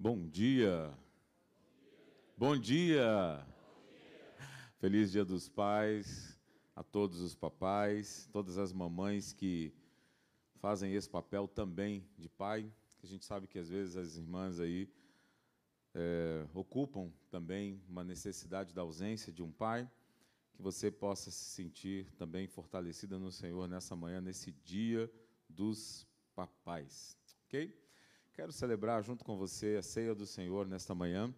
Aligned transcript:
Bom 0.00 0.28
dia. 0.28 0.96
Bom 2.36 2.56
dia. 2.56 3.44
Feliz 4.78 5.10
Dia 5.10 5.24
dos 5.24 5.48
Pais 5.48 6.38
a 6.76 6.84
todos 6.84 7.20
os 7.20 7.34
papais, 7.34 8.28
todas 8.32 8.58
as 8.58 8.72
mamães 8.72 9.32
que 9.32 9.74
fazem 10.60 10.94
esse 10.94 11.10
papel 11.10 11.48
também 11.48 12.08
de 12.16 12.28
pai. 12.28 12.72
A 13.02 13.06
gente 13.06 13.24
sabe 13.24 13.48
que 13.48 13.58
às 13.58 13.68
vezes 13.68 13.96
as 13.96 14.16
irmãs 14.16 14.60
aí 14.60 14.88
é, 15.92 16.46
ocupam 16.54 17.10
também 17.28 17.82
uma 17.88 18.04
necessidade 18.04 18.72
da 18.72 18.82
ausência 18.82 19.32
de 19.32 19.42
um 19.42 19.50
pai. 19.50 19.90
Que 20.54 20.62
você 20.62 20.92
possa 20.92 21.32
se 21.32 21.44
sentir 21.44 22.08
também 22.12 22.46
fortalecida 22.46 23.18
no 23.18 23.32
Senhor 23.32 23.66
nessa 23.66 23.96
manhã, 23.96 24.20
nesse 24.20 24.52
dia 24.52 25.12
dos 25.48 26.06
papais. 26.36 27.18
Ok? 27.46 27.87
Quero 28.38 28.52
celebrar 28.52 29.02
junto 29.02 29.24
com 29.24 29.36
você 29.36 29.78
a 29.80 29.82
ceia 29.82 30.14
do 30.14 30.24
Senhor 30.24 30.64
nesta 30.64 30.94
manhã 30.94 31.34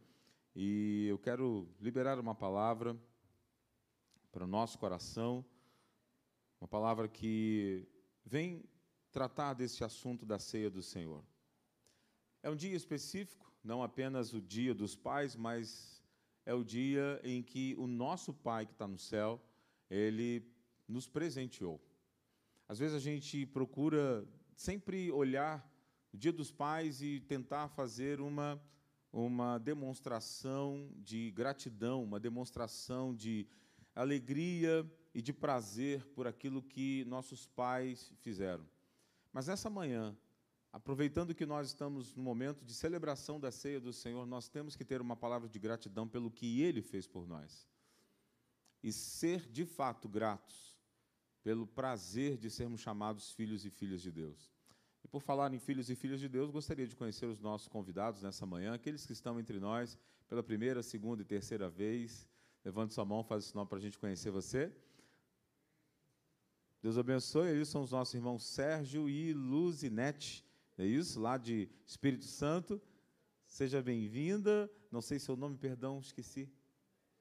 e 0.54 1.06
eu 1.08 1.18
quero 1.18 1.66
liberar 1.80 2.18
uma 2.18 2.34
palavra 2.34 2.94
para 4.30 4.44
o 4.44 4.46
nosso 4.46 4.78
coração, 4.78 5.42
uma 6.60 6.68
palavra 6.68 7.08
que 7.08 7.88
vem 8.22 8.62
tratar 9.10 9.54
desse 9.54 9.82
assunto 9.82 10.26
da 10.26 10.38
ceia 10.38 10.68
do 10.68 10.82
Senhor. 10.82 11.24
É 12.42 12.50
um 12.50 12.54
dia 12.54 12.76
específico, 12.76 13.50
não 13.64 13.82
apenas 13.82 14.34
o 14.34 14.40
dia 14.42 14.74
dos 14.74 14.94
pais, 14.94 15.34
mas 15.34 16.04
é 16.44 16.52
o 16.52 16.62
dia 16.62 17.18
em 17.24 17.42
que 17.42 17.74
o 17.78 17.86
nosso 17.86 18.34
Pai 18.34 18.66
que 18.66 18.72
está 18.72 18.86
no 18.86 18.98
céu, 18.98 19.42
ele 19.88 20.46
nos 20.86 21.08
presenteou. 21.08 21.80
Às 22.68 22.78
vezes 22.78 22.94
a 22.94 23.00
gente 23.00 23.46
procura 23.46 24.28
sempre 24.54 25.10
olhar 25.10 25.69
o 26.12 26.16
Dia 26.16 26.32
dos 26.32 26.50
Pais 26.50 27.00
e 27.02 27.20
tentar 27.20 27.68
fazer 27.68 28.20
uma, 28.20 28.60
uma 29.12 29.58
demonstração 29.58 30.90
de 30.96 31.30
gratidão, 31.30 32.02
uma 32.02 32.18
demonstração 32.18 33.14
de 33.14 33.46
alegria 33.94 34.88
e 35.14 35.20
de 35.20 35.32
prazer 35.32 36.04
por 36.14 36.26
aquilo 36.26 36.62
que 36.62 37.04
nossos 37.06 37.46
pais 37.46 38.12
fizeram. 38.20 38.66
Mas 39.32 39.46
nessa 39.46 39.70
manhã, 39.70 40.16
aproveitando 40.72 41.34
que 41.34 41.46
nós 41.46 41.68
estamos 41.68 42.14
no 42.14 42.22
momento 42.22 42.64
de 42.64 42.74
celebração 42.74 43.38
da 43.38 43.50
ceia 43.50 43.80
do 43.80 43.92
Senhor, 43.92 44.26
nós 44.26 44.48
temos 44.48 44.76
que 44.76 44.84
ter 44.84 45.00
uma 45.00 45.16
palavra 45.16 45.48
de 45.48 45.58
gratidão 45.58 46.08
pelo 46.08 46.30
que 46.30 46.60
Ele 46.62 46.82
fez 46.82 47.06
por 47.06 47.26
nós. 47.26 47.68
E 48.82 48.92
ser 48.92 49.46
de 49.50 49.64
fato 49.64 50.08
gratos 50.08 50.78
pelo 51.42 51.66
prazer 51.66 52.36
de 52.36 52.50
sermos 52.50 52.80
chamados 52.80 53.32
filhos 53.32 53.64
e 53.64 53.70
filhas 53.70 54.02
de 54.02 54.10
Deus. 54.10 54.52
E 55.04 55.08
por 55.08 55.20
falar 55.20 55.52
em 55.52 55.58
filhos 55.58 55.88
e 55.90 55.94
filhas 55.94 56.20
de 56.20 56.28
Deus, 56.28 56.50
gostaria 56.50 56.86
de 56.86 56.94
conhecer 56.94 57.26
os 57.26 57.40
nossos 57.40 57.68
convidados 57.68 58.22
nessa 58.22 58.44
manhã, 58.44 58.74
aqueles 58.74 59.06
que 59.06 59.12
estão 59.12 59.38
entre 59.40 59.58
nós 59.58 59.98
pela 60.28 60.42
primeira, 60.42 60.82
segunda 60.82 61.22
e 61.22 61.24
terceira 61.24 61.68
vez. 61.68 62.28
Levante 62.64 62.94
sua 62.94 63.04
mão, 63.04 63.24
faz 63.24 63.44
esse 63.44 63.54
nome 63.54 63.68
para 63.68 63.78
a 63.78 63.80
gente 63.80 63.98
conhecer 63.98 64.30
você. 64.30 64.72
Deus 66.82 66.96
abençoe. 66.96 67.48
Eles 67.48 67.68
são 67.68 67.82
os 67.82 67.92
nossos 67.92 68.14
irmãos 68.14 68.44
Sérgio 68.44 69.08
e 69.08 69.32
Luzinete, 69.32 70.44
é 70.78 70.86
isso? 70.86 71.20
Lá 71.20 71.36
de 71.36 71.68
Espírito 71.86 72.24
Santo. 72.24 72.80
Seja 73.46 73.82
bem-vinda. 73.82 74.70
Não 74.90 75.02
sei 75.02 75.18
seu 75.18 75.36
nome, 75.36 75.58
perdão, 75.58 75.98
esqueci. 75.98 76.48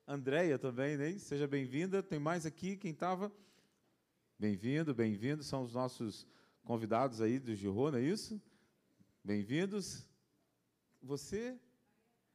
Andréia 0.07 0.57
também, 0.57 0.95
né? 0.95 1.17
Seja 1.17 1.47
bem-vinda. 1.47 2.01
Tem 2.01 2.19
mais 2.19 2.45
aqui 2.45 2.77
quem 2.77 2.91
estava? 2.91 3.31
Bem-vindo, 4.37 4.93
bem-vindo. 4.93 5.43
São 5.43 5.63
os 5.63 5.73
nossos 5.73 6.25
convidados 6.69 7.19
aí 7.19 7.39
do 7.39 7.55
Girô, 7.55 7.89
não 7.89 7.97
é 7.97 8.03
isso? 8.03 8.39
Bem-vindos. 9.23 10.05
Você? 11.01 11.59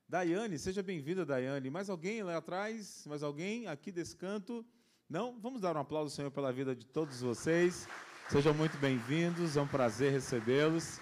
Daiane, 0.09 0.59
seja 0.59 0.83
bem-vinda, 0.83 1.25
Daiane. 1.25 1.71
Mais 1.71 1.89
alguém 1.89 2.21
lá 2.21 2.37
atrás? 2.37 3.07
Mais 3.07 3.23
alguém 3.23 3.69
aqui 3.69 3.93
desse 3.93 4.17
canto? 4.17 4.67
Não? 5.09 5.39
Vamos 5.41 5.61
dar 5.61 5.77
um 5.77 5.79
aplauso, 5.79 6.13
Senhor, 6.13 6.33
pela 6.33 6.53
vida 6.53 6.75
de 6.75 6.85
todos 6.85 7.21
vocês. 7.21 7.87
Sejam 8.29 8.53
muito 8.53 8.77
bem-vindos, 8.79 9.57
é 9.57 9.61
um 9.61 9.69
prazer 9.69 10.11
recebê-los. 10.11 10.99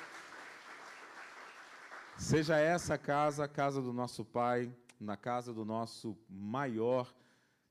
Seja 2.18 2.58
essa 2.58 2.98
casa 2.98 3.44
a 3.44 3.48
casa 3.48 3.80
do 3.80 3.94
nosso 3.94 4.26
Pai, 4.26 4.70
na 5.00 5.16
casa 5.16 5.54
do 5.54 5.64
nosso 5.64 6.18
maior 6.28 7.10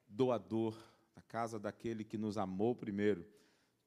doador, 0.08 0.76
a 1.16 1.22
casa 1.22 1.60
daquele 1.60 2.04
que 2.04 2.18
nos 2.18 2.36
amou 2.36 2.74
primeiro. 2.74 3.24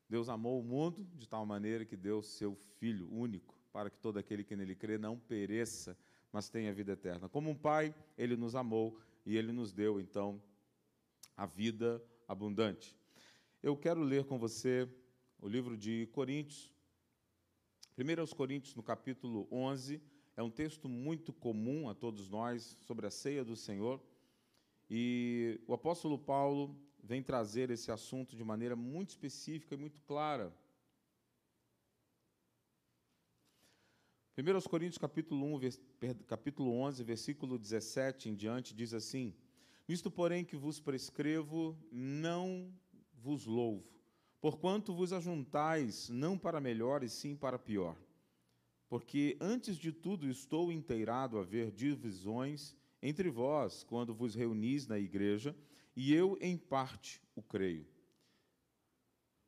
Deus 0.08 0.28
amou 0.28 0.60
o 0.60 0.62
mundo 0.62 1.06
de 1.14 1.28
tal 1.28 1.44
maneira 1.46 1.84
que 1.84 1.96
deu 1.96 2.22
seu 2.22 2.54
Filho 2.78 3.08
único, 3.10 3.54
para 3.72 3.88
que 3.88 3.98
todo 3.98 4.18
aquele 4.18 4.44
que 4.44 4.54
nele 4.54 4.74
crê 4.74 4.98
não 4.98 5.18
pereça, 5.18 5.96
mas 6.30 6.48
tenha 6.48 6.72
vida 6.72 6.92
eterna. 6.92 7.28
Como 7.28 7.48
um 7.48 7.54
pai, 7.54 7.94
ele 8.18 8.36
nos 8.36 8.54
amou 8.54 9.00
e 9.24 9.36
ele 9.36 9.52
nos 9.52 9.72
deu, 9.72 10.00
então, 10.00 10.42
a 11.36 11.46
vida 11.46 12.02
abundante. 12.28 12.96
Eu 13.62 13.76
quero 13.76 14.02
ler 14.02 14.24
com 14.24 14.38
você 14.38 14.88
o 15.40 15.48
livro 15.48 15.76
de 15.76 16.06
Coríntios. 16.12 16.70
Primeiro 17.94 18.20
aos 18.20 18.32
Coríntios, 18.32 18.74
no 18.74 18.82
capítulo 18.82 19.48
11, 19.50 20.02
é 20.36 20.42
um 20.42 20.50
texto 20.50 20.88
muito 20.88 21.32
comum 21.32 21.88
a 21.88 21.94
todos 21.94 22.28
nós 22.28 22.76
sobre 22.80 23.06
a 23.06 23.10
ceia 23.10 23.44
do 23.44 23.56
Senhor. 23.56 24.02
E 24.90 25.60
o 25.66 25.72
apóstolo 25.72 26.18
Paulo 26.18 26.76
vem 27.04 27.22
trazer 27.22 27.70
esse 27.70 27.92
assunto 27.92 28.34
de 28.34 28.42
maneira 28.42 28.74
muito 28.74 29.10
específica 29.10 29.74
e 29.74 29.78
muito 29.78 30.00
clara. 30.02 30.52
1 34.36 34.68
Coríntios 34.68 34.98
capítulo, 34.98 35.54
1, 35.54 35.60
capítulo 36.26 36.72
11, 36.72 37.04
versículo 37.04 37.56
17 37.56 38.30
em 38.30 38.34
diante, 38.34 38.74
diz 38.74 38.92
assim, 38.92 39.32
Nisto, 39.86 40.10
porém, 40.10 40.44
que 40.44 40.56
vos 40.56 40.80
prescrevo, 40.80 41.78
não 41.92 42.72
vos 43.12 43.44
louvo, 43.44 43.86
porquanto 44.40 44.94
vos 44.94 45.12
ajuntais 45.12 46.08
não 46.08 46.38
para 46.38 46.60
melhor 46.60 47.04
e 47.04 47.08
sim 47.08 47.36
para 47.36 47.58
pior. 47.58 47.96
Porque, 48.88 49.36
antes 49.40 49.76
de 49.76 49.92
tudo, 49.92 50.28
estou 50.28 50.72
inteirado 50.72 51.38
a 51.38 51.44
ver 51.44 51.70
divisões 51.70 52.74
entre 53.02 53.28
vós 53.28 53.84
quando 53.84 54.14
vos 54.14 54.34
reunis 54.34 54.86
na 54.86 54.98
igreja, 54.98 55.54
e 55.96 56.12
eu, 56.12 56.36
em 56.40 56.56
parte, 56.56 57.20
o 57.34 57.42
creio. 57.42 57.86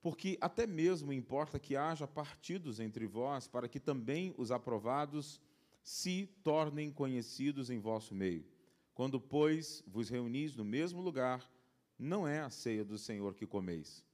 Porque 0.01 0.39
até 0.41 0.67
mesmo 0.67 1.13
importa 1.13 1.59
que 1.59 1.75
haja 1.75 2.07
partidos 2.07 2.79
entre 2.79 3.07
vós, 3.07 3.49
para 3.49 3.69
que 3.69 3.81
também 3.81 4.35
os 4.37 4.51
aprovados 4.51 5.41
se 5.83 6.27
tornem 6.43 6.93
conhecidos 6.93 7.71
em 7.71 7.79
vosso 7.79 8.15
meio. 8.15 8.45
Quando, 8.95 9.21
pois, 9.21 9.83
vos 9.87 10.09
reunis 10.09 10.55
no 10.55 10.65
mesmo 10.65 11.01
lugar, 11.01 11.51
não 11.99 12.27
é 12.27 12.41
a 12.41 12.51
ceia 12.51 12.85
do 12.85 12.97
Senhor 12.97 13.35
que 13.35 13.47
comeis. 13.47 14.05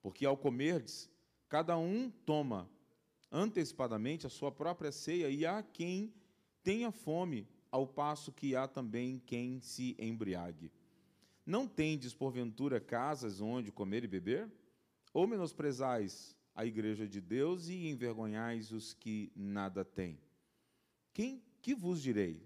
Porque 0.00 0.24
ao 0.24 0.36
comerdes, 0.36 1.10
cada 1.48 1.76
um 1.76 2.10
toma 2.10 2.70
antecipadamente 3.30 4.26
a 4.26 4.30
sua 4.30 4.52
própria 4.52 4.92
ceia, 4.92 5.28
e 5.28 5.44
há 5.44 5.62
quem 5.62 6.14
tenha 6.62 6.90
fome 6.90 7.48
ao 7.70 7.86
passo 7.86 8.32
que 8.32 8.56
há 8.56 8.66
também 8.66 9.20
quem 9.26 9.60
se 9.60 9.96
embriague. 9.98 10.72
Não 11.46 11.68
tendes, 11.68 12.12
porventura, 12.12 12.80
casas 12.80 13.40
onde 13.40 13.70
comer 13.70 14.02
e 14.02 14.08
beber? 14.08 14.50
Ou 15.14 15.28
menosprezais 15.28 16.36
a 16.52 16.66
igreja 16.66 17.06
de 17.06 17.20
Deus 17.20 17.68
e 17.68 17.86
envergonhais 17.86 18.72
os 18.72 18.92
que 18.92 19.30
nada 19.36 19.84
têm? 19.84 20.18
Quem 21.14 21.40
que 21.62 21.72
vos 21.72 22.02
direi? 22.02 22.42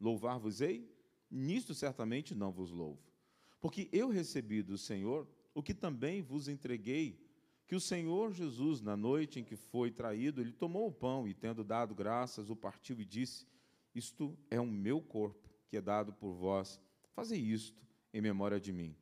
Louvar-vos-ei? 0.00 0.90
Nisto 1.30 1.74
certamente 1.74 2.34
não 2.34 2.50
vos 2.50 2.70
louvo. 2.70 2.98
Porque 3.60 3.90
eu 3.92 4.08
recebi 4.08 4.62
do 4.62 4.78
Senhor 4.78 5.28
o 5.54 5.62
que 5.62 5.74
também 5.74 6.22
vos 6.22 6.48
entreguei, 6.48 7.20
que 7.66 7.76
o 7.76 7.80
Senhor 7.80 8.32
Jesus, 8.32 8.80
na 8.80 8.96
noite 8.96 9.40
em 9.40 9.44
que 9.44 9.56
foi 9.56 9.90
traído, 9.90 10.40
ele 10.40 10.52
tomou 10.52 10.88
o 10.88 10.92
pão 10.92 11.28
e, 11.28 11.34
tendo 11.34 11.62
dado 11.62 11.94
graças, 11.94 12.48
o 12.48 12.56
partiu 12.56 12.98
e 12.98 13.04
disse: 13.04 13.46
isto 13.94 14.36
é 14.50 14.58
o 14.58 14.66
meu 14.66 15.02
corpo, 15.02 15.50
que 15.68 15.76
é 15.76 15.80
dado 15.80 16.14
por 16.14 16.32
vós. 16.32 16.80
Fazei 17.14 17.38
isto 17.38 17.82
em 18.12 18.20
memória 18.20 18.60
de 18.60 18.72
mim. 18.72 18.96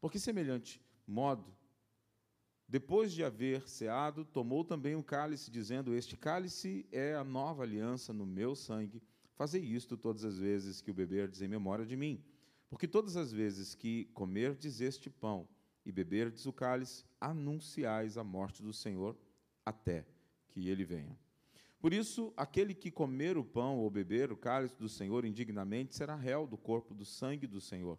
Porque, 0.00 0.18
semelhante 0.18 0.80
modo, 1.06 1.54
depois 2.68 3.12
de 3.12 3.24
haver 3.24 3.68
ceado, 3.68 4.24
tomou 4.24 4.64
também 4.64 4.94
o 4.94 5.02
cálice, 5.02 5.50
dizendo: 5.50 5.94
Este 5.94 6.16
cálice 6.16 6.86
é 6.92 7.14
a 7.14 7.24
nova 7.24 7.64
aliança 7.64 8.12
no 8.12 8.24
meu 8.24 8.54
sangue. 8.54 9.02
Fazei 9.34 9.62
isto 9.62 9.96
todas 9.96 10.24
as 10.24 10.38
vezes 10.38 10.80
que 10.80 10.90
o 10.90 10.94
beberdes 10.94 11.42
em 11.42 11.48
memória 11.48 11.84
de 11.84 11.96
mim. 11.96 12.22
Porque 12.68 12.86
todas 12.86 13.16
as 13.16 13.32
vezes 13.32 13.74
que 13.74 14.04
comerdes 14.14 14.80
este 14.80 15.10
pão 15.10 15.48
e 15.84 15.90
beberdes 15.90 16.46
o 16.46 16.52
cálice, 16.52 17.04
anunciais 17.20 18.16
a 18.16 18.22
morte 18.22 18.62
do 18.62 18.72
Senhor 18.72 19.16
até 19.66 20.06
que 20.48 20.68
ele 20.68 20.84
venha. 20.84 21.18
Por 21.80 21.92
isso, 21.92 22.32
aquele 22.36 22.74
que 22.74 22.90
comer 22.90 23.38
o 23.38 23.44
pão 23.44 23.78
ou 23.78 23.90
beber 23.90 24.30
o 24.30 24.36
cálice 24.36 24.76
do 24.76 24.88
Senhor 24.88 25.24
indignamente 25.24 25.96
será 25.96 26.14
réu 26.14 26.46
do 26.46 26.56
corpo 26.58 26.94
do 26.94 27.04
sangue 27.04 27.46
do 27.46 27.60
Senhor. 27.60 27.98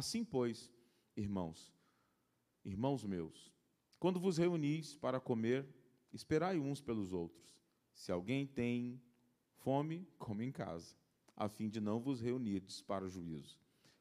Assim, 0.00 0.24
pois, 0.24 0.72
irmãos, 1.14 1.74
irmãos 2.64 3.04
meus, 3.04 3.52
quando 3.98 4.18
vos 4.18 4.38
reunis 4.38 4.96
para 4.96 5.20
comer, 5.20 5.68
esperai 6.10 6.58
uns 6.58 6.80
pelos 6.80 7.12
outros. 7.12 7.54
Se 7.92 8.10
alguém 8.10 8.46
tem 8.46 8.98
fome, 9.58 10.08
come 10.18 10.46
em 10.46 10.50
casa, 10.50 10.96
a 11.36 11.50
fim 11.50 11.68
de 11.68 11.82
não 11.82 12.00
vos 12.00 12.18
reunirdes 12.18 12.80
para 12.80 13.04
o 13.04 13.10
juízo. 13.10 13.58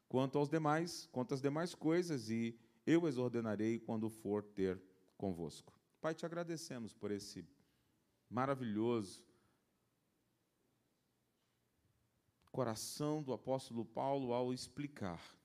Quanto 0.07 0.37
aos 0.37 0.47
demais, 0.47 1.05
quanto 1.11 1.33
às 1.33 1.41
demais 1.41 1.75
coisas, 1.75 2.29
e 2.29 2.57
eu 2.85 3.05
as 3.05 3.17
ordenarei 3.17 3.77
quando 3.77 4.09
for 4.09 4.41
ter 4.41 4.81
convosco. 5.17 5.73
Pai, 5.99 6.15
te 6.15 6.25
agradecemos 6.25 6.93
por 6.93 7.11
esse 7.11 7.45
maravilhoso 8.29 9.21
coração 12.53 13.21
do 13.21 13.33
apóstolo 13.33 13.83
Paulo 13.83 14.31
ao 14.31 14.53
explicar 14.53 15.37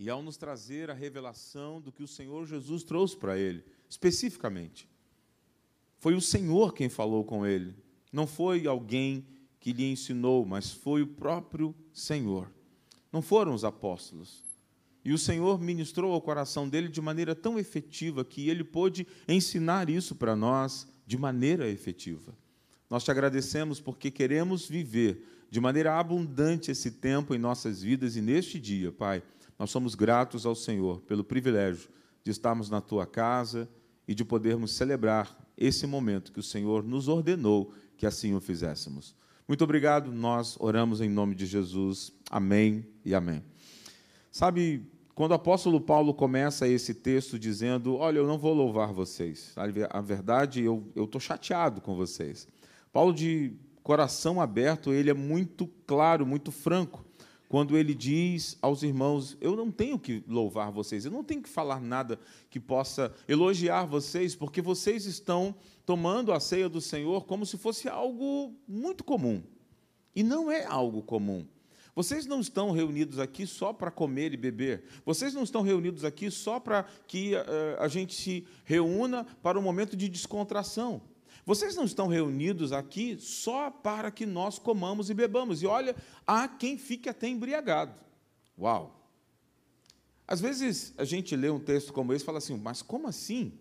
e 0.00 0.08
ao 0.08 0.22
nos 0.22 0.38
trazer 0.38 0.90
a 0.90 0.94
revelação 0.94 1.78
do 1.78 1.92
que 1.92 2.02
o 2.02 2.08
Senhor 2.08 2.46
Jesus 2.46 2.82
trouxe 2.82 3.14
para 3.14 3.38
ele, 3.38 3.62
especificamente. 3.86 4.88
Foi 5.98 6.14
o 6.14 6.22
Senhor 6.22 6.72
quem 6.72 6.88
falou 6.88 7.22
com 7.22 7.44
ele, 7.44 7.74
não 8.10 8.26
foi 8.26 8.66
alguém 8.66 9.26
que 9.60 9.74
lhe 9.74 9.84
ensinou, 9.84 10.46
mas 10.46 10.72
foi 10.72 11.02
o 11.02 11.06
próprio 11.06 11.74
Senhor. 11.92 12.50
Não 13.12 13.20
foram 13.20 13.52
os 13.52 13.62
apóstolos. 13.62 14.42
E 15.04 15.12
o 15.12 15.18
Senhor 15.18 15.60
ministrou 15.60 16.14
ao 16.14 16.22
coração 16.22 16.66
dele 16.66 16.88
de 16.88 17.02
maneira 17.02 17.34
tão 17.34 17.58
efetiva 17.58 18.24
que 18.24 18.48
ele 18.48 18.64
pôde 18.64 19.06
ensinar 19.28 19.90
isso 19.90 20.14
para 20.14 20.34
nós 20.34 20.88
de 21.06 21.18
maneira 21.18 21.68
efetiva. 21.68 22.34
Nós 22.88 23.04
te 23.04 23.10
agradecemos 23.10 23.82
porque 23.82 24.10
queremos 24.10 24.66
viver 24.66 25.26
de 25.50 25.60
maneira 25.60 25.98
abundante 25.98 26.70
esse 26.70 26.90
tempo 26.90 27.34
em 27.34 27.38
nossas 27.38 27.82
vidas 27.82 28.16
e 28.16 28.22
neste 28.22 28.58
dia, 28.58 28.90
Pai. 28.90 29.22
Nós 29.60 29.70
somos 29.70 29.94
gratos 29.94 30.46
ao 30.46 30.54
Senhor 30.54 31.02
pelo 31.02 31.22
privilégio 31.22 31.90
de 32.24 32.30
estarmos 32.30 32.70
na 32.70 32.80
tua 32.80 33.04
casa 33.04 33.68
e 34.08 34.14
de 34.14 34.24
podermos 34.24 34.72
celebrar 34.72 35.38
esse 35.54 35.86
momento 35.86 36.32
que 36.32 36.40
o 36.40 36.42
Senhor 36.42 36.82
nos 36.82 37.08
ordenou 37.08 37.70
que 37.98 38.06
assim 38.06 38.34
o 38.34 38.40
fizéssemos. 38.40 39.14
Muito 39.46 39.62
obrigado, 39.62 40.10
nós 40.10 40.56
oramos 40.58 41.02
em 41.02 41.10
nome 41.10 41.34
de 41.34 41.44
Jesus. 41.44 42.10
Amém 42.30 42.86
e 43.04 43.14
amém. 43.14 43.44
Sabe, 44.32 44.82
quando 45.14 45.32
o 45.32 45.34
apóstolo 45.34 45.78
Paulo 45.78 46.14
começa 46.14 46.66
esse 46.66 46.94
texto 46.94 47.38
dizendo: 47.38 47.96
Olha, 47.96 48.16
eu 48.16 48.26
não 48.26 48.38
vou 48.38 48.54
louvar 48.54 48.94
vocês, 48.94 49.54
a 49.90 50.00
verdade, 50.00 50.64
eu 50.64 50.90
estou 50.96 51.20
chateado 51.20 51.82
com 51.82 51.94
vocês. 51.94 52.48
Paulo, 52.90 53.12
de 53.12 53.52
coração 53.82 54.40
aberto, 54.40 54.90
ele 54.90 55.10
é 55.10 55.14
muito 55.14 55.66
claro, 55.86 56.24
muito 56.24 56.50
franco, 56.50 57.04
quando 57.50 57.76
ele 57.76 57.96
diz 57.96 58.56
aos 58.62 58.84
irmãos: 58.84 59.36
Eu 59.40 59.56
não 59.56 59.72
tenho 59.72 59.98
que 59.98 60.22
louvar 60.28 60.70
vocês, 60.70 61.04
eu 61.04 61.10
não 61.10 61.24
tenho 61.24 61.42
que 61.42 61.48
falar 61.48 61.80
nada 61.80 62.16
que 62.48 62.60
possa 62.60 63.12
elogiar 63.26 63.86
vocês, 63.86 64.36
porque 64.36 64.62
vocês 64.62 65.04
estão 65.04 65.52
tomando 65.84 66.32
a 66.32 66.38
ceia 66.38 66.68
do 66.68 66.80
Senhor 66.80 67.24
como 67.26 67.44
se 67.44 67.58
fosse 67.58 67.88
algo 67.88 68.54
muito 68.68 69.02
comum. 69.02 69.42
E 70.14 70.22
não 70.22 70.48
é 70.48 70.64
algo 70.64 71.02
comum. 71.02 71.44
Vocês 71.92 72.24
não 72.24 72.40
estão 72.40 72.70
reunidos 72.70 73.18
aqui 73.18 73.44
só 73.48 73.72
para 73.72 73.90
comer 73.90 74.32
e 74.32 74.36
beber. 74.36 74.84
Vocês 75.04 75.34
não 75.34 75.42
estão 75.42 75.62
reunidos 75.62 76.04
aqui 76.04 76.30
só 76.30 76.60
para 76.60 76.84
que 77.08 77.34
uh, 77.34 77.80
a 77.80 77.88
gente 77.88 78.14
se 78.14 78.46
reúna 78.64 79.26
para 79.42 79.58
um 79.58 79.62
momento 79.62 79.96
de 79.96 80.08
descontração. 80.08 81.02
Vocês 81.44 81.74
não 81.74 81.84
estão 81.84 82.06
reunidos 82.06 82.72
aqui 82.72 83.16
só 83.18 83.70
para 83.70 84.10
que 84.10 84.26
nós 84.26 84.58
comamos 84.58 85.10
e 85.10 85.14
bebamos. 85.14 85.62
E 85.62 85.66
olha, 85.66 85.96
há 86.26 86.46
quem 86.46 86.76
fique 86.76 87.08
até 87.08 87.28
embriagado. 87.28 87.94
Uau! 88.58 89.00
Às 90.26 90.40
vezes 90.40 90.94
a 90.96 91.04
gente 91.04 91.34
lê 91.34 91.50
um 91.50 91.58
texto 91.58 91.92
como 91.92 92.12
esse 92.12 92.22
e 92.22 92.26
fala 92.26 92.38
assim, 92.38 92.56
mas 92.56 92.82
como 92.82 93.08
assim? 93.08 93.58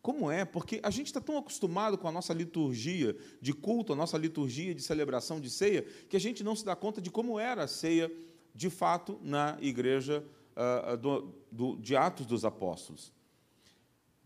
Como 0.00 0.30
é? 0.30 0.44
Porque 0.44 0.80
a 0.82 0.90
gente 0.90 1.06
está 1.06 1.20
tão 1.20 1.38
acostumado 1.38 1.96
com 1.96 2.06
a 2.06 2.12
nossa 2.12 2.34
liturgia 2.34 3.16
de 3.40 3.52
culto, 3.52 3.92
a 3.92 3.96
nossa 3.96 4.18
liturgia 4.18 4.74
de 4.74 4.82
celebração 4.82 5.40
de 5.40 5.48
ceia, 5.48 5.82
que 6.08 6.16
a 6.16 6.20
gente 6.20 6.44
não 6.44 6.54
se 6.54 6.64
dá 6.64 6.76
conta 6.76 7.00
de 7.00 7.10
como 7.10 7.38
era 7.38 7.64
a 7.64 7.68
ceia 7.68 8.10
de 8.54 8.68
fato 8.68 9.18
na 9.22 9.56
igreja 9.60 10.24
uh, 10.56 10.96
do, 10.96 11.34
do, 11.50 11.76
de 11.76 11.96
Atos 11.96 12.26
dos 12.26 12.44
Apóstolos. 12.44 13.12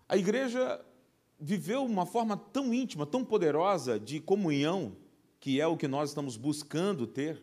A 0.09 0.17
igreja 0.17 0.85
viveu 1.39 1.85
uma 1.85 2.07
forma 2.07 2.37
tão 2.37 2.73
íntima, 2.73 3.07
tão 3.07 3.25
poderosa 3.25 4.01
de 4.01 4.21
comunhão, 4.21 4.97
que 5.39 5.61
é 5.61 5.67
o 5.67 5.77
que 5.77 5.87
nós 5.87 6.11
estamos 6.11 6.37
buscando 6.37 7.07
ter, 7.07 7.43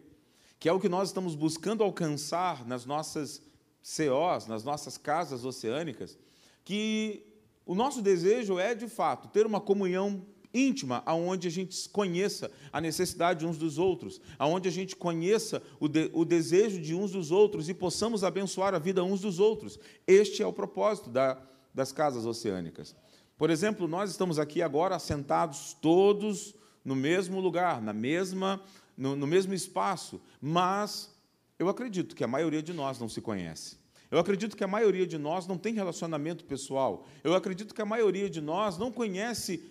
que 0.60 0.68
é 0.68 0.74
o 0.74 0.80
que 0.80 0.90
nós 0.90 1.10
estamos 1.10 1.36
buscando 1.36 1.84
alcançar 1.84 2.66
nas 2.66 2.86
nossas 2.86 3.42
COs, 3.82 4.48
nas 4.48 4.64
nossas 4.64 4.98
casas 4.98 5.46
oceânicas, 5.46 6.18
que 6.64 7.26
o 7.66 7.76
nosso 7.76 8.02
desejo 8.02 8.58
é, 8.58 8.74
de 8.74 8.88
fato, 8.88 9.28
ter 9.28 9.46
uma 9.46 9.60
comunhão 9.60 10.26
íntima, 10.54 11.02
aonde 11.06 11.48
a 11.48 11.52
gente 11.52 11.90
conheça 11.90 12.52
a 12.72 12.80
necessidade 12.80 13.46
uns 13.46 13.58
dos 13.58 13.78
outros, 13.78 14.22
aonde 14.38 14.68
a 14.68 14.72
gente 14.72 14.96
conheça 14.96 15.62
o, 15.80 15.88
de, 15.88 16.10
o 16.14 16.24
desejo 16.24 16.80
de 16.80 16.94
uns 16.94 17.12
dos 17.12 17.32
outros 17.32 17.70
e 17.70 17.74
possamos 17.74 18.24
abençoar 18.24 18.74
a 18.76 18.80
vida 18.80 19.04
uns 19.04 19.22
dos 19.22 19.40
outros. 19.40 19.80
Este 20.06 20.44
é 20.44 20.48
o 20.48 20.54
propósito 20.54 21.10
da, 21.10 21.42
das 21.74 21.92
casas 21.92 22.26
oceânicas. 22.26 22.96
Por 23.38 23.50
exemplo, 23.50 23.88
nós 23.88 24.12
estamos 24.12 24.38
aqui 24.40 24.62
agora 24.62 24.98
sentados 25.00 25.74
todos 25.82 26.56
no 26.84 26.96
mesmo 26.96 27.40
lugar, 27.40 27.82
na 27.82 27.94
mesma, 27.94 28.62
no, 28.98 29.16
no 29.16 29.26
mesmo 29.26 29.54
espaço, 29.54 30.22
mas 30.42 31.14
eu 31.58 31.70
acredito 31.70 32.16
que 32.16 32.24
a 32.24 32.28
maioria 32.28 32.62
de 32.62 32.74
nós 32.74 33.00
não 33.00 33.10
se 33.10 33.22
conhece. 33.22 33.78
Eu 34.12 34.20
acredito 34.20 34.56
que 34.56 34.64
a 34.64 34.68
maioria 34.68 35.08
de 35.08 35.18
nós 35.18 35.48
não 35.48 35.58
tem 35.58 35.74
relacionamento 35.74 36.46
pessoal. 36.46 37.08
Eu 37.24 37.34
acredito 37.34 37.74
que 37.74 37.82
a 37.82 37.86
maioria 37.86 38.30
de 38.30 38.42
nós 38.42 38.78
não 38.78 38.92
conhece 38.92 39.64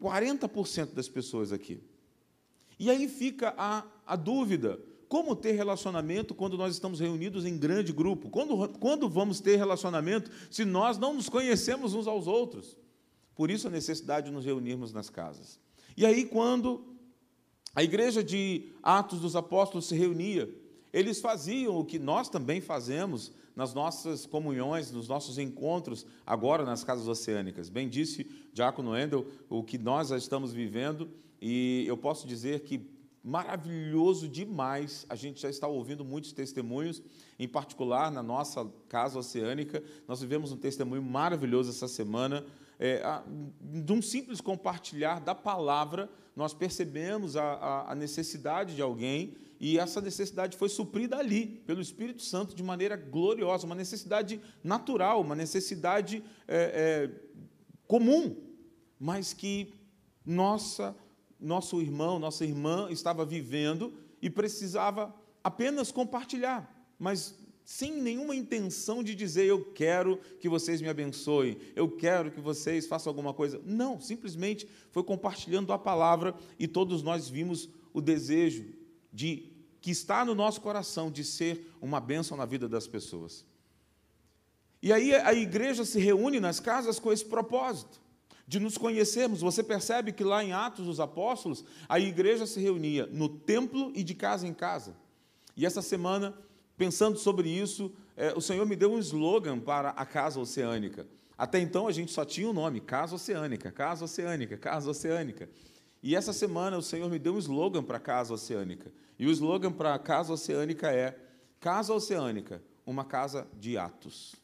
40% 0.00 0.94
das 0.94 1.08
pessoas 1.08 1.52
aqui. 1.52 1.82
E 2.78 2.90
aí 2.90 3.08
fica 3.08 3.54
a, 3.56 3.84
a 4.06 4.16
dúvida: 4.16 4.80
como 5.12 5.36
ter 5.36 5.52
relacionamento 5.52 6.34
quando 6.34 6.56
nós 6.56 6.72
estamos 6.72 6.98
reunidos 6.98 7.44
em 7.44 7.58
grande 7.58 7.92
grupo? 7.92 8.30
Quando, 8.30 8.66
quando 8.78 9.10
vamos 9.10 9.40
ter 9.40 9.56
relacionamento 9.56 10.30
se 10.50 10.64
nós 10.64 10.96
não 10.96 11.12
nos 11.12 11.28
conhecemos 11.28 11.92
uns 11.92 12.06
aos 12.06 12.26
outros? 12.26 12.78
Por 13.34 13.50
isso 13.50 13.68
a 13.68 13.70
necessidade 13.70 14.28
de 14.28 14.32
nos 14.32 14.46
reunirmos 14.46 14.90
nas 14.90 15.10
casas. 15.10 15.60
E 15.98 16.06
aí, 16.06 16.24
quando 16.24 16.96
a 17.74 17.82
igreja 17.82 18.24
de 18.24 18.72
Atos 18.82 19.20
dos 19.20 19.36
Apóstolos 19.36 19.84
se 19.84 19.94
reunia, 19.94 20.48
eles 20.90 21.20
faziam 21.20 21.76
o 21.76 21.84
que 21.84 21.98
nós 21.98 22.30
também 22.30 22.62
fazemos 22.62 23.32
nas 23.54 23.74
nossas 23.74 24.24
comunhões, 24.24 24.90
nos 24.90 25.08
nossos 25.08 25.36
encontros, 25.36 26.06
agora 26.24 26.64
nas 26.64 26.82
casas 26.84 27.06
oceânicas. 27.06 27.68
Bem 27.68 27.86
disse 27.86 28.26
Diácono 28.50 28.98
Endel 28.98 29.26
o 29.50 29.62
que 29.62 29.76
nós 29.76 30.10
estamos 30.10 30.54
vivendo, 30.54 31.10
e 31.38 31.84
eu 31.86 31.98
posso 31.98 32.26
dizer 32.26 32.60
que 32.60 33.01
maravilhoso 33.22 34.28
demais. 34.28 35.06
A 35.08 35.14
gente 35.14 35.40
já 35.40 35.48
está 35.48 35.66
ouvindo 35.66 36.04
muitos 36.04 36.32
testemunhos, 36.32 37.02
em 37.38 37.48
particular 37.48 38.10
na 38.10 38.22
nossa 38.22 38.70
casa 38.88 39.18
oceânica. 39.18 39.82
Nós 40.08 40.20
vivemos 40.20 40.52
um 40.52 40.56
testemunho 40.56 41.02
maravilhoso 41.02 41.70
essa 41.70 41.88
semana. 41.88 42.44
É, 42.78 43.02
de 43.60 43.92
um 43.92 44.02
simples 44.02 44.40
compartilhar 44.40 45.20
da 45.20 45.34
palavra, 45.34 46.10
nós 46.34 46.52
percebemos 46.52 47.36
a, 47.36 47.44
a, 47.44 47.92
a 47.92 47.94
necessidade 47.94 48.74
de 48.74 48.82
alguém 48.82 49.36
e 49.62 49.78
essa 49.78 50.00
necessidade 50.00 50.56
foi 50.56 50.68
suprida 50.68 51.16
ali, 51.16 51.46
pelo 51.64 51.80
Espírito 51.80 52.20
Santo, 52.20 52.52
de 52.52 52.64
maneira 52.64 52.96
gloriosa, 52.96 53.64
uma 53.64 53.76
necessidade 53.76 54.40
natural, 54.64 55.20
uma 55.20 55.36
necessidade 55.36 56.20
é, 56.48 57.08
é, 57.08 57.10
comum, 57.86 58.36
mas 58.98 59.32
que 59.32 59.72
nossa 60.26 60.96
nosso 61.42 61.80
irmão, 61.80 62.18
nossa 62.18 62.44
irmã 62.44 62.88
estava 62.90 63.24
vivendo 63.24 63.92
e 64.20 64.30
precisava 64.30 65.14
apenas 65.42 65.90
compartilhar, 65.90 66.72
mas 66.98 67.34
sem 67.64 68.00
nenhuma 68.00 68.34
intenção 68.34 69.02
de 69.02 69.14
dizer 69.14 69.46
eu 69.46 69.64
quero 69.72 70.18
que 70.40 70.48
vocês 70.48 70.80
me 70.80 70.88
abençoem, 70.88 71.58
eu 71.74 71.90
quero 71.90 72.30
que 72.30 72.40
vocês 72.40 72.86
façam 72.86 73.10
alguma 73.10 73.34
coisa. 73.34 73.60
Não, 73.64 74.00
simplesmente 74.00 74.68
foi 74.90 75.02
compartilhando 75.02 75.72
a 75.72 75.78
palavra 75.78 76.34
e 76.58 76.66
todos 76.66 77.02
nós 77.02 77.28
vimos 77.28 77.68
o 77.92 78.00
desejo 78.00 78.64
de 79.12 79.50
que 79.80 79.90
está 79.90 80.24
no 80.24 80.34
nosso 80.34 80.60
coração 80.60 81.10
de 81.10 81.24
ser 81.24 81.72
uma 81.80 82.00
bênção 82.00 82.36
na 82.36 82.46
vida 82.46 82.68
das 82.68 82.86
pessoas. 82.86 83.44
E 84.80 84.92
aí 84.92 85.14
a 85.14 85.32
igreja 85.32 85.84
se 85.84 85.98
reúne 86.00 86.40
nas 86.40 86.58
casas 86.60 86.98
com 86.98 87.12
esse 87.12 87.24
propósito 87.24 88.00
de 88.46 88.60
nos 88.60 88.76
conhecermos. 88.76 89.40
Você 89.40 89.62
percebe 89.62 90.12
que 90.12 90.24
lá 90.24 90.42
em 90.42 90.52
Atos 90.52 90.86
dos 90.86 91.00
Apóstolos, 91.00 91.64
a 91.88 91.98
igreja 91.98 92.46
se 92.46 92.60
reunia 92.60 93.06
no 93.06 93.28
templo 93.28 93.92
e 93.94 94.02
de 94.02 94.14
casa 94.14 94.46
em 94.46 94.54
casa. 94.54 94.96
E 95.56 95.66
essa 95.66 95.82
semana, 95.82 96.34
pensando 96.76 97.18
sobre 97.18 97.48
isso, 97.48 97.92
é, 98.16 98.32
o 98.34 98.40
Senhor 98.40 98.66
me 98.66 98.76
deu 98.76 98.92
um 98.92 98.98
slogan 98.98 99.58
para 99.58 99.90
a 99.90 100.04
Casa 100.04 100.40
Oceânica. 100.40 101.06
Até 101.36 101.58
então 101.58 101.88
a 101.88 101.92
gente 101.92 102.12
só 102.12 102.24
tinha 102.24 102.48
o 102.48 102.52
nome, 102.52 102.80
Casa 102.80 103.14
Oceânica, 103.14 103.70
Casa 103.70 104.04
Oceânica, 104.04 104.56
Casa 104.56 104.90
Oceânica. 104.90 105.48
E 106.02 106.16
essa 106.16 106.32
semana 106.32 106.76
o 106.76 106.82
Senhor 106.82 107.08
me 107.08 107.18
deu 107.18 107.34
um 107.34 107.38
slogan 107.38 107.82
para 107.82 107.96
a 107.96 108.00
Casa 108.00 108.34
Oceânica. 108.34 108.92
E 109.18 109.26
o 109.26 109.30
slogan 109.30 109.72
para 109.72 109.94
a 109.94 109.98
Casa 109.98 110.32
Oceânica 110.32 110.90
é 110.90 111.16
Casa 111.60 111.94
Oceânica, 111.94 112.62
uma 112.84 113.04
casa 113.04 113.46
de 113.58 113.78
atos. 113.78 114.34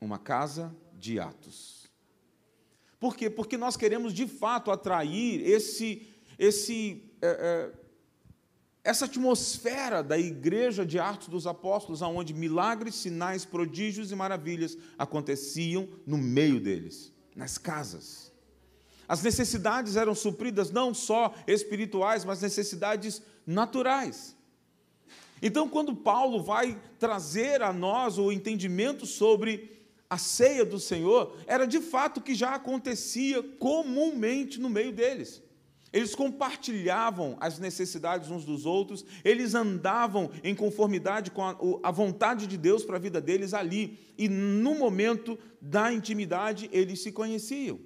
Uma 0.00 0.18
casa 0.18 0.74
de 0.94 1.20
atos. 1.20 1.77
Por 2.98 3.16
quê? 3.16 3.30
Porque 3.30 3.56
nós 3.56 3.76
queremos 3.76 4.12
de 4.12 4.26
fato 4.26 4.70
atrair 4.70 5.40
esse, 5.46 6.06
esse, 6.38 7.02
é, 7.22 7.28
é, 7.28 7.72
essa 8.82 9.04
atmosfera 9.04 10.02
da 10.02 10.18
igreja 10.18 10.84
de 10.84 10.98
Atos 10.98 11.28
dos 11.28 11.46
Apóstolos, 11.46 12.02
onde 12.02 12.34
milagres, 12.34 12.96
sinais, 12.96 13.44
prodígios 13.44 14.10
e 14.10 14.16
maravilhas 14.16 14.76
aconteciam 14.98 15.88
no 16.06 16.18
meio 16.18 16.60
deles, 16.60 17.12
nas 17.36 17.56
casas. 17.56 18.32
As 19.06 19.22
necessidades 19.22 19.96
eram 19.96 20.14
supridas 20.14 20.70
não 20.70 20.92
só 20.92 21.34
espirituais, 21.46 22.24
mas 22.24 22.42
necessidades 22.42 23.22
naturais. 23.46 24.36
Então, 25.40 25.68
quando 25.68 25.94
Paulo 25.94 26.42
vai 26.42 26.78
trazer 26.98 27.62
a 27.62 27.72
nós 27.72 28.18
o 28.18 28.32
entendimento 28.32 29.06
sobre 29.06 29.77
a 30.10 30.16
ceia 30.16 30.64
do 30.64 30.80
Senhor 30.80 31.36
era 31.46 31.66
de 31.66 31.80
fato 31.80 32.20
que 32.20 32.34
já 32.34 32.54
acontecia 32.54 33.42
comumente 33.42 34.58
no 34.58 34.70
meio 34.70 34.92
deles. 34.92 35.42
Eles 35.92 36.14
compartilhavam 36.14 37.36
as 37.40 37.58
necessidades 37.58 38.30
uns 38.30 38.44
dos 38.44 38.66
outros, 38.66 39.04
eles 39.24 39.54
andavam 39.54 40.30
em 40.44 40.54
conformidade 40.54 41.30
com 41.30 41.42
a, 41.42 41.56
a 41.82 41.90
vontade 41.90 42.46
de 42.46 42.58
Deus 42.58 42.84
para 42.84 42.96
a 42.96 43.00
vida 43.00 43.20
deles 43.20 43.54
ali, 43.54 43.98
e 44.16 44.28
no 44.28 44.74
momento 44.74 45.38
da 45.60 45.92
intimidade 45.92 46.68
eles 46.72 47.02
se 47.02 47.10
conheciam. 47.10 47.78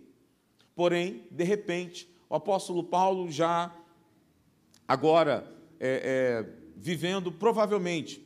Porém, 0.74 1.26
de 1.30 1.44
repente, 1.44 2.12
o 2.28 2.34
apóstolo 2.34 2.82
Paulo 2.82 3.30
já, 3.30 3.72
agora, 4.88 5.48
é, 5.78 6.44
é, 6.44 6.52
vivendo 6.76 7.30
provavelmente 7.30 8.21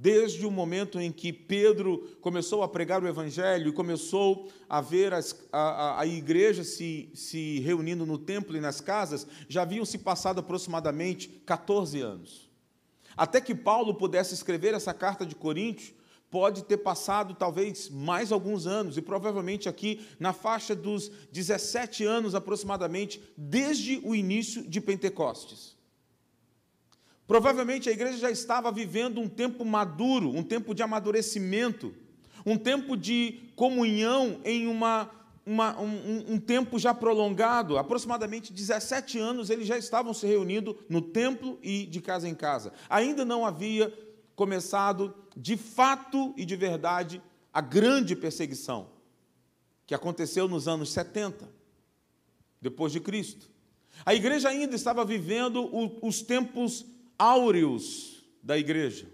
desde 0.00 0.46
o 0.46 0.50
momento 0.50 0.98
em 0.98 1.12
que 1.12 1.30
Pedro 1.30 2.16
começou 2.22 2.62
a 2.62 2.68
pregar 2.68 3.02
o 3.02 3.06
Evangelho 3.06 3.68
e 3.68 3.72
começou 3.72 4.48
a 4.66 4.80
ver 4.80 5.12
as, 5.12 5.46
a, 5.52 6.00
a, 6.00 6.06
igreja 6.06 6.64
se, 6.64 7.10
se 7.12 7.60
reunindo 7.60 8.06
no 8.06 8.16
templo 8.16 8.56
e 8.56 8.60
nas 8.60 8.80
casas, 8.80 9.26
já 9.46 9.60
haviam 9.60 9.84
se 9.84 9.98
passado 9.98 10.40
aproximadamente 10.40 11.28
14 11.44 12.00
anos. 12.00 12.50
Até 13.14 13.42
que 13.42 13.54
Paulo 13.54 13.94
pudesse 13.94 14.32
escrever 14.32 14.72
essa 14.72 14.94
carta 14.94 15.26
de 15.26 15.34
Coríntios, 15.34 15.92
pode 16.30 16.64
ter 16.64 16.78
passado 16.78 17.34
talvez 17.34 17.90
mais 17.90 18.32
alguns 18.32 18.66
anos, 18.66 18.96
e 18.96 19.02
provavelmente 19.02 19.68
aqui 19.68 20.06
na 20.18 20.32
faixa 20.32 20.74
dos 20.74 21.10
17 21.30 22.04
anos 22.06 22.34
aproximadamente, 22.34 23.20
desde 23.36 24.00
o 24.02 24.14
início 24.14 24.66
de 24.66 24.80
Pentecostes. 24.80 25.78
Provavelmente 27.30 27.88
a 27.88 27.92
igreja 27.92 28.18
já 28.18 28.28
estava 28.28 28.72
vivendo 28.72 29.20
um 29.20 29.28
tempo 29.28 29.64
maduro, 29.64 30.30
um 30.30 30.42
tempo 30.42 30.74
de 30.74 30.82
amadurecimento, 30.82 31.94
um 32.44 32.56
tempo 32.56 32.96
de 32.96 33.52
comunhão 33.54 34.40
em 34.44 34.66
uma, 34.66 35.08
uma, 35.46 35.80
um, 35.80 36.24
um, 36.32 36.40
tempo 36.40 36.76
já 36.76 36.92
prolongado. 36.92 37.78
Aproximadamente 37.78 38.52
17 38.52 39.16
anos 39.20 39.48
eles 39.48 39.68
já 39.68 39.78
estavam 39.78 40.12
se 40.12 40.26
reunindo 40.26 40.76
no 40.88 41.00
templo 41.00 41.56
e 41.62 41.86
de 41.86 42.00
casa 42.00 42.28
em 42.28 42.34
casa. 42.34 42.72
Ainda 42.88 43.24
não 43.24 43.46
havia 43.46 43.96
começado 44.34 45.14
de 45.36 45.56
fato 45.56 46.34
e 46.36 46.44
de 46.44 46.56
verdade 46.56 47.22
a 47.54 47.60
grande 47.60 48.16
perseguição 48.16 48.88
que 49.86 49.94
aconteceu 49.94 50.48
nos 50.48 50.66
anos 50.66 50.90
70, 50.90 51.48
depois 52.60 52.90
de 52.90 52.98
Cristo. 52.98 53.48
A 54.04 54.16
igreja 54.16 54.48
ainda 54.48 54.74
estava 54.74 55.04
vivendo 55.04 55.70
os 56.02 56.22
tempos 56.22 56.84
áureos 57.20 58.24
da 58.42 58.56
igreja. 58.56 59.06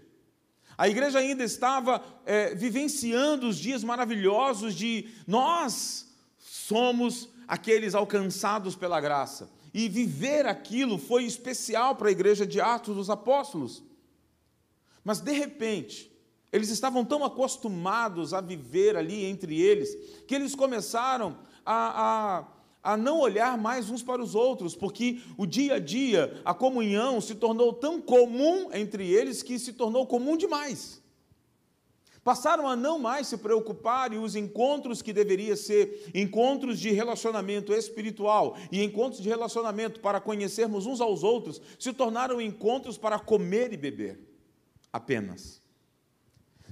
A 0.77 0.87
igreja 0.87 1.19
ainda 1.19 1.43
estava 1.43 2.01
é, 2.25 2.55
vivenciando 2.55 3.49
os 3.49 3.57
dias 3.57 3.83
maravilhosos 3.83 4.73
de 4.73 5.09
nós 5.27 6.07
somos 6.37 7.27
aqueles 7.45 7.93
alcançados 7.93 8.75
pela 8.75 9.01
graça. 9.01 9.49
E 9.73 9.89
viver 9.89 10.45
aquilo 10.45 10.97
foi 10.97 11.25
especial 11.25 11.95
para 11.95 12.07
a 12.07 12.11
igreja 12.11 12.45
de 12.45 12.61
Atos 12.61 12.95
dos 12.95 13.09
Apóstolos. 13.09 13.83
Mas, 15.03 15.19
de 15.19 15.31
repente, 15.33 16.09
eles 16.51 16.69
estavam 16.69 17.03
tão 17.03 17.25
acostumados 17.25 18.33
a 18.33 18.39
viver 18.39 18.95
ali 18.95 19.25
entre 19.25 19.59
eles, 19.59 19.89
que 20.25 20.33
eles 20.33 20.55
começaram 20.55 21.37
a, 21.65 22.37
a 22.39 22.45
a 22.83 22.95
não 22.95 23.19
olhar 23.19 23.57
mais 23.57 23.89
uns 23.89 24.01
para 24.01 24.21
os 24.21 24.35
outros, 24.35 24.75
porque 24.75 25.21
o 25.37 25.45
dia 25.45 25.75
a 25.75 25.79
dia, 25.79 26.41
a 26.45 26.53
comunhão 26.53 27.19
se 27.19 27.35
tornou 27.35 27.73
tão 27.73 28.01
comum 28.01 28.69
entre 28.73 29.11
eles 29.11 29.43
que 29.43 29.59
se 29.59 29.73
tornou 29.73 30.05
comum 30.07 30.37
demais. 30.37 31.01
Passaram 32.27 32.67
a 32.67 32.75
não 32.75 32.99
mais 32.99 33.27
se 33.27 33.37
preocupar 33.37 34.11
e 34.11 34.17
os 34.17 34.35
encontros 34.35 35.01
que 35.01 35.13
deveriam 35.13 35.55
ser 35.55 36.11
encontros 36.13 36.77
de 36.77 36.91
relacionamento 36.91 37.73
espiritual 37.73 38.57
e 38.69 38.83
encontros 38.83 39.21
de 39.21 39.29
relacionamento 39.29 40.01
para 40.01 40.19
conhecermos 40.19 40.85
uns 40.85 40.99
aos 40.99 41.23
outros, 41.23 41.61
se 41.79 41.93
tornaram 41.93 42.41
encontros 42.41 42.97
para 42.97 43.17
comer 43.17 43.71
e 43.71 43.77
beber 43.77 44.19
apenas. 44.91 45.61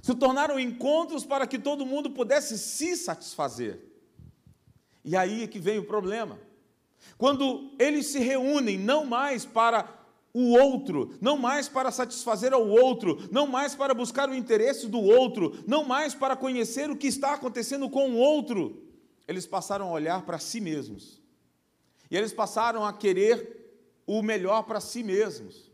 Se 0.02 0.14
tornaram 0.14 0.60
encontros 0.60 1.24
para 1.24 1.46
que 1.46 1.58
todo 1.58 1.86
mundo 1.86 2.10
pudesse 2.10 2.58
se 2.58 2.94
satisfazer. 2.94 3.95
E 5.06 5.16
aí 5.16 5.44
é 5.44 5.46
que 5.46 5.60
vem 5.60 5.78
o 5.78 5.84
problema. 5.84 6.36
Quando 7.16 7.70
eles 7.78 8.06
se 8.08 8.18
reúnem 8.18 8.76
não 8.76 9.04
mais 9.04 9.44
para 9.46 9.88
o 10.34 10.52
outro, 10.52 11.16
não 11.20 11.38
mais 11.38 11.68
para 11.68 11.92
satisfazer 11.92 12.52
ao 12.52 12.68
outro, 12.68 13.16
não 13.30 13.46
mais 13.46 13.74
para 13.74 13.94
buscar 13.94 14.28
o 14.28 14.34
interesse 14.34 14.88
do 14.88 15.00
outro, 15.00 15.56
não 15.64 15.84
mais 15.84 16.12
para 16.12 16.34
conhecer 16.34 16.90
o 16.90 16.96
que 16.96 17.06
está 17.06 17.34
acontecendo 17.34 17.88
com 17.88 18.10
o 18.10 18.16
outro, 18.16 18.82
eles 19.28 19.46
passaram 19.46 19.88
a 19.88 19.92
olhar 19.92 20.26
para 20.26 20.40
si 20.40 20.60
mesmos. 20.60 21.22
E 22.10 22.16
eles 22.16 22.32
passaram 22.32 22.84
a 22.84 22.92
querer 22.92 23.64
o 24.06 24.22
melhor 24.22 24.64
para 24.64 24.80
si 24.80 25.04
mesmos. 25.04 25.70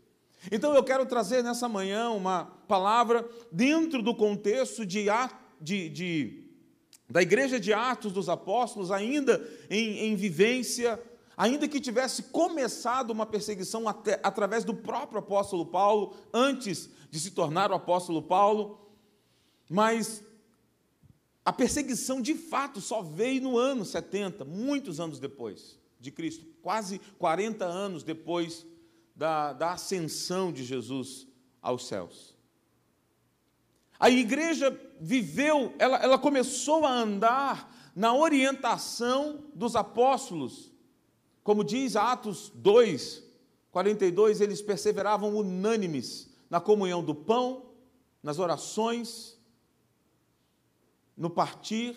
Então 0.51 0.75
eu 0.75 0.85
quero 0.85 1.07
trazer 1.07 1.43
nessa 1.43 1.69
manhã 1.69 2.11
uma 2.11 2.45
palavra 2.69 3.27
dentro 3.51 4.03
do 4.03 4.15
contexto 4.15 4.85
de, 4.85 5.07
de, 5.61 5.89
de 5.89 6.42
da 7.13 7.21
igreja 7.21 7.61
de 7.61 7.75
Atos 7.75 8.11
dos 8.11 8.31
Apóstolos, 8.31 8.91
ainda 8.91 9.47
em, 9.69 9.99
em 10.07 10.17
vivência, 10.17 11.01
ainda 11.37 11.69
que 11.69 11.79
tivesse 11.79 12.25
começado 12.25 13.11
uma 13.11 13.27
perseguição 13.27 13.87
até, 13.87 14.19
através 14.23 14.65
do 14.65 14.73
próprio 14.75 15.19
apóstolo 15.19 15.67
Paulo, 15.67 16.17
antes 16.33 16.89
de 17.11 17.21
se 17.21 17.33
tornar 17.33 17.71
o 17.71 17.75
apóstolo 17.75 18.23
Paulo, 18.23 18.81
mas 19.69 20.25
a 21.45 21.53
perseguição 21.53 22.23
de 22.23 22.35
fato 22.35 22.81
só 22.81 23.03
veio 23.03 23.43
no 23.43 23.59
ano 23.59 23.85
70, 23.85 24.47
muitos 24.47 24.99
anos 24.99 25.19
depois 25.19 25.79
de 26.01 26.11
Cristo, 26.11 26.47
quase 26.63 26.99
40 27.19 27.67
anos 27.67 28.03
depois 28.03 28.67
da, 29.15 29.53
da 29.53 29.73
ascensão 29.73 30.51
de 30.51 30.65
Jesus 30.65 31.27
aos 31.61 31.87
céus. 31.87 32.32
A 34.03 34.11
igreja 34.11 34.77
viveu, 35.01 35.73
ela, 35.79 35.97
ela 35.99 36.19
começou 36.19 36.85
a 36.85 36.93
andar 36.93 37.73
na 37.95 38.13
orientação 38.13 39.45
dos 39.55 39.77
apóstolos. 39.77 40.73
Como 41.45 41.63
diz 41.63 41.95
Atos 41.95 42.51
2, 42.53 43.23
42, 43.71 44.41
eles 44.41 44.61
perseveravam 44.61 45.37
unânimes 45.37 46.29
na 46.51 46.61
comunhão 46.61 47.01
do 47.01 47.15
pão, 47.15 47.67
nas 48.21 48.41
orações, 48.41 49.39
no 51.17 51.31
partir, 51.31 51.97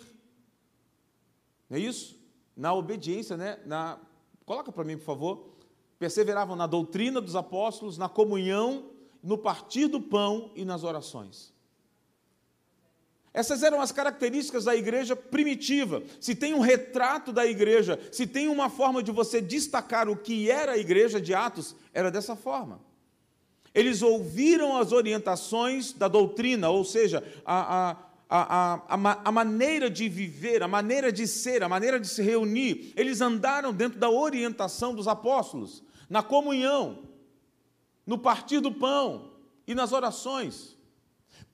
não 1.68 1.76
é 1.76 1.80
isso? 1.80 2.16
Na 2.56 2.72
obediência, 2.72 3.36
né? 3.36 3.58
Na, 3.66 3.98
coloca 4.44 4.70
para 4.70 4.84
mim, 4.84 4.96
por 4.96 5.06
favor. 5.06 5.56
Perseveravam 5.98 6.54
na 6.54 6.68
doutrina 6.68 7.20
dos 7.20 7.34
apóstolos, 7.34 7.98
na 7.98 8.08
comunhão, 8.08 8.92
no 9.20 9.36
partir 9.36 9.88
do 9.88 10.00
pão 10.00 10.52
e 10.54 10.64
nas 10.64 10.84
orações. 10.84 11.55
Essas 13.36 13.62
eram 13.62 13.82
as 13.82 13.92
características 13.92 14.64
da 14.64 14.74
igreja 14.74 15.14
primitiva. 15.14 16.02
Se 16.18 16.34
tem 16.34 16.54
um 16.54 16.60
retrato 16.60 17.34
da 17.34 17.44
igreja, 17.44 18.00
se 18.10 18.26
tem 18.26 18.48
uma 18.48 18.70
forma 18.70 19.02
de 19.02 19.12
você 19.12 19.42
destacar 19.42 20.08
o 20.08 20.16
que 20.16 20.50
era 20.50 20.72
a 20.72 20.78
igreja 20.78 21.20
de 21.20 21.34
Atos, 21.34 21.76
era 21.92 22.10
dessa 22.10 22.34
forma. 22.34 22.80
Eles 23.74 24.00
ouviram 24.00 24.78
as 24.78 24.90
orientações 24.90 25.92
da 25.92 26.08
doutrina, 26.08 26.70
ou 26.70 26.82
seja, 26.82 27.22
a, 27.44 27.90
a, 27.90 27.96
a, 28.30 28.74
a, 28.88 29.20
a, 29.26 29.30
maneira 29.30 29.90
de 29.90 30.08
viver, 30.08 30.62
a 30.62 30.68
maneira 30.68 31.12
de 31.12 31.26
ser, 31.26 31.62
a 31.62 31.68
maneira 31.68 32.00
de 32.00 32.08
se 32.08 32.22
reunir, 32.22 32.94
eles 32.96 33.20
andaram 33.20 33.70
dentro 33.70 33.98
da 33.98 34.08
orientação 34.08 34.94
dos 34.94 35.06
apóstolos, 35.06 35.82
na 36.08 36.22
comunhão, 36.22 37.00
no 38.06 38.16
partir 38.16 38.60
do 38.60 38.72
pão 38.72 39.32
e 39.66 39.74
nas 39.74 39.92
orações. 39.92 40.75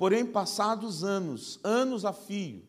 Porém, 0.02 0.26
passados 0.26 1.04
anos, 1.04 1.60
anos 1.62 2.04
a 2.04 2.12
fio, 2.12 2.64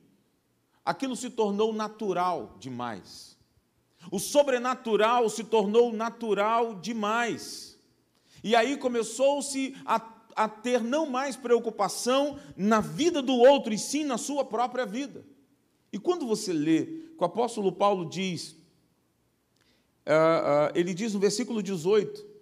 aquilo 0.86 1.16
se 1.16 1.32
tornou 1.32 1.74
natural 1.74 2.56
demais. 2.60 3.36
O 4.12 4.20
sobrenatural 4.20 5.28
se 5.32 5.44
tornou 5.44 5.92
natural 5.92 6.76
demais. 6.76 7.76
E 8.44 8.56
aí 8.56 8.78
começou-se 8.78 9.76
a 9.84 10.00
a 10.36 10.48
ter 10.48 10.84
não 10.84 11.08
mais 11.08 11.36
preocupação 11.36 12.40
na 12.56 12.80
vida 12.80 13.20
do 13.20 13.34
outro, 13.34 13.74
e 13.74 13.80
sim 13.80 14.04
na 14.04 14.20
sua 14.20 14.46
própria 14.46 14.86
vida. 14.86 15.26
E 15.92 15.98
quando 15.98 16.28
você 16.28 16.54
lê, 16.54 16.86
que 16.86 17.18
o 17.20 17.26
apóstolo 17.26 17.72
Paulo 17.72 18.08
diz, 18.08 18.52
uh, 20.06 20.70
uh, 20.70 20.72
ele 20.76 20.94
diz 20.94 21.16
no 21.16 21.20
versículo 21.20 21.64
18, 21.64 22.33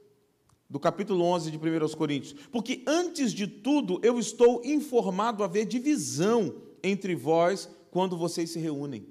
do 0.72 0.80
capítulo 0.80 1.26
11 1.26 1.52
de 1.52 1.58
1 1.58 1.90
Coríntios: 1.98 2.34
Porque 2.50 2.82
antes 2.88 3.34
de 3.34 3.46
tudo 3.46 4.00
eu 4.02 4.18
estou 4.18 4.62
informado 4.64 5.44
a 5.44 5.46
haver 5.46 5.66
divisão 5.66 6.56
entre 6.82 7.14
vós 7.14 7.70
quando 7.92 8.18
vocês 8.18 8.50
se 8.52 8.58
reúnem. 8.58 9.06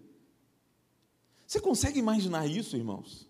Você 1.46 1.60
consegue 1.60 1.98
imaginar 1.98 2.46
isso, 2.46 2.76
irmãos? 2.76 3.28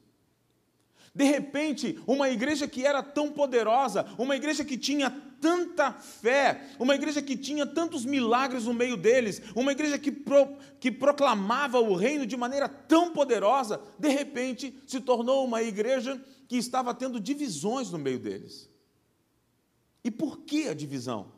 De 1.12 1.24
repente, 1.24 1.98
uma 2.06 2.30
igreja 2.30 2.68
que 2.68 2.86
era 2.86 3.02
tão 3.02 3.32
poderosa, 3.32 4.06
uma 4.16 4.36
igreja 4.36 4.64
que 4.64 4.78
tinha 4.78 5.10
tanta 5.40 5.92
fé, 5.92 6.68
uma 6.78 6.94
igreja 6.94 7.20
que 7.20 7.36
tinha 7.36 7.66
tantos 7.66 8.04
milagres 8.04 8.66
no 8.66 8.74
meio 8.74 8.96
deles, 8.96 9.42
uma 9.56 9.72
igreja 9.72 9.98
que, 9.98 10.12
pro, 10.12 10.56
que 10.78 10.88
proclamava 10.88 11.80
o 11.80 11.96
reino 11.96 12.24
de 12.24 12.36
maneira 12.36 12.68
tão 12.68 13.12
poderosa, 13.12 13.80
de 13.98 14.08
repente 14.08 14.72
se 14.86 15.00
tornou 15.00 15.44
uma 15.44 15.64
igreja 15.64 16.22
que 16.50 16.56
estava 16.56 16.92
tendo 16.92 17.20
divisões 17.20 17.92
no 17.92 17.98
meio 17.98 18.18
deles. 18.18 18.68
E 20.02 20.10
por 20.10 20.38
que 20.38 20.66
a 20.66 20.74
divisão? 20.74 21.30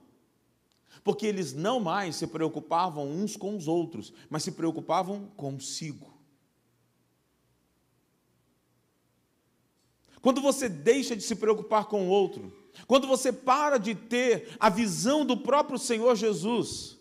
Porque 1.04 1.26
eles 1.26 1.52
não 1.52 1.78
mais 1.78 2.16
se 2.16 2.26
preocupavam 2.26 3.07
uns 3.07 3.37
com 3.37 3.54
os 3.54 3.69
outros, 3.69 4.11
mas 4.31 4.42
se 4.42 4.52
preocupavam 4.52 5.26
consigo. 5.37 6.19
Quando 10.23 10.40
você 10.40 10.66
deixa 10.66 11.14
de 11.14 11.23
se 11.23 11.37
preocupar 11.37 11.88
com 11.88 12.09
o 12.09 12.11
outro, 12.11 12.50
quando 12.87 13.07
você 13.07 13.31
para 13.31 13.76
de 13.76 13.95
ter 13.95 14.57
a 14.59 14.71
visão 14.71 15.26
do 15.26 15.37
próprio 15.37 15.78
Senhor 15.78 16.16
Jesus, 16.16 16.97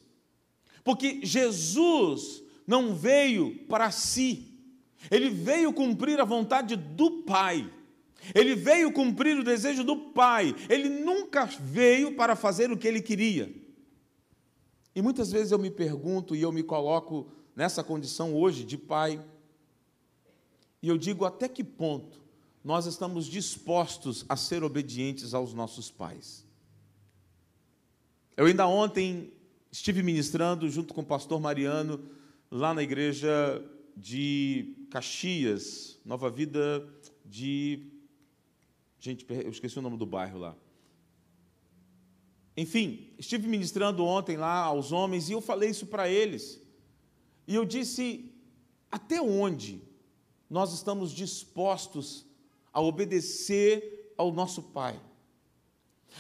porque 0.84 1.26
Jesus 1.26 2.44
não 2.68 2.94
veio 2.94 3.66
para 3.70 3.90
si, 3.90 4.54
ele 5.10 5.30
veio 5.30 5.72
cumprir 5.72 6.20
a 6.20 6.26
vontade 6.26 6.76
do 6.76 7.24
Pai. 7.24 7.72
Ele 8.34 8.56
veio 8.56 8.92
cumprir 8.92 9.38
o 9.38 9.44
desejo 9.44 9.84
do 9.84 9.96
Pai. 10.12 10.56
Ele 10.70 10.90
nunca 10.90 11.46
veio 11.46 12.16
para 12.16 12.36
fazer 12.36 12.72
o 12.72 12.78
que 12.78 12.88
ele 12.88 13.02
queria. 13.02 13.54
E 14.94 15.02
muitas 15.02 15.32
vezes 15.32 15.52
eu 15.52 15.60
me 15.60 15.72
pergunto 15.72 16.36
e 16.36 16.42
eu 16.42 16.52
me 16.52 16.64
coloco 16.64 17.32
nessa 17.56 17.84
condição 17.84 18.36
hoje 18.36 18.64
de 18.64 18.78
pai. 18.78 19.24
E 20.82 20.88
eu 20.88 20.98
digo 20.98 21.26
até 21.26 21.48
que 21.48 21.64
ponto 21.64 22.22
nós 22.64 22.86
estamos 22.86 23.26
dispostos 23.26 24.26
a 24.28 24.36
ser 24.36 24.64
obedientes 24.64 25.34
aos 25.34 25.54
nossos 25.54 25.90
pais. 25.90 26.46
Eu 28.36 28.46
ainda 28.46 28.68
ontem 28.68 29.32
estive 29.72 30.04
ministrando 30.04 30.70
junto 30.70 30.94
com 30.94 31.02
o 31.02 31.06
pastor 31.06 31.40
Mariano 31.40 32.04
lá 32.50 32.74
na 32.74 32.84
igreja 32.84 33.64
de 33.96 34.76
Caxias, 34.90 36.00
Nova 36.06 36.30
Vida 36.30 36.88
de. 37.26 37.91
Gente, 39.02 39.26
eu 39.28 39.50
esqueci 39.50 39.80
o 39.80 39.82
nome 39.82 39.98
do 39.98 40.06
bairro 40.06 40.38
lá. 40.38 40.56
Enfim, 42.56 43.12
estive 43.18 43.48
ministrando 43.48 44.06
ontem 44.06 44.38
lá 44.38 44.58
aos 44.60 44.92
homens 44.92 45.28
e 45.28 45.32
eu 45.32 45.42
falei 45.42 45.72
isso 45.72 45.88
para 45.88 46.08
eles. 46.08 46.62
E 47.48 47.56
eu 47.56 47.66
disse: 47.66 48.32
até 48.92 49.20
onde 49.20 49.82
nós 50.48 50.72
estamos 50.72 51.12
dispostos 51.12 52.28
a 52.72 52.80
obedecer 52.80 54.14
ao 54.16 54.32
nosso 54.32 54.62
Pai. 54.62 55.02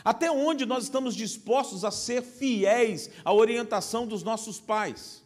Até 0.03 0.31
onde 0.31 0.65
nós 0.65 0.85
estamos 0.85 1.13
dispostos 1.15 1.85
a 1.85 1.91
ser 1.91 2.23
fiéis 2.23 3.11
à 3.23 3.31
orientação 3.31 4.07
dos 4.07 4.23
nossos 4.23 4.59
pais? 4.59 5.21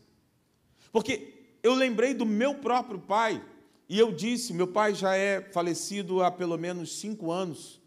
Porque 0.92 1.58
eu 1.64 1.74
lembrei 1.74 2.14
do 2.14 2.26
meu 2.26 2.56
próprio 2.56 3.00
pai, 3.00 3.42
e 3.88 4.00
eu 4.00 4.12
disse: 4.12 4.54
meu 4.54 4.68
pai 4.68 4.94
já 4.94 5.16
é 5.16 5.42
falecido 5.42 6.24
há 6.24 6.32
pelo 6.32 6.58
menos 6.58 6.98
cinco 6.98 7.32
anos, 7.32 7.82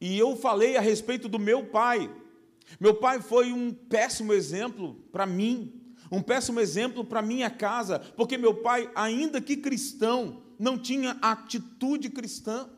e 0.00 0.18
eu 0.18 0.36
falei 0.36 0.76
a 0.76 0.80
respeito 0.80 1.28
do 1.28 1.38
meu 1.38 1.66
pai. 1.66 2.10
Meu 2.80 2.94
pai 2.94 3.20
foi 3.20 3.52
um 3.52 3.72
péssimo 3.72 4.32
exemplo 4.32 4.94
para 5.12 5.26
mim, 5.26 5.80
um 6.10 6.22
péssimo 6.22 6.58
exemplo 6.58 7.04
para 7.04 7.20
minha 7.20 7.50
casa, 7.50 7.98
porque 8.16 8.38
meu 8.38 8.54
pai, 8.54 8.90
ainda 8.94 9.40
que 9.40 9.56
cristão, 9.56 10.42
não 10.58 10.78
tinha 10.78 11.18
atitude 11.20 12.08
cristã. 12.08 12.68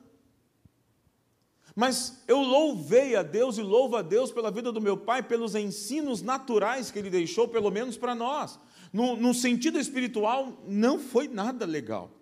Mas 1.75 2.23
eu 2.29 2.41
louvei 2.41 3.17
a 3.17 3.23
Deus 3.23 3.59
e 3.59 3.63
louvo 3.63 3.97
a 3.97 4.03
Deus 4.03 4.31
pela 4.31 4.51
vida 4.51 4.71
do 4.71 4.81
meu 4.81 4.97
pai, 4.97 5.23
pelos 5.23 5.55
ensinos 5.55 6.23
naturais 6.23 6.91
que 6.91 6.99
ele 6.99 7.11
deixou, 7.11 7.49
pelo 7.49 7.71
menos 7.71 7.97
para 7.97 8.15
nós. 8.15 8.59
No, 8.95 9.17
no 9.17 9.35
sentido 9.35 9.77
espiritual, 9.77 10.63
não 10.69 11.01
foi 11.01 11.27
nada 11.27 11.67
legal. 11.67 12.13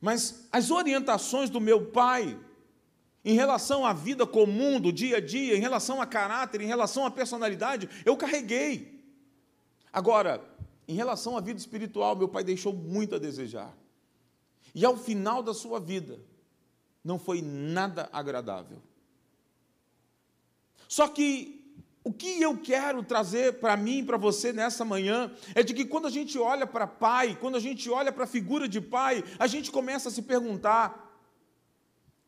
Mas 0.00 0.48
as 0.50 0.70
orientações 0.70 1.50
do 1.50 1.60
meu 1.60 1.90
pai, 1.90 2.40
em 3.22 3.34
relação 3.34 3.84
à 3.84 3.92
vida 3.92 4.26
comum, 4.26 4.80
do 4.80 4.90
dia 4.90 5.18
a 5.18 5.20
dia, 5.20 5.54
em 5.54 5.60
relação 5.60 6.00
a 6.00 6.06
caráter, 6.06 6.62
em 6.62 6.66
relação 6.66 7.04
à 7.04 7.10
personalidade, 7.10 7.90
eu 8.06 8.16
carreguei. 8.16 9.04
Agora, 9.92 10.42
em 10.88 10.94
relação 10.94 11.36
à 11.36 11.42
vida 11.42 11.60
espiritual, 11.60 12.16
meu 12.16 12.28
pai 12.28 12.42
deixou 12.42 12.72
muito 12.72 13.14
a 13.14 13.18
desejar. 13.18 13.76
E 14.74 14.82
ao 14.82 14.96
final 14.96 15.42
da 15.42 15.52
sua 15.52 15.78
vida, 15.78 16.18
não 17.04 17.18
foi 17.18 17.42
nada 17.42 18.08
agradável. 18.10 18.80
Só 20.88 21.06
que 21.06 21.63
o 22.04 22.12
que 22.12 22.40
eu 22.40 22.58
quero 22.58 23.02
trazer 23.02 23.54
para 23.54 23.74
mim 23.78 24.04
para 24.04 24.18
você 24.18 24.52
nessa 24.52 24.84
manhã 24.84 25.32
é 25.54 25.62
de 25.62 25.72
que 25.72 25.86
quando 25.86 26.06
a 26.06 26.10
gente 26.10 26.38
olha 26.38 26.66
para 26.66 26.86
pai, 26.86 27.34
quando 27.40 27.56
a 27.56 27.60
gente 27.60 27.88
olha 27.88 28.12
para 28.12 28.24
a 28.24 28.26
figura 28.26 28.68
de 28.68 28.78
pai, 28.78 29.24
a 29.38 29.46
gente 29.46 29.72
começa 29.72 30.10
a 30.10 30.12
se 30.12 30.20
perguntar: 30.20 31.18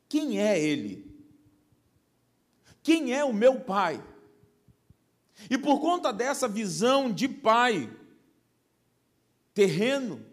quem 0.08 0.40
é 0.40 0.58
ele? 0.58 1.14
Quem 2.82 3.12
é 3.12 3.22
o 3.22 3.34
meu 3.34 3.60
pai? 3.60 4.02
E 5.50 5.58
por 5.58 5.78
conta 5.78 6.10
dessa 6.10 6.48
visão 6.48 7.12
de 7.12 7.28
pai, 7.28 7.90
terreno. 9.52 10.24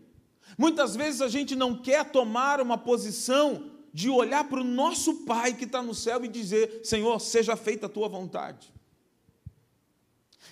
Muitas 0.58 0.96
vezes 0.96 1.20
a 1.22 1.28
gente 1.28 1.54
não 1.54 1.76
quer 1.76 2.12
tomar 2.12 2.62
uma 2.62 2.78
posição 2.78 3.72
de 3.94 4.10
olhar 4.10 4.46
para 4.46 4.62
o 4.62 4.64
nosso 4.64 5.26
Pai 5.26 5.54
que 5.54 5.66
está 5.66 5.82
no 5.82 5.94
céu 5.94 6.24
e 6.24 6.28
dizer: 6.28 6.82
Senhor, 6.84 7.20
seja 7.20 7.56
feita 7.58 7.88
a 7.88 7.90
tua 7.90 8.08
vontade. 8.08 8.72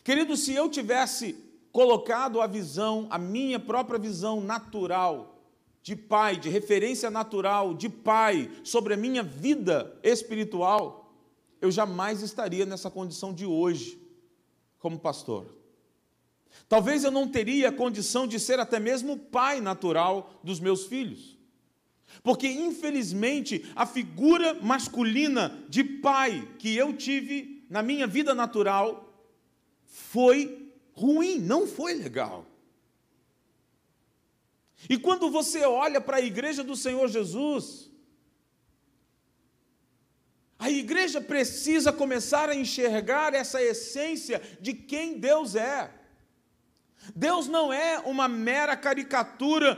Querido, 0.03 0.35
se 0.35 0.53
eu 0.53 0.69
tivesse 0.69 1.35
colocado 1.71 2.41
a 2.41 2.47
visão, 2.47 3.07
a 3.09 3.17
minha 3.17 3.59
própria 3.59 3.99
visão 3.99 4.41
natural, 4.41 5.39
de 5.83 5.95
pai, 5.95 6.37
de 6.37 6.49
referência 6.49 7.09
natural, 7.09 7.73
de 7.73 7.89
pai, 7.89 8.51
sobre 8.63 8.93
a 8.93 8.97
minha 8.97 9.23
vida 9.23 9.97
espiritual, 10.03 11.13
eu 11.59 11.71
jamais 11.71 12.21
estaria 12.21 12.65
nessa 12.65 12.89
condição 12.89 13.33
de 13.33 13.45
hoje, 13.45 13.99
como 14.79 14.99
pastor. 14.99 15.45
Talvez 16.67 17.03
eu 17.03 17.11
não 17.11 17.27
teria 17.27 17.69
a 17.69 17.71
condição 17.71 18.27
de 18.27 18.39
ser 18.39 18.59
até 18.59 18.79
mesmo 18.79 19.17
pai 19.17 19.61
natural 19.61 20.39
dos 20.43 20.59
meus 20.59 20.85
filhos. 20.85 21.37
Porque, 22.23 22.47
infelizmente, 22.47 23.71
a 23.75 23.85
figura 23.85 24.55
masculina 24.55 25.63
de 25.69 25.83
pai 25.83 26.47
que 26.59 26.75
eu 26.75 26.93
tive 26.93 27.65
na 27.69 27.81
minha 27.81 28.05
vida 28.05 28.35
natural 28.35 29.10
foi 29.91 30.71
ruim, 30.93 31.37
não 31.37 31.67
foi 31.67 31.93
legal. 31.93 32.45
E 34.89 34.97
quando 34.97 35.29
você 35.29 35.63
olha 35.65 35.99
para 35.99 36.17
a 36.17 36.21
igreja 36.21 36.63
do 36.63 36.77
Senhor 36.77 37.09
Jesus, 37.09 37.91
a 40.57 40.71
igreja 40.71 41.19
precisa 41.19 41.91
começar 41.91 42.49
a 42.49 42.55
enxergar 42.55 43.33
essa 43.33 43.61
essência 43.61 44.41
de 44.61 44.73
quem 44.73 45.19
Deus 45.19 45.55
é. 45.55 45.91
Deus 47.13 47.47
não 47.47 47.73
é 47.73 47.99
uma 47.99 48.29
mera 48.29 48.77
caricatura 48.77 49.77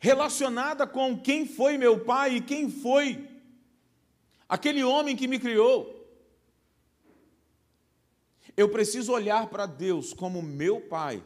relacionada 0.00 0.84
com 0.84 1.16
quem 1.16 1.46
foi 1.46 1.78
meu 1.78 2.04
pai 2.04 2.36
e 2.36 2.40
quem 2.40 2.68
foi 2.68 3.28
aquele 4.48 4.82
homem 4.82 5.14
que 5.14 5.28
me 5.28 5.38
criou. 5.38 5.97
Eu 8.58 8.68
preciso 8.68 9.12
olhar 9.12 9.48
para 9.48 9.66
Deus 9.66 10.12
como 10.12 10.42
meu 10.42 10.80
Pai, 10.80 11.22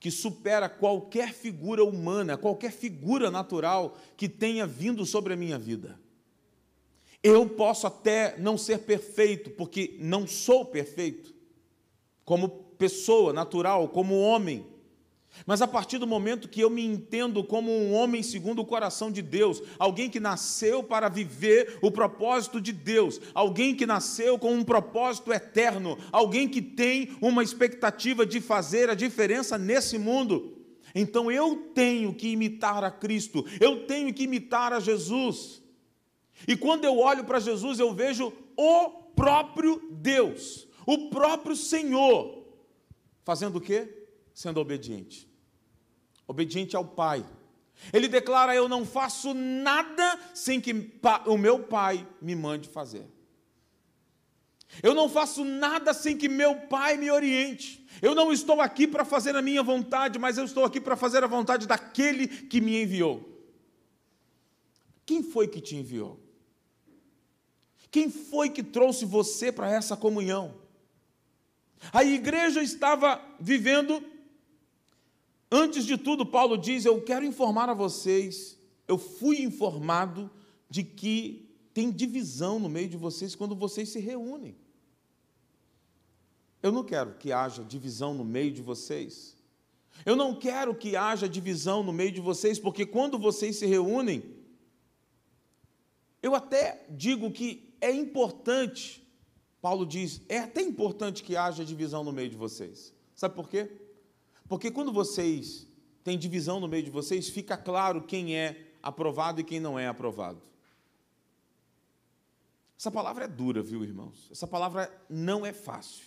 que 0.00 0.10
supera 0.10 0.66
qualquer 0.66 1.34
figura 1.34 1.84
humana, 1.84 2.38
qualquer 2.38 2.72
figura 2.72 3.30
natural 3.30 3.94
que 4.16 4.26
tenha 4.26 4.66
vindo 4.66 5.04
sobre 5.04 5.34
a 5.34 5.36
minha 5.36 5.58
vida. 5.58 6.00
Eu 7.22 7.46
posso 7.50 7.86
até 7.86 8.34
não 8.38 8.56
ser 8.56 8.78
perfeito, 8.78 9.50
porque 9.50 9.98
não 10.00 10.26
sou 10.26 10.64
perfeito, 10.64 11.34
como 12.24 12.48
pessoa 12.48 13.34
natural, 13.34 13.86
como 13.90 14.18
homem. 14.18 14.66
Mas 15.46 15.60
a 15.60 15.66
partir 15.66 15.98
do 15.98 16.06
momento 16.06 16.48
que 16.48 16.60
eu 16.60 16.70
me 16.70 16.84
entendo 16.84 17.42
como 17.42 17.70
um 17.70 17.92
homem 17.92 18.22
segundo 18.22 18.60
o 18.60 18.64
coração 18.64 19.10
de 19.10 19.20
Deus, 19.20 19.62
alguém 19.78 20.08
que 20.08 20.20
nasceu 20.20 20.82
para 20.82 21.08
viver 21.08 21.78
o 21.82 21.90
propósito 21.90 22.60
de 22.60 22.72
Deus, 22.72 23.20
alguém 23.34 23.74
que 23.74 23.84
nasceu 23.84 24.38
com 24.38 24.54
um 24.54 24.64
propósito 24.64 25.32
eterno, 25.32 25.98
alguém 26.12 26.48
que 26.48 26.62
tem 26.62 27.16
uma 27.20 27.42
expectativa 27.42 28.24
de 28.24 28.40
fazer 28.40 28.88
a 28.88 28.94
diferença 28.94 29.58
nesse 29.58 29.98
mundo, 29.98 30.54
então 30.94 31.30
eu 31.30 31.56
tenho 31.74 32.14
que 32.14 32.28
imitar 32.28 32.84
a 32.84 32.90
Cristo, 32.90 33.44
eu 33.60 33.84
tenho 33.86 34.14
que 34.14 34.22
imitar 34.22 34.72
a 34.72 34.78
Jesus. 34.78 35.60
E 36.46 36.56
quando 36.56 36.84
eu 36.84 36.98
olho 36.98 37.24
para 37.24 37.40
Jesus, 37.40 37.80
eu 37.80 37.92
vejo 37.92 38.32
o 38.56 38.90
próprio 39.16 39.82
Deus, 39.90 40.68
o 40.86 41.10
próprio 41.10 41.56
Senhor, 41.56 42.44
fazendo 43.24 43.56
o 43.56 43.60
quê? 43.60 44.03
Sendo 44.34 44.60
obediente. 44.60 45.28
Obediente 46.26 46.74
ao 46.74 46.84
Pai. 46.84 47.24
Ele 47.92 48.08
declara: 48.08 48.54
Eu 48.54 48.68
não 48.68 48.84
faço 48.84 49.32
nada 49.32 50.18
sem 50.34 50.60
que 50.60 50.72
o 51.26 51.38
meu 51.38 51.60
Pai 51.60 52.06
me 52.20 52.34
mande 52.34 52.68
fazer. 52.68 53.06
Eu 54.82 54.92
não 54.92 55.08
faço 55.08 55.44
nada 55.44 55.94
sem 55.94 56.18
que 56.18 56.28
meu 56.28 56.56
Pai 56.62 56.96
me 56.96 57.10
oriente. 57.10 57.86
Eu 58.02 58.14
não 58.14 58.32
estou 58.32 58.60
aqui 58.60 58.86
para 58.88 59.04
fazer 59.04 59.36
a 59.36 59.42
minha 59.42 59.62
vontade, 59.62 60.18
mas 60.18 60.36
eu 60.36 60.44
estou 60.44 60.64
aqui 60.64 60.80
para 60.80 60.96
fazer 60.96 61.22
a 61.22 61.28
vontade 61.28 61.66
daquele 61.66 62.26
que 62.26 62.60
me 62.60 62.82
enviou. 62.82 63.30
Quem 65.06 65.22
foi 65.22 65.46
que 65.46 65.60
te 65.60 65.76
enviou? 65.76 66.18
Quem 67.90 68.10
foi 68.10 68.50
que 68.50 68.62
trouxe 68.62 69.04
você 69.04 69.52
para 69.52 69.70
essa 69.70 69.96
comunhão? 69.96 70.60
A 71.92 72.02
igreja 72.02 72.62
estava 72.62 73.22
vivendo 73.38 74.02
Antes 75.56 75.86
de 75.86 75.96
tudo, 75.96 76.26
Paulo 76.26 76.58
diz: 76.58 76.84
Eu 76.84 77.00
quero 77.00 77.24
informar 77.24 77.68
a 77.68 77.74
vocês, 77.74 78.58
eu 78.88 78.98
fui 78.98 79.40
informado 79.40 80.28
de 80.68 80.82
que 80.82 81.48
tem 81.72 81.92
divisão 81.92 82.58
no 82.58 82.68
meio 82.68 82.88
de 82.88 82.96
vocês 82.96 83.36
quando 83.36 83.54
vocês 83.54 83.88
se 83.90 84.00
reúnem. 84.00 84.56
Eu 86.60 86.72
não 86.72 86.82
quero 86.82 87.14
que 87.14 87.30
haja 87.30 87.62
divisão 87.62 88.14
no 88.14 88.24
meio 88.24 88.50
de 88.50 88.62
vocês. 88.62 89.36
Eu 90.04 90.16
não 90.16 90.34
quero 90.34 90.74
que 90.74 90.96
haja 90.96 91.28
divisão 91.28 91.84
no 91.84 91.92
meio 91.92 92.10
de 92.10 92.20
vocês, 92.20 92.58
porque 92.58 92.84
quando 92.84 93.16
vocês 93.16 93.54
se 93.54 93.64
reúnem, 93.64 94.24
eu 96.20 96.34
até 96.34 96.84
digo 96.90 97.30
que 97.30 97.76
é 97.80 97.92
importante, 97.92 99.06
Paulo 99.62 99.86
diz, 99.86 100.20
é 100.28 100.38
até 100.38 100.62
importante 100.62 101.22
que 101.22 101.36
haja 101.36 101.64
divisão 101.64 102.02
no 102.02 102.10
meio 102.10 102.28
de 102.28 102.36
vocês. 102.36 102.92
Sabe 103.14 103.36
por 103.36 103.48
quê? 103.48 103.83
Porque 104.48 104.70
quando 104.70 104.92
vocês 104.92 105.66
têm 106.02 106.18
divisão 106.18 106.60
no 106.60 106.68
meio 106.68 106.82
de 106.82 106.90
vocês, 106.90 107.28
fica 107.28 107.56
claro 107.56 108.02
quem 108.02 108.36
é 108.36 108.72
aprovado 108.82 109.40
e 109.40 109.44
quem 109.44 109.58
não 109.58 109.78
é 109.78 109.86
aprovado. 109.86 110.42
Essa 112.78 112.90
palavra 112.90 113.24
é 113.24 113.28
dura, 113.28 113.62
viu, 113.62 113.82
irmãos? 113.82 114.28
Essa 114.30 114.46
palavra 114.46 114.92
não 115.08 115.46
é 115.46 115.52
fácil. 115.52 116.04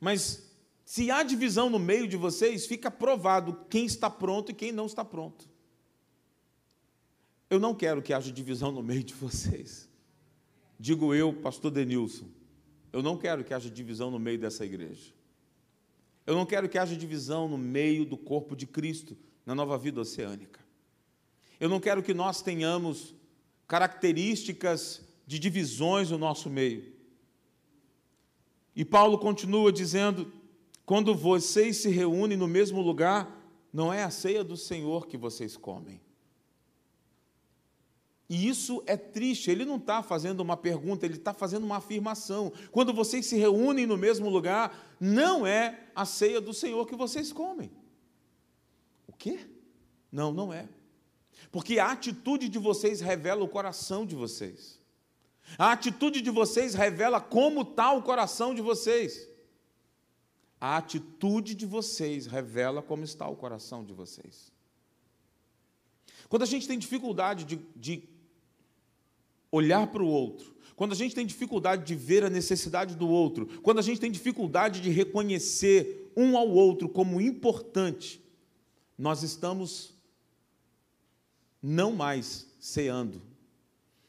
Mas 0.00 0.48
se 0.84 1.10
há 1.10 1.22
divisão 1.22 1.68
no 1.68 1.78
meio 1.78 2.06
de 2.06 2.16
vocês, 2.16 2.66
fica 2.66 2.90
provado 2.90 3.64
quem 3.68 3.84
está 3.84 4.08
pronto 4.08 4.50
e 4.50 4.54
quem 4.54 4.70
não 4.70 4.86
está 4.86 5.04
pronto. 5.04 5.48
Eu 7.50 7.58
não 7.58 7.74
quero 7.74 8.00
que 8.00 8.12
haja 8.12 8.30
divisão 8.32 8.70
no 8.70 8.82
meio 8.82 9.02
de 9.02 9.14
vocês. 9.14 9.88
Digo 10.78 11.14
eu, 11.14 11.32
pastor 11.32 11.70
Denilson, 11.70 12.26
eu 12.92 13.02
não 13.02 13.16
quero 13.16 13.44
que 13.44 13.52
haja 13.52 13.70
divisão 13.70 14.10
no 14.10 14.18
meio 14.18 14.38
dessa 14.38 14.64
igreja. 14.64 15.12
Eu 16.26 16.34
não 16.34 16.46
quero 16.46 16.68
que 16.68 16.78
haja 16.78 16.96
divisão 16.96 17.48
no 17.48 17.58
meio 17.58 18.04
do 18.04 18.16
corpo 18.16 18.54
de 18.54 18.66
Cristo, 18.66 19.16
na 19.44 19.54
nova 19.54 19.76
vida 19.76 20.00
oceânica. 20.00 20.60
Eu 21.58 21.68
não 21.68 21.80
quero 21.80 22.02
que 22.02 22.14
nós 22.14 22.42
tenhamos 22.42 23.14
características 23.66 25.02
de 25.26 25.38
divisões 25.38 26.10
no 26.10 26.18
nosso 26.18 26.50
meio. 26.50 26.92
E 28.74 28.84
Paulo 28.84 29.18
continua 29.18 29.72
dizendo: 29.72 30.32
quando 30.84 31.14
vocês 31.14 31.78
se 31.78 31.88
reúnem 31.88 32.36
no 32.36 32.48
mesmo 32.48 32.80
lugar, 32.80 33.40
não 33.72 33.92
é 33.92 34.02
a 34.02 34.10
ceia 34.10 34.44
do 34.44 34.56
Senhor 34.56 35.06
que 35.06 35.16
vocês 35.16 35.56
comem. 35.56 36.00
E 38.32 38.48
isso 38.48 38.82
é 38.86 38.96
triste, 38.96 39.50
ele 39.50 39.62
não 39.62 39.76
está 39.76 40.02
fazendo 40.02 40.40
uma 40.40 40.56
pergunta, 40.56 41.04
ele 41.04 41.16
está 41.16 41.34
fazendo 41.34 41.64
uma 41.64 41.76
afirmação. 41.76 42.50
Quando 42.70 42.90
vocês 42.90 43.26
se 43.26 43.36
reúnem 43.36 43.84
no 43.84 43.98
mesmo 43.98 44.30
lugar, 44.30 44.96
não 44.98 45.46
é 45.46 45.90
a 45.94 46.06
ceia 46.06 46.40
do 46.40 46.54
Senhor 46.54 46.86
que 46.86 46.96
vocês 46.96 47.30
comem. 47.30 47.70
O 49.06 49.12
quê? 49.12 49.46
Não, 50.10 50.32
não 50.32 50.50
é. 50.50 50.66
Porque 51.50 51.78
a 51.78 51.92
atitude 51.92 52.48
de 52.48 52.58
vocês 52.58 53.02
revela 53.02 53.44
o 53.44 53.48
coração 53.48 54.06
de 54.06 54.16
vocês. 54.16 54.80
A 55.58 55.70
atitude 55.72 56.22
de 56.22 56.30
vocês 56.30 56.72
revela 56.72 57.20
como 57.20 57.60
está 57.60 57.92
o 57.92 58.00
coração 58.02 58.54
de 58.54 58.62
vocês. 58.62 59.28
A 60.58 60.78
atitude 60.78 61.54
de 61.54 61.66
vocês 61.66 62.24
revela 62.24 62.80
como 62.80 63.04
está 63.04 63.28
o 63.28 63.36
coração 63.36 63.84
de 63.84 63.92
vocês. 63.92 64.50
Quando 66.30 66.44
a 66.44 66.46
gente 66.46 66.66
tem 66.66 66.78
dificuldade 66.78 67.44
de, 67.44 67.56
de 67.76 68.11
olhar 69.52 69.86
para 69.88 70.02
o 70.02 70.08
outro, 70.08 70.52
quando 70.74 70.92
a 70.92 70.96
gente 70.96 71.14
tem 71.14 71.24
dificuldade 71.24 71.84
de 71.84 71.94
ver 71.94 72.24
a 72.24 72.30
necessidade 72.30 72.96
do 72.96 73.08
outro, 73.08 73.46
quando 73.62 73.78
a 73.78 73.82
gente 73.82 74.00
tem 74.00 74.10
dificuldade 74.10 74.80
de 74.80 74.90
reconhecer 74.90 76.10
um 76.16 76.36
ao 76.36 76.48
outro 76.48 76.88
como 76.88 77.20
importante, 77.20 78.20
nós 78.98 79.22
estamos 79.22 79.94
não 81.62 81.92
mais 81.92 82.48
ceando. 82.58 83.22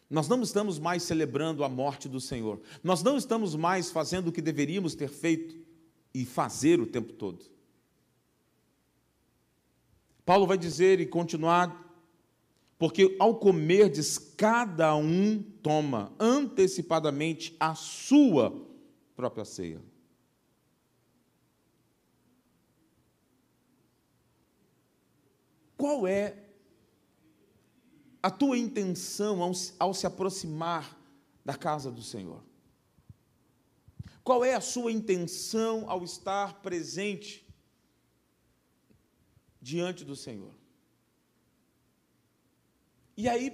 Nós 0.09 0.27
não 0.27 0.41
estamos 0.41 0.79
mais 0.79 1.03
celebrando 1.03 1.63
a 1.63 1.69
morte 1.69 2.07
do 2.07 2.21
Senhor. 2.21 2.61
Nós 2.83 3.03
não 3.03 3.17
estamos 3.17 3.55
mais 3.55 3.91
fazendo 3.91 4.29
o 4.29 4.31
que 4.31 4.41
deveríamos 4.41 4.95
ter 4.95 5.09
feito 5.09 5.55
e 6.13 6.25
fazer 6.25 6.79
o 6.79 6.85
tempo 6.85 7.13
todo. 7.13 7.45
Paulo 10.25 10.47
vai 10.47 10.57
dizer 10.57 10.99
e 10.99 11.05
continuar 11.05 11.82
porque 12.83 13.15
ao 13.17 13.39
comerdes, 13.39 14.17
cada 14.17 14.93
um 14.93 15.41
toma 15.41 16.13
antecipadamente 16.19 17.55
a 17.57 17.73
sua 17.75 18.53
própria 19.15 19.45
ceia. 19.45 19.81
Qual 25.77 26.05
é 26.05 26.43
a 28.21 28.29
tua 28.29 28.57
intenção 28.57 29.41
ao, 29.41 29.53
ao 29.79 29.93
se 29.93 30.05
aproximar 30.05 30.99
da 31.45 31.55
casa 31.55 31.89
do 31.89 32.01
Senhor? 32.01 32.43
Qual 34.25 34.43
é 34.43 34.55
a 34.55 34.59
sua 34.59 34.91
intenção 34.91 35.89
ao 35.89 36.03
estar 36.03 36.61
presente 36.61 37.47
diante 39.61 40.03
do 40.03 40.17
Senhor? 40.17 40.62
E 43.15 43.29
aí, 43.29 43.51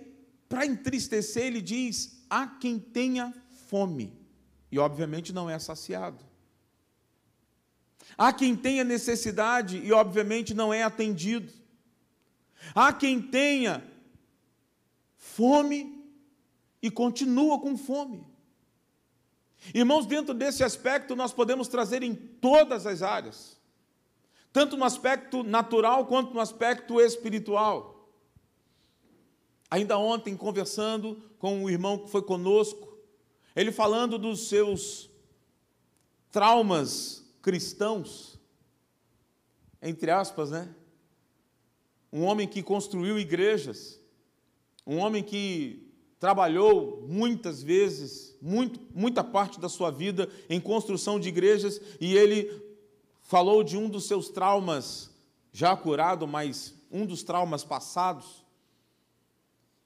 para 0.47 0.65
entristecer, 0.65 1.45
ele 1.45 1.61
diz: 1.61 2.25
há 2.29 2.47
quem 2.47 2.79
tenha 2.79 3.33
fome, 3.67 4.13
e 4.71 4.79
obviamente 4.79 5.31
não 5.33 5.49
é 5.49 5.57
saciado. 5.59 6.23
Há 8.17 8.33
quem 8.33 8.55
tenha 8.55 8.83
necessidade 8.83 9.77
e 9.77 9.93
obviamente 9.93 10.53
não 10.53 10.73
é 10.73 10.83
atendido. 10.83 11.53
Há 12.75 12.91
quem 12.91 13.21
tenha 13.21 13.83
fome 15.15 16.03
e 16.81 16.89
continua 16.89 17.59
com 17.59 17.77
fome. 17.77 18.25
Irmãos, 19.73 20.05
dentro 20.05 20.33
desse 20.33 20.63
aspecto, 20.63 21.15
nós 21.15 21.33
podemos 21.33 21.67
trazer 21.67 22.01
em 22.01 22.15
todas 22.15 22.85
as 22.85 23.01
áreas, 23.01 23.59
tanto 24.51 24.77
no 24.77 24.85
aspecto 24.85 25.43
natural 25.43 26.05
quanto 26.05 26.33
no 26.33 26.39
aspecto 26.39 26.99
espiritual. 26.99 27.98
Ainda 29.71 29.97
ontem, 29.97 30.35
conversando 30.35 31.21
com 31.37 31.63
um 31.63 31.69
irmão 31.69 31.97
que 31.97 32.09
foi 32.09 32.21
conosco, 32.21 32.97
ele 33.55 33.71
falando 33.71 34.17
dos 34.17 34.47
seus 34.47 35.09
traumas 36.31 37.23
cristãos, 37.41 38.39
entre 39.81 40.11
aspas, 40.11 40.51
né? 40.51 40.73
Um 42.11 42.23
homem 42.23 42.47
que 42.47 42.63
construiu 42.63 43.19
igrejas, 43.19 43.99
um 44.85 44.97
homem 44.97 45.23
que 45.23 45.87
trabalhou 46.19 47.05
muitas 47.07 47.63
vezes, 47.63 48.35
muito, 48.41 48.79
muita 48.93 49.23
parte 49.23 49.59
da 49.59 49.69
sua 49.69 49.89
vida 49.89 50.29
em 50.49 50.59
construção 50.59 51.19
de 51.19 51.29
igrejas, 51.29 51.79
e 52.01 52.15
ele 52.15 52.51
falou 53.21 53.63
de 53.63 53.77
um 53.77 53.87
dos 53.87 54.05
seus 54.05 54.29
traumas, 54.29 55.11
já 55.53 55.75
curado, 55.77 56.27
mas 56.27 56.73
um 56.91 57.05
dos 57.05 57.23
traumas 57.23 57.63
passados, 57.63 58.38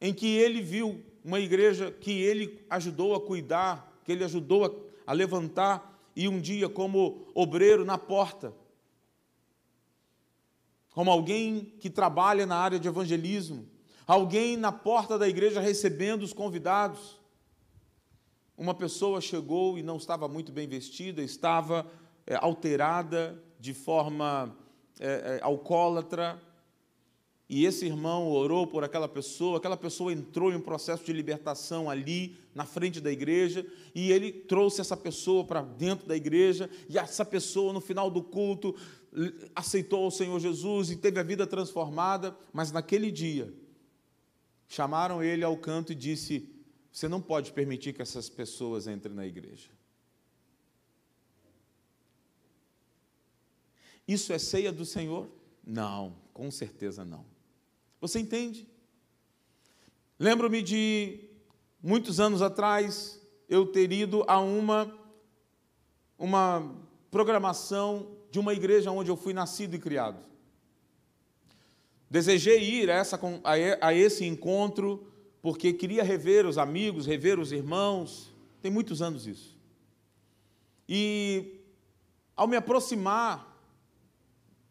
em 0.04 0.13
que 0.13 0.28
ele 0.28 0.62
viu 0.62 1.02
uma 1.24 1.39
igreja 1.39 1.89
que 1.89 2.12
ele 2.12 2.62
ajudou 2.70 3.16
a 3.16 3.22
cuidar, 3.22 4.02
que 4.04 4.12
ele 4.12 4.26
ajudou 4.26 4.66
a, 4.66 5.12
a 5.12 5.13
levantar, 5.13 5.98
e 6.13 6.28
um 6.28 6.42
dia, 6.42 6.68
como 6.68 7.26
obreiro 7.34 7.86
na 7.86 7.98
porta, 7.98 8.54
como 10.92 11.10
alguém 11.10 11.74
que 11.80 11.89
trabalha 11.89 12.46
na 12.46 12.58
área 12.58 12.78
de 12.78 12.86
evangelismo, 12.86 13.66
alguém 14.06 14.58
na 14.58 14.74
porta 14.74 15.18
da 15.18 15.26
igreja 15.26 15.62
recebendo 15.62 16.24
os 16.24 16.34
convidados. 16.34 17.18
Uma 18.58 18.74
pessoa 18.74 19.22
chegou 19.22 19.78
e 19.78 19.84
não 19.84 19.96
estava 19.96 20.28
muito 20.28 20.52
bem 20.52 20.68
vestida, 20.68 21.24
estava 21.24 21.89
é, 22.28 22.36
alterada 22.36 23.42
de 23.58 23.74
forma 23.74 24.54
é, 25.00 25.38
é, 25.38 25.39
alcoólatra, 25.42 26.42
e 27.49 27.65
esse 27.65 27.86
irmão 27.86 28.29
orou 28.29 28.65
por 28.65 28.84
aquela 28.84 29.08
pessoa, 29.08 29.58
aquela 29.58 29.75
pessoa 29.75 30.13
entrou 30.13 30.51
em 30.51 30.56
um 30.56 30.62
processo 30.62 31.03
de 31.03 31.12
libertação 31.12 31.89
ali, 31.89 32.38
na 32.56 32.65
frente 32.65 33.01
da 33.01 33.12
igreja, 33.12 33.65
e 33.93 34.12
ele 34.12 34.32
trouxe 34.32 34.79
essa 34.82 34.95
pessoa 34.95 35.43
para 35.43 35.62
dentro 35.62 36.08
da 36.08 36.15
igreja, 36.15 36.69
e 36.89 36.97
essa 36.97 37.25
pessoa, 37.25 37.73
no 37.73 37.82
final 37.82 38.10
do 38.10 38.23
culto, 38.23 38.75
aceitou 39.53 40.08
o 40.08 40.12
Senhor 40.12 40.39
Jesus 40.39 40.89
e 40.89 40.95
teve 40.95 41.19
a 41.19 41.23
vida 41.23 41.45
transformada, 41.45 42.36
mas 42.51 42.71
naquele 42.71 43.12
dia, 43.12 43.53
chamaram 44.67 45.21
ele 45.21 45.43
ao 45.43 45.58
canto 45.58 45.91
e 45.91 45.95
disse: 45.95 46.49
Você 46.91 47.08
não 47.08 47.21
pode 47.21 47.51
permitir 47.51 47.93
que 47.93 48.01
essas 48.01 48.29
pessoas 48.29 48.88
entrem 48.88 49.13
na 49.13 49.27
igreja. 49.27 49.69
Isso 54.08 54.34
é 54.34 54.39
ceia 54.39 54.71
do 54.71 54.86
Senhor? 54.86 55.29
Não, 55.65 56.15
com 56.34 56.49
certeza 56.51 57.06
não. 57.06 57.33
Você 58.04 58.20
entende? 58.20 58.68
Lembro-me 60.20 60.62
de 60.62 61.22
muitos 61.82 62.20
anos 62.20 62.42
atrás 62.42 63.18
eu 63.48 63.66
ter 63.66 63.94
ido 63.94 64.26
a 64.28 64.42
uma 64.42 64.94
uma 66.20 66.70
programação 67.10 68.12
de 68.30 68.42
uma 68.42 68.54
igreja 68.54 68.92
onde 68.92 69.10
eu 69.10 69.16
fui 69.16 69.32
nascido 69.34 69.76
e 69.76 69.80
criado. 69.80 70.20
Desejei 72.10 72.62
ir 72.62 72.92
a, 72.92 72.96
essa, 72.96 73.18
a 73.80 73.94
esse 73.94 74.26
encontro 74.26 75.08
porque 75.42 75.72
queria 75.72 76.04
rever 76.04 76.46
os 76.46 76.58
amigos, 76.58 77.06
rever 77.06 77.39
os 77.39 77.54
irmãos. 77.54 78.34
Tem 78.62 78.70
muitos 78.70 79.02
anos 79.02 79.26
isso. 79.26 79.58
E 80.89 81.58
ao 82.36 82.50
me 82.50 82.58
aproximar 82.58 83.58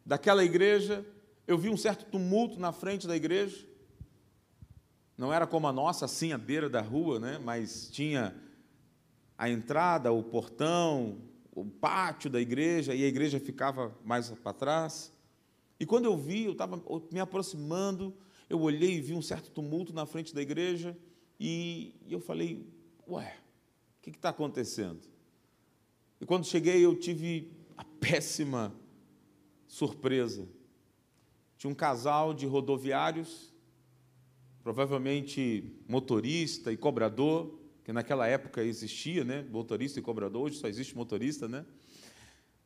daquela 0.04 0.44
igreja, 0.44 1.02
eu 1.46 1.58
vi 1.58 1.68
um 1.68 1.76
certo 1.76 2.04
tumulto 2.04 2.58
na 2.58 2.72
frente 2.72 3.06
da 3.06 3.16
igreja. 3.16 3.66
Não 5.16 5.32
era 5.32 5.46
como 5.46 5.66
a 5.66 5.72
nossa, 5.72 6.04
assim, 6.04 6.32
à 6.32 6.38
beira 6.38 6.68
da 6.68 6.80
rua, 6.80 7.18
né? 7.18 7.38
mas 7.38 7.88
tinha 7.90 8.34
a 9.36 9.48
entrada, 9.48 10.12
o 10.12 10.22
portão, 10.22 11.18
o 11.50 11.64
pátio 11.64 12.30
da 12.30 12.40
igreja, 12.40 12.94
e 12.94 13.04
a 13.04 13.06
igreja 13.06 13.38
ficava 13.38 13.96
mais 14.04 14.30
para 14.30 14.52
trás. 14.52 15.12
E 15.78 15.84
quando 15.84 16.04
eu 16.06 16.16
vi, 16.16 16.44
eu 16.44 16.52
estava 16.52 16.80
me 17.12 17.20
aproximando, 17.20 18.14
eu 18.48 18.60
olhei 18.60 18.96
e 18.96 19.00
vi 19.00 19.14
um 19.14 19.22
certo 19.22 19.50
tumulto 19.50 19.92
na 19.92 20.06
frente 20.06 20.34
da 20.34 20.40
igreja, 20.40 20.96
e 21.38 21.94
eu 22.08 22.20
falei, 22.20 22.64
ué, 23.08 23.36
o 23.98 24.02
que 24.02 24.10
está 24.10 24.28
acontecendo? 24.28 25.00
E 26.20 26.26
quando 26.26 26.46
cheguei, 26.46 26.84
eu 26.84 26.94
tive 26.94 27.50
a 27.76 27.84
péssima 27.98 28.72
surpresa 29.66 30.46
tinha 31.62 31.70
um 31.70 31.76
casal 31.76 32.34
de 32.34 32.44
rodoviários, 32.44 33.54
provavelmente 34.64 35.80
motorista 35.86 36.72
e 36.72 36.76
cobrador, 36.76 37.56
que 37.84 37.92
naquela 37.92 38.26
época 38.26 38.64
existia, 38.64 39.22
né? 39.22 39.46
Motorista 39.48 40.00
e 40.00 40.02
cobrador, 40.02 40.42
hoje 40.42 40.56
só 40.56 40.66
existe 40.66 40.96
motorista, 40.96 41.46
né? 41.46 41.64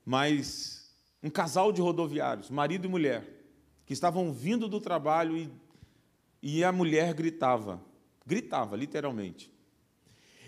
Mas 0.03 0.97
um 1.23 1.29
casal 1.29 1.73
de 1.73 1.83
rodoviários, 1.83 2.49
marido 2.49 2.87
e 2.87 2.89
mulher, 2.89 3.23
que 3.85 3.93
estavam 3.93 4.33
vindo 4.33 4.67
do 4.67 4.81
trabalho 4.81 5.37
e, 5.37 5.51
e 6.43 6.65
a 6.65 6.73
mulher 6.73 7.13
gritava, 7.13 7.85
gritava 8.25 8.77
literalmente: 8.77 9.53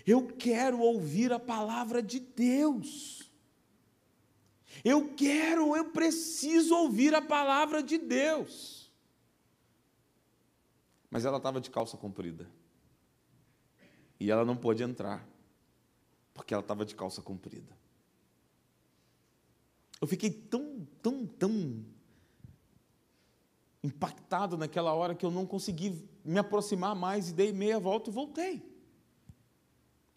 Eu 0.07 0.25
quero 0.25 0.79
ouvir 0.79 1.31
a 1.31 1.39
palavra 1.39 2.01
de 2.01 2.19
Deus. 2.19 3.28
Eu 4.83 5.13
quero, 5.15 5.75
eu 5.75 5.91
preciso 5.91 6.75
ouvir 6.75 7.13
a 7.13 7.21
palavra 7.21 7.81
de 7.81 7.97
Deus. 7.97 8.91
Mas 11.09 11.25
ela 11.25 11.37
estava 11.37 11.59
de 11.59 11.69
calça 11.69 11.97
comprida. 11.97 12.49
E 14.19 14.29
ela 14.29 14.45
não 14.45 14.55
pôde 14.55 14.83
entrar, 14.83 15.27
porque 16.33 16.53
ela 16.53 16.61
estava 16.61 16.85
de 16.85 16.95
calça 16.95 17.21
comprida. 17.21 17.77
Eu 20.01 20.07
fiquei 20.07 20.29
tão, 20.29 20.87
tão, 21.01 21.25
tão 21.25 21.85
impactado 23.83 24.57
naquela 24.57 24.93
hora 24.93 25.15
que 25.15 25.25
eu 25.25 25.31
não 25.31 25.45
consegui 25.45 26.07
me 26.23 26.37
aproximar 26.37 26.95
mais 26.95 27.29
e 27.29 27.33
dei 27.33 27.51
meia 27.51 27.79
volta 27.79 28.09
e 28.09 28.13
voltei. 28.13 28.68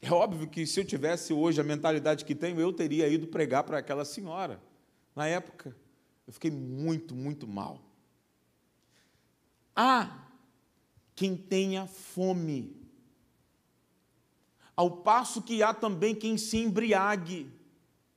É 0.04 0.12
óbvio 0.12 0.48
que 0.48 0.66
se 0.66 0.80
eu 0.80 0.84
tivesse 0.84 1.32
hoje 1.32 1.60
a 1.60 1.64
mentalidade 1.64 2.24
que 2.24 2.34
tenho, 2.34 2.60
eu 2.60 2.72
teria 2.72 3.06
ido 3.06 3.28
pregar 3.28 3.62
para 3.62 3.78
aquela 3.78 4.04
senhora. 4.04 4.60
Na 5.14 5.28
época, 5.28 5.76
eu 6.26 6.32
fiquei 6.32 6.50
muito, 6.50 7.14
muito 7.14 7.46
mal. 7.46 7.80
Há 9.76 10.26
quem 11.14 11.36
tenha 11.36 11.86
fome, 11.86 12.76
ao 14.74 14.90
passo 14.90 15.40
que 15.40 15.62
há 15.62 15.72
também 15.72 16.16
quem 16.16 16.36
se 16.36 16.58
embriague. 16.58 17.48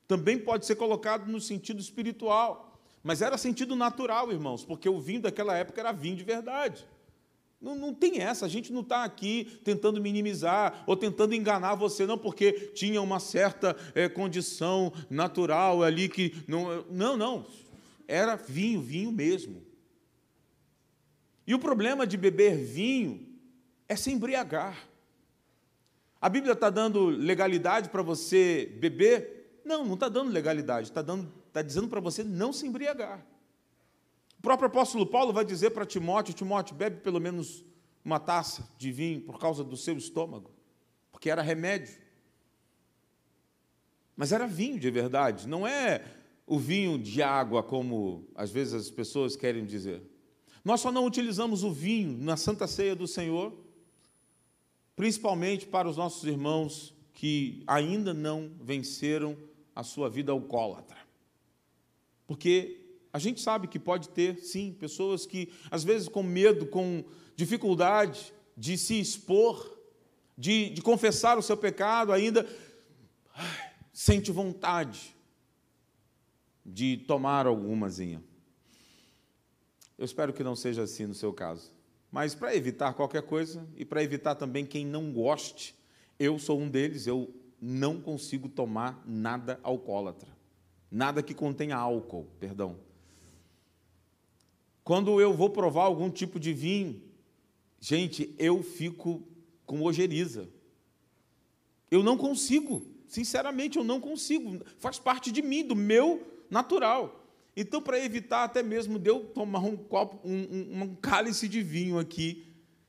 Também 0.08 0.40
pode 0.40 0.66
ser 0.66 0.76
colocado 0.76 1.28
no 1.28 1.40
sentido 1.40 1.80
espiritual, 1.80 2.80
mas 3.04 3.22
era 3.22 3.38
sentido 3.38 3.76
natural, 3.76 4.32
irmãos, 4.32 4.66
porque 4.66 4.90
o 4.90 5.00
vinho 5.00 5.22
daquela 5.22 5.56
época 5.56 5.82
era 5.82 5.92
vinho 5.92 6.16
de 6.16 6.24
verdade. 6.24 6.88
Não, 7.66 7.74
não 7.74 7.96
tem 7.96 8.22
essa, 8.22 8.46
a 8.46 8.48
gente 8.48 8.72
não 8.72 8.82
está 8.82 9.04
aqui 9.04 9.60
tentando 9.64 10.00
minimizar 10.00 10.84
ou 10.86 10.96
tentando 10.96 11.34
enganar 11.34 11.74
você, 11.74 12.06
não, 12.06 12.16
porque 12.16 12.52
tinha 12.76 13.02
uma 13.02 13.20
certa 13.20 13.76
é, 13.96 14.08
condição 14.08 14.94
natural 15.10 15.82
ali 15.82 16.08
que. 16.08 16.44
Não, 16.48 16.86
não, 16.92 17.18
não. 17.18 17.48
Era 18.08 18.36
vinho, 18.36 18.84
vinho 18.84 19.12
mesmo. 19.12 19.64
E 21.48 21.56
o 21.56 21.60
problema 21.60 22.06
de 22.06 22.18
beber 22.18 22.56
vinho 22.56 23.28
é 23.90 23.96
se 23.96 24.12
embriagar. 24.12 24.88
A 26.22 26.30
Bíblia 26.30 26.54
está 26.54 26.70
dando 26.70 27.08
legalidade 27.08 27.90
para 27.90 28.04
você 28.04 28.78
beber? 28.80 29.60
Não, 29.66 29.84
não 29.84 29.96
está 29.96 30.08
dando 30.08 30.32
legalidade, 30.32 30.90
está 30.90 31.04
tá 31.52 31.64
dizendo 31.64 31.88
para 31.88 32.00
você 32.00 32.24
não 32.24 32.54
se 32.54 32.68
embriagar 32.68 33.26
próprio 34.46 34.68
apóstolo 34.68 35.08
Paulo 35.08 35.34
vai 35.34 35.44
dizer 35.44 35.72
para 35.72 35.88
Timóteo: 35.88 36.32
Timóteo, 36.32 36.76
bebe 36.76 37.02
pelo 37.02 37.20
menos 37.20 37.66
uma 38.04 38.20
taça 38.20 38.70
de 38.78 38.92
vinho 38.92 39.20
por 39.22 39.40
causa 39.40 39.64
do 39.64 39.76
seu 39.76 39.98
estômago, 39.98 40.52
porque 41.12 41.32
era 41.32 41.42
remédio. 41.42 41.96
Mas 44.16 44.32
era 44.32 44.46
vinho 44.46 44.80
de 44.80 44.92
verdade, 44.92 45.48
não 45.48 45.66
é 45.66 46.06
o 46.46 46.60
vinho 46.60 47.00
de 47.00 47.24
água, 47.24 47.64
como 47.64 48.28
às 48.36 48.52
vezes 48.52 48.76
as 48.76 48.92
pessoas 48.92 49.36
querem 49.36 49.66
dizer. 49.66 50.04
Nós 50.64 50.80
só 50.80 50.92
não 50.92 51.06
utilizamos 51.06 51.64
o 51.64 51.72
vinho 51.72 52.16
na 52.24 52.38
Santa 52.38 52.68
Ceia 52.68 52.96
do 52.96 53.08
Senhor, 53.08 53.52
principalmente 54.96 55.66
para 55.66 55.90
os 55.90 55.98
nossos 55.98 56.24
irmãos 56.24 56.94
que 57.14 57.64
ainda 57.66 58.14
não 58.14 58.52
venceram 58.62 59.36
a 59.76 59.82
sua 59.82 60.08
vida 60.08 60.32
alcoólatra. 60.32 60.98
Porque 62.28 62.85
a 63.16 63.18
gente 63.18 63.40
sabe 63.40 63.70
que 63.70 63.80
pode 63.80 64.10
ter, 64.10 64.44
sim, 64.44 64.74
pessoas 64.74 65.26
que, 65.26 65.50
às 65.72 65.86
vezes, 65.86 66.10
com 66.10 66.22
medo, 66.22 66.66
com 66.66 67.02
dificuldade 67.34 68.34
de 68.58 68.78
se 68.78 69.00
expor, 69.00 69.80
de, 70.38 70.72
de 70.72 70.82
confessar 70.82 71.38
o 71.38 71.42
seu 71.42 71.56
pecado, 71.56 72.12
ainda 72.12 72.46
ai, 73.34 73.72
sente 73.94 74.34
vontade 74.34 75.16
de 76.66 76.98
tomar 77.08 77.48
algumazinha. 77.48 78.22
Eu 79.98 80.04
espero 80.04 80.34
que 80.34 80.44
não 80.44 80.54
seja 80.54 80.84
assim 80.84 81.06
no 81.06 81.16
seu 81.16 81.32
caso. 81.32 81.72
Mas 82.12 82.36
para 82.36 82.54
evitar 82.54 82.96
qualquer 82.96 83.22
coisa 83.22 83.66
e 83.78 83.86
para 83.86 84.04
evitar 84.04 84.36
também 84.36 84.66
quem 84.66 84.86
não 84.86 85.14
goste, 85.14 85.74
eu 86.20 86.38
sou 86.38 86.60
um 86.60 86.68
deles, 86.68 87.08
eu 87.08 87.34
não 87.62 88.02
consigo 88.02 88.50
tomar 88.50 89.02
nada 89.08 89.58
alcoólatra. 89.64 90.36
Nada 90.92 91.24
que 91.24 91.34
contenha 91.34 91.78
álcool, 91.78 92.28
perdão. 92.42 92.84
Quando 94.86 95.20
eu 95.20 95.34
vou 95.34 95.50
provar 95.50 95.86
algum 95.86 96.12
tipo 96.12 96.40
de 96.40 96.54
vinho, 96.54 97.02
gente, 97.80 98.36
eu 98.38 98.62
fico 98.62 99.28
com 99.66 99.82
ojeriza. 99.82 100.48
Eu 101.90 102.04
não 102.04 102.16
consigo, 102.16 102.86
sinceramente, 103.08 103.80
eu 103.80 103.84
não 103.84 104.00
consigo. 104.00 104.64
Faz 104.78 105.00
parte 105.00 105.32
de 105.32 105.42
mim, 105.42 105.66
do 105.66 105.76
meu 105.76 106.22
natural. 106.52 107.28
Então, 107.58 107.82
para 107.82 108.00
evitar 108.00 108.44
até 108.44 108.62
mesmo 108.62 109.00
de 109.00 109.10
eu 109.10 109.26
tomar 109.26 109.62
um 109.62 109.76
copo, 109.76 110.20
um, 110.24 110.36
um, 110.36 110.84
um 110.84 110.96
cálice 110.96 111.50
de 111.50 111.64
vinho 111.64 111.98
aqui 111.98 112.46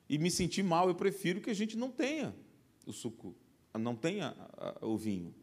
e 0.07 0.19
me 0.19 0.31
sentir 0.31 0.63
mal, 0.63 0.89
eu 0.89 0.95
prefiro 0.95 1.41
que 1.41 1.49
a 1.49 1.55
gente 1.55 1.79
não 1.79 1.91
tenha 1.91 2.37
o 2.85 2.93
suco, 2.93 3.35
não 3.73 3.97
tenha 3.97 4.37
o 4.83 4.99
vinho. 4.99 5.35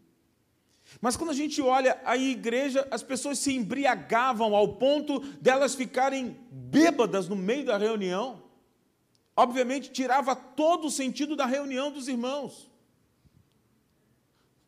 Mas 1.01 1.15
quando 1.15 1.31
a 1.31 1.35
gente 1.35 1.61
olha 1.61 1.99
a 2.05 2.15
igreja, 2.15 2.87
as 2.91 3.03
pessoas 3.03 3.39
se 3.39 3.53
embriagavam 3.53 4.55
ao 4.55 4.75
ponto 4.75 5.19
delas 5.41 5.75
ficarem 5.75 6.37
bêbadas 6.51 7.27
no 7.27 7.35
meio 7.35 7.65
da 7.65 7.77
reunião. 7.77 8.43
Obviamente, 9.35 9.91
tirava 9.91 10.35
todo 10.35 10.87
o 10.87 10.91
sentido 10.91 11.35
da 11.35 11.45
reunião 11.45 11.91
dos 11.91 12.07
irmãos. 12.07 12.69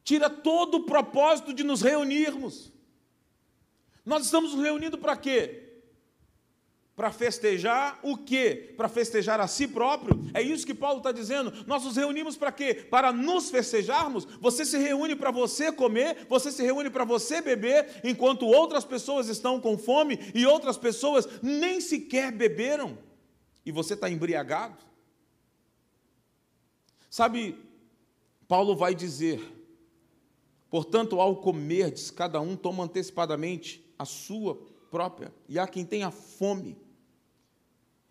Tira 0.04 0.30
todo 0.30 0.76
o 0.76 0.84
propósito 0.84 1.54
de 1.54 1.64
nos 1.64 1.82
reunirmos. 1.82 2.72
Nós 4.06 4.26
estamos 4.26 4.54
nos 4.54 4.64
reunindo 4.64 4.98
para 4.98 5.18
quê? 5.18 5.65
Para 6.96 7.12
festejar 7.12 8.00
o 8.02 8.18
quê? 8.18 8.74
Para 8.78 8.88
festejar 8.88 9.42
a 9.42 9.48
si 9.48 9.68
próprio? 9.68 10.18
É 10.34 10.42
isso 10.42 10.66
que 10.66 10.74
Paulo 10.74 11.00
está 11.00 11.12
dizendo. 11.12 11.52
Nós 11.68 11.84
nos 11.84 11.98
reunimos 11.98 12.38
para 12.38 12.54
quê? 12.54 12.74
Para 12.74 13.12
nos 13.12 13.50
festejarmos. 13.50 14.24
Você 14.40 14.64
se 14.64 14.78
reúne 14.78 15.14
para 15.14 15.30
você 15.30 15.74
comer, 15.74 16.26
você 16.30 16.54
se 16.54 16.64
reúne 16.64 16.90
para 16.90 17.04
você 17.04 17.42
beber, 17.42 18.00
enquanto 18.02 18.46
outras 18.46 18.86
pessoas 18.86 19.28
estão 19.28 19.60
com 19.60 19.78
fome 19.78 20.18
e 20.34 20.46
outras 20.46 20.78
pessoas 20.78 21.28
nem 21.44 21.82
sequer 21.82 22.32
beberam. 22.32 22.98
E 23.66 23.74
você 23.74 23.94
está 23.94 24.10
embriagado. 24.10 24.78
Sabe, 27.10 27.60
Paulo 28.48 28.74
vai 28.74 28.96
dizer: 28.96 29.42
portanto, 30.70 31.20
ao 31.20 31.36
comerdes, 31.42 32.10
cada 32.10 32.40
um 32.40 32.56
toma 32.56 32.86
antecipadamente 32.86 33.86
a 34.00 34.06
sua 34.06 34.56
própria, 34.90 35.34
e 35.50 35.60
há 35.60 35.68
quem 35.68 35.84
tenha 35.84 36.10
fome 36.10 36.85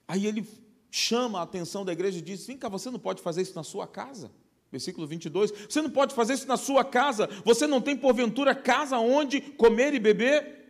Aí 0.06 0.26
ele 0.26 0.46
chama 0.90 1.40
a 1.40 1.42
atenção 1.42 1.84
da 1.84 1.92
igreja 1.92 2.18
e 2.18 2.22
diz: 2.22 2.46
Vem 2.46 2.58
cá, 2.58 2.68
você 2.68 2.90
não 2.90 2.98
pode 2.98 3.22
fazer 3.22 3.42
isso 3.42 3.54
na 3.54 3.62
sua 3.62 3.86
casa. 3.86 4.30
Versículo 4.70 5.06
22. 5.06 5.52
Você 5.68 5.80
não 5.80 5.90
pode 5.90 6.14
fazer 6.14 6.34
isso 6.34 6.48
na 6.48 6.56
sua 6.56 6.84
casa. 6.84 7.28
Você 7.44 7.66
não 7.66 7.80
tem, 7.80 7.96
porventura, 7.96 8.54
casa 8.54 8.98
onde 8.98 9.40
comer 9.40 9.94
e 9.94 10.00
beber? 10.00 10.64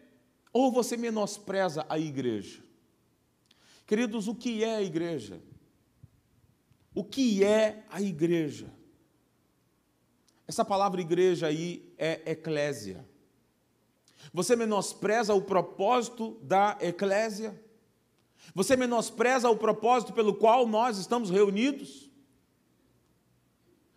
Ou 0.53 0.71
você 0.71 0.97
menospreza 0.97 1.87
a 1.89 1.99
igreja? 1.99 2.63
Queridos, 3.87 4.29
o 4.29 4.35
que 4.35 4.63
é 4.63 4.77
a 4.77 4.83
igreja? 4.83 5.41
O 6.95 7.03
que 7.03 7.43
é 7.43 7.83
a 7.91 8.01
igreja? 8.01 8.73
Essa 10.47 10.65
palavra 10.65 11.01
igreja 11.01 11.47
aí 11.47 11.93
é 11.99 12.31
eclésia. 12.31 13.05
Você 14.33 14.55
menospreza 14.55 15.35
o 15.35 15.43
propósito 15.43 16.39
da 16.43 16.79
eclésia? 16.81 17.59
Você 18.55 18.77
menospreza 18.77 19.49
o 19.49 19.57
propósito 19.57 20.13
pelo 20.13 20.35
qual 20.35 20.67
nós 20.67 20.99
estamos 20.99 21.31
reunidos? 21.31 22.11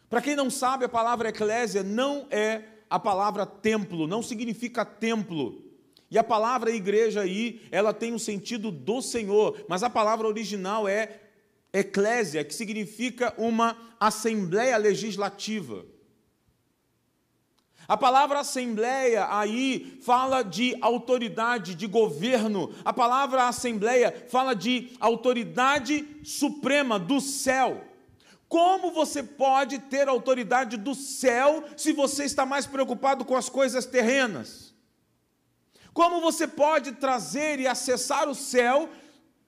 Para 0.10 0.22
quem 0.22 0.36
não 0.36 0.50
sabe, 0.50 0.86
a 0.86 0.90
palavra 0.90 1.30
eclésia 1.30 1.84
não 1.84 2.28
é 2.30 2.64
a 2.90 3.00
palavra 3.00 3.46
templo, 3.46 4.08
não 4.08 4.22
significa 4.22 4.86
templo. 4.86 5.64
E 6.10 6.18
a 6.18 6.24
palavra 6.24 6.72
igreja 6.72 7.22
aí, 7.22 7.62
ela 7.70 7.94
tem 7.94 8.14
o 8.14 8.16
um 8.16 8.20
sentido 8.20 8.72
do 8.72 9.02
Senhor, 9.02 9.66
mas 9.68 9.84
a 9.84 9.90
palavra 9.90 10.28
original 10.28 10.88
é 10.88 11.20
eclésia, 11.74 12.46
que 12.46 12.56
significa 12.56 13.34
uma 13.38 13.78
assembleia 14.00 14.78
legislativa. 14.78 15.86
A 17.88 17.96
palavra 17.96 18.40
assembleia 18.40 19.28
aí 19.30 19.98
fala 20.02 20.44
de 20.44 20.76
autoridade, 20.82 21.74
de 21.74 21.88
governo. 21.88 22.74
A 22.84 22.92
palavra 22.92 23.48
assembleia 23.48 24.28
fala 24.30 24.54
de 24.54 24.92
autoridade 25.00 26.06
suprema 26.22 27.00
do 27.00 27.22
céu. 27.22 27.82
Como 28.50 28.92
você 28.92 29.24
pode 29.24 29.80
ter 29.80 30.10
autoridade 30.10 30.76
do 30.76 30.94
céu 30.94 31.64
se 31.78 31.94
você 31.94 32.26
está 32.26 32.46
mais 32.46 32.66
preocupado 32.66 33.24
com 33.24 33.38
as 33.38 33.48
coisas 33.48 33.86
terrenas? 33.86 34.74
Como 35.94 36.20
você 36.20 36.46
pode 36.46 36.92
trazer 36.94 37.60
e 37.60 37.68
acessar 37.68 38.28
o 38.28 38.36
céu, 38.36 38.90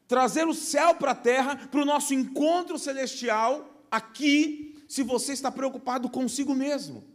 trazer 0.08 0.48
o 0.48 0.54
céu 0.54 0.96
para 0.96 1.12
a 1.12 1.16
terra, 1.16 1.56
para 1.56 1.82
o 1.82 1.86
nosso 1.86 2.14
encontro 2.14 2.80
celestial 2.80 3.84
aqui, 3.92 4.82
se 4.88 5.04
você 5.04 5.34
está 5.34 5.52
preocupado 5.52 6.10
consigo 6.10 6.56
mesmo? 6.56 7.09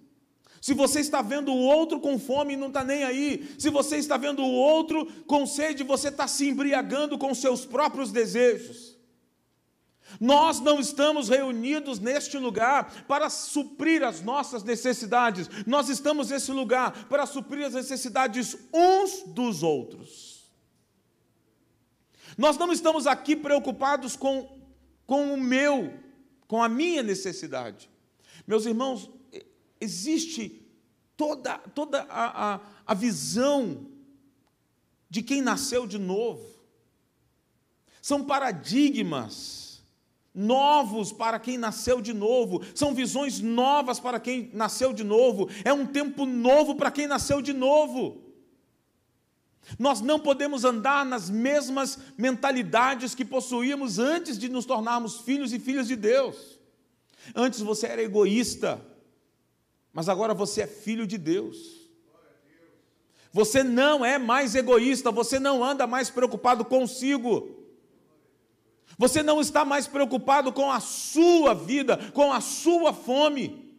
Se 0.65 0.73
você 0.73 1.01
está 1.01 1.21
vendo 1.21 1.53
o 1.53 1.59
outro 1.59 2.01
com 2.01 2.19
fome 2.19 2.55
e 2.55 2.57
não 2.57 2.69
está 2.69 2.83
nem 2.83 3.05
aí, 3.05 3.55
se 3.59 3.69
você 3.69 3.99
está 3.99 4.17
vendo 4.17 4.43
o 4.43 4.51
outro 4.51 5.05
com 5.27 5.47
sede, 5.47 5.85
você 5.85 6.09
está 6.09 6.27
se 6.27 6.49
embriagando 6.49 7.19
com 7.19 7.35
seus 7.35 7.67
próprios 7.67 8.11
desejos. 8.11 8.97
Nós 10.19 10.61
não 10.61 10.81
estamos 10.81 11.29
reunidos 11.29 11.99
neste 11.99 12.39
lugar 12.39 13.05
para 13.07 13.29
suprir 13.29 14.03
as 14.03 14.23
nossas 14.23 14.65
necessidades, 14.65 15.51
nós 15.67 15.91
estamos 15.91 16.31
nesse 16.31 16.51
lugar 16.51 17.09
para 17.11 17.27
suprir 17.27 17.67
as 17.67 17.75
necessidades 17.75 18.57
uns 18.73 19.23
dos 19.35 19.63
outros. 19.63 20.51
Nós 22.39 22.57
não 22.57 22.73
estamos 22.73 23.07
aqui 23.07 23.37
preocupados 23.37 24.17
com, 24.17 24.59
com 25.07 25.35
o 25.35 25.37
meu, 25.37 25.93
com 26.49 26.63
a 26.63 26.71
minha 26.71 27.03
necessidade. 27.03 27.91
Meus 28.47 28.65
irmãos, 28.65 29.11
existe 29.81 30.63
toda, 31.17 31.59
toda 31.59 32.03
a, 32.03 32.55
a, 32.55 32.61
a 32.87 32.95
visão 32.95 33.87
de 35.09 35.23
quem 35.23 35.41
nasceu 35.41 35.87
de 35.87 35.99
novo. 35.99 36.55
São 38.03 38.25
paradigmas 38.25 39.83
novos 40.35 41.13
para 41.13 41.39
quem 41.39 41.57
nasceu 41.57 42.01
de 42.01 42.13
novo, 42.13 42.61
são 42.75 42.93
visões 42.93 43.41
novas 43.41 44.01
para 44.01 44.19
quem 44.19 44.51
nasceu 44.53 44.93
de 44.93 45.05
novo, 45.05 45.49
é 45.65 45.73
um 45.73 45.87
tempo 45.87 46.27
novo 46.27 46.75
para 46.75 46.91
quem 46.91 47.07
nasceu 47.07 47.41
de 47.41 47.53
novo. 47.53 48.25
Nós 49.79 50.01
não 50.01 50.19
podemos 50.19 50.65
andar 50.65 51.07
nas 51.07 51.31
mesmas 51.31 51.99
mentalidades 52.19 53.15
que 53.15 53.25
possuíamos 53.25 53.99
antes 53.99 54.37
de 54.39 54.49
nos 54.49 54.67
tornarmos 54.67 55.21
filhos 55.21 55.53
e 55.53 55.59
filhas 55.59 55.87
de 55.87 55.97
Deus. 55.97 56.59
Antes 57.35 57.61
você 57.61 57.87
era 57.87 58.03
egoísta, 58.03 58.85
mas 59.95 60.09
agora 60.09 60.35
você 60.35 60.63
é 60.63 60.67
filho 60.67 61.07
de 61.07 61.17
Deus. 61.17 61.89
Você 63.33 63.63
não 63.63 64.05
é 64.05 64.19
mais 64.19 64.57
egoísta, 64.57 65.13
você 65.13 65.39
não 65.39 65.63
anda 65.63 65.87
mais 65.87 66.11
preocupado 66.11 66.65
consigo. 66.65 67.65
Você 68.99 69.23
não 69.23 69.41
está 69.41 69.65
mais 69.65 69.87
preocupado 69.87 70.53
com 70.53 70.71
a 70.71 70.81
sua 70.81 71.55
vida, 71.55 71.97
com 72.11 72.33
a 72.33 72.41
sua 72.41 72.93
fome. 72.93 73.73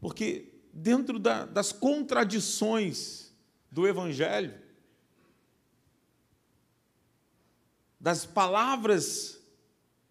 Porque 0.00 0.52
dentro 0.72 1.20
da, 1.20 1.46
das 1.46 1.70
contradições 1.70 3.32
do 3.70 3.86
Evangelho, 3.86 4.60
das 8.00 8.26
palavras 8.26 9.40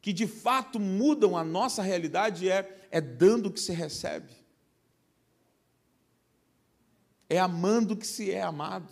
que 0.02 0.14
de 0.14 0.28
fato 0.28 0.80
mudam 0.80 1.38
a 1.38 1.44
nossa 1.44 1.82
realidade, 1.82 2.50
é, 2.50 2.88
é 2.90 3.02
dando 3.02 3.52
que 3.52 3.60
se 3.60 3.74
recebe 3.74 4.43
é 7.30 7.40
amando 7.40 7.96
que 7.96 8.06
se 8.06 8.32
é 8.32 8.42
amado, 8.42 8.88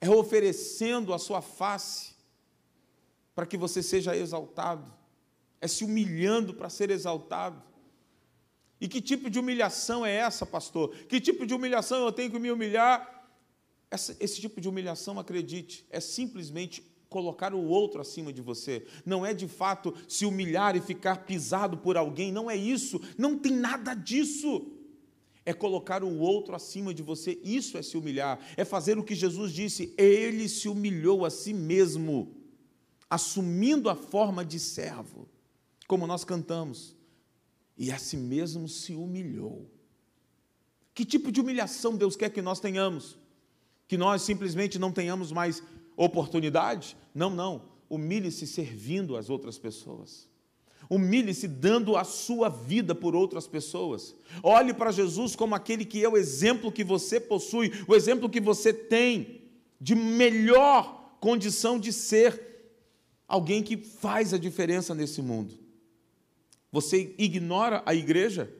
é 0.00 0.08
oferecendo 0.08 1.14
a 1.14 1.18
sua 1.18 1.40
face 1.40 2.12
para 3.34 3.46
que 3.46 3.56
você 3.56 3.82
seja 3.82 4.16
exaltado, 4.16 4.92
é 5.60 5.68
se 5.68 5.84
humilhando 5.84 6.54
para 6.54 6.68
ser 6.68 6.90
exaltado. 6.90 7.62
E 8.80 8.88
que 8.88 9.00
tipo 9.00 9.30
de 9.30 9.38
humilhação 9.38 10.04
é 10.04 10.12
essa, 10.12 10.44
pastor? 10.44 10.90
Que 11.06 11.20
tipo 11.20 11.46
de 11.46 11.54
humilhação 11.54 12.04
eu 12.04 12.12
tenho 12.12 12.30
que 12.32 12.38
me 12.38 12.50
humilhar? 12.50 13.30
Essa, 13.88 14.16
esse 14.18 14.40
tipo 14.40 14.60
de 14.60 14.68
humilhação, 14.68 15.20
acredite, 15.20 15.86
é 15.88 16.00
simplesmente 16.00 16.82
colocar 17.08 17.54
o 17.54 17.64
outro 17.64 18.00
acima 18.00 18.32
de 18.32 18.40
você. 18.40 18.84
Não 19.06 19.24
é 19.24 19.32
de 19.32 19.46
fato 19.46 19.94
se 20.08 20.24
humilhar 20.26 20.74
e 20.74 20.80
ficar 20.80 21.24
pisado 21.26 21.78
por 21.78 21.96
alguém, 21.96 22.32
não 22.32 22.50
é 22.50 22.56
isso, 22.56 23.00
não 23.16 23.38
tem 23.38 23.52
nada 23.52 23.94
disso 23.94 24.81
é 25.44 25.52
colocar 25.52 26.04
o 26.04 26.18
outro 26.18 26.54
acima 26.54 26.94
de 26.94 27.02
você, 27.02 27.38
isso 27.42 27.76
é 27.76 27.82
se 27.82 27.96
humilhar, 27.96 28.38
é 28.56 28.64
fazer 28.64 28.98
o 28.98 29.04
que 29.04 29.14
Jesus 29.14 29.52
disse, 29.52 29.92
ele 29.98 30.48
se 30.48 30.68
humilhou 30.68 31.24
a 31.24 31.30
si 31.30 31.52
mesmo, 31.52 32.34
assumindo 33.10 33.90
a 33.90 33.94
forma 33.94 34.44
de 34.44 34.58
servo, 34.58 35.28
como 35.88 36.06
nós 36.06 36.24
cantamos, 36.24 36.96
e 37.76 37.90
a 37.90 37.98
si 37.98 38.16
mesmo 38.16 38.68
se 38.68 38.94
humilhou. 38.94 39.68
Que 40.94 41.04
tipo 41.04 41.32
de 41.32 41.40
humilhação 41.40 41.96
Deus 41.96 42.14
quer 42.14 42.30
que 42.30 42.42
nós 42.42 42.60
tenhamos? 42.60 43.18
Que 43.88 43.96
nós 43.96 44.22
simplesmente 44.22 44.78
não 44.78 44.92
tenhamos 44.92 45.32
mais 45.32 45.62
oportunidade? 45.96 46.96
Não, 47.14 47.30
não. 47.30 47.70
Humilhe-se 47.88 48.46
servindo 48.46 49.16
as 49.16 49.28
outras 49.28 49.58
pessoas. 49.58 50.28
Humilhe-se 50.88 51.48
dando 51.48 51.96
a 51.96 52.04
sua 52.04 52.48
vida 52.48 52.94
por 52.94 53.14
outras 53.14 53.46
pessoas. 53.46 54.14
Olhe 54.42 54.74
para 54.74 54.92
Jesus 54.92 55.34
como 55.34 55.54
aquele 55.54 55.84
que 55.84 56.04
é 56.04 56.08
o 56.08 56.16
exemplo 56.16 56.72
que 56.72 56.84
você 56.84 57.18
possui, 57.18 57.72
o 57.86 57.94
exemplo 57.94 58.28
que 58.28 58.40
você 58.40 58.72
tem 58.72 59.42
de 59.80 59.94
melhor 59.94 61.16
condição 61.20 61.78
de 61.78 61.92
ser 61.92 62.52
alguém 63.26 63.62
que 63.62 63.76
faz 63.76 64.34
a 64.34 64.38
diferença 64.38 64.94
nesse 64.94 65.22
mundo. 65.22 65.58
Você 66.70 67.14
ignora 67.18 67.82
a 67.86 67.94
igreja? 67.94 68.52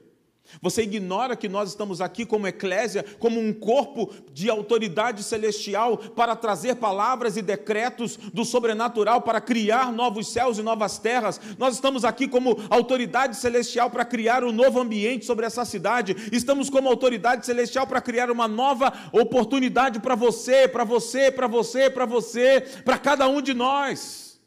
Você 0.61 0.83
ignora 0.83 1.35
que 1.35 1.49
nós 1.49 1.69
estamos 1.69 1.99
aqui 1.99 2.25
como 2.25 2.47
eclésia, 2.47 3.03
como 3.19 3.39
um 3.39 3.51
corpo 3.51 4.13
de 4.31 4.49
autoridade 4.49 5.23
celestial 5.23 5.97
para 5.97 6.35
trazer 6.35 6.75
palavras 6.75 7.37
e 7.37 7.41
decretos 7.41 8.17
do 8.17 8.45
sobrenatural 8.45 9.21
para 9.21 9.41
criar 9.41 9.91
novos 9.91 10.27
céus 10.27 10.57
e 10.57 10.61
novas 10.61 10.97
terras. 10.99 11.39
Nós 11.57 11.75
estamos 11.75 12.05
aqui 12.05 12.27
como 12.27 12.57
autoridade 12.69 13.35
celestial 13.37 13.89
para 13.89 14.05
criar 14.05 14.43
um 14.43 14.51
novo 14.51 14.79
ambiente 14.79 15.25
sobre 15.25 15.45
essa 15.45 15.65
cidade. 15.65 16.15
Estamos 16.31 16.69
como 16.69 16.87
autoridade 16.87 17.45
celestial 17.45 17.87
para 17.87 18.01
criar 18.01 18.29
uma 18.29 18.47
nova 18.47 18.93
oportunidade 19.11 19.99
para 19.99 20.15
você, 20.15 20.67
para 20.67 20.83
você, 20.83 21.31
para 21.31 21.47
você, 21.47 21.89
para 21.89 22.05
você, 22.05 22.61
para 22.85 22.97
cada 22.97 23.27
um 23.27 23.41
de 23.41 23.53
nós. 23.53 24.39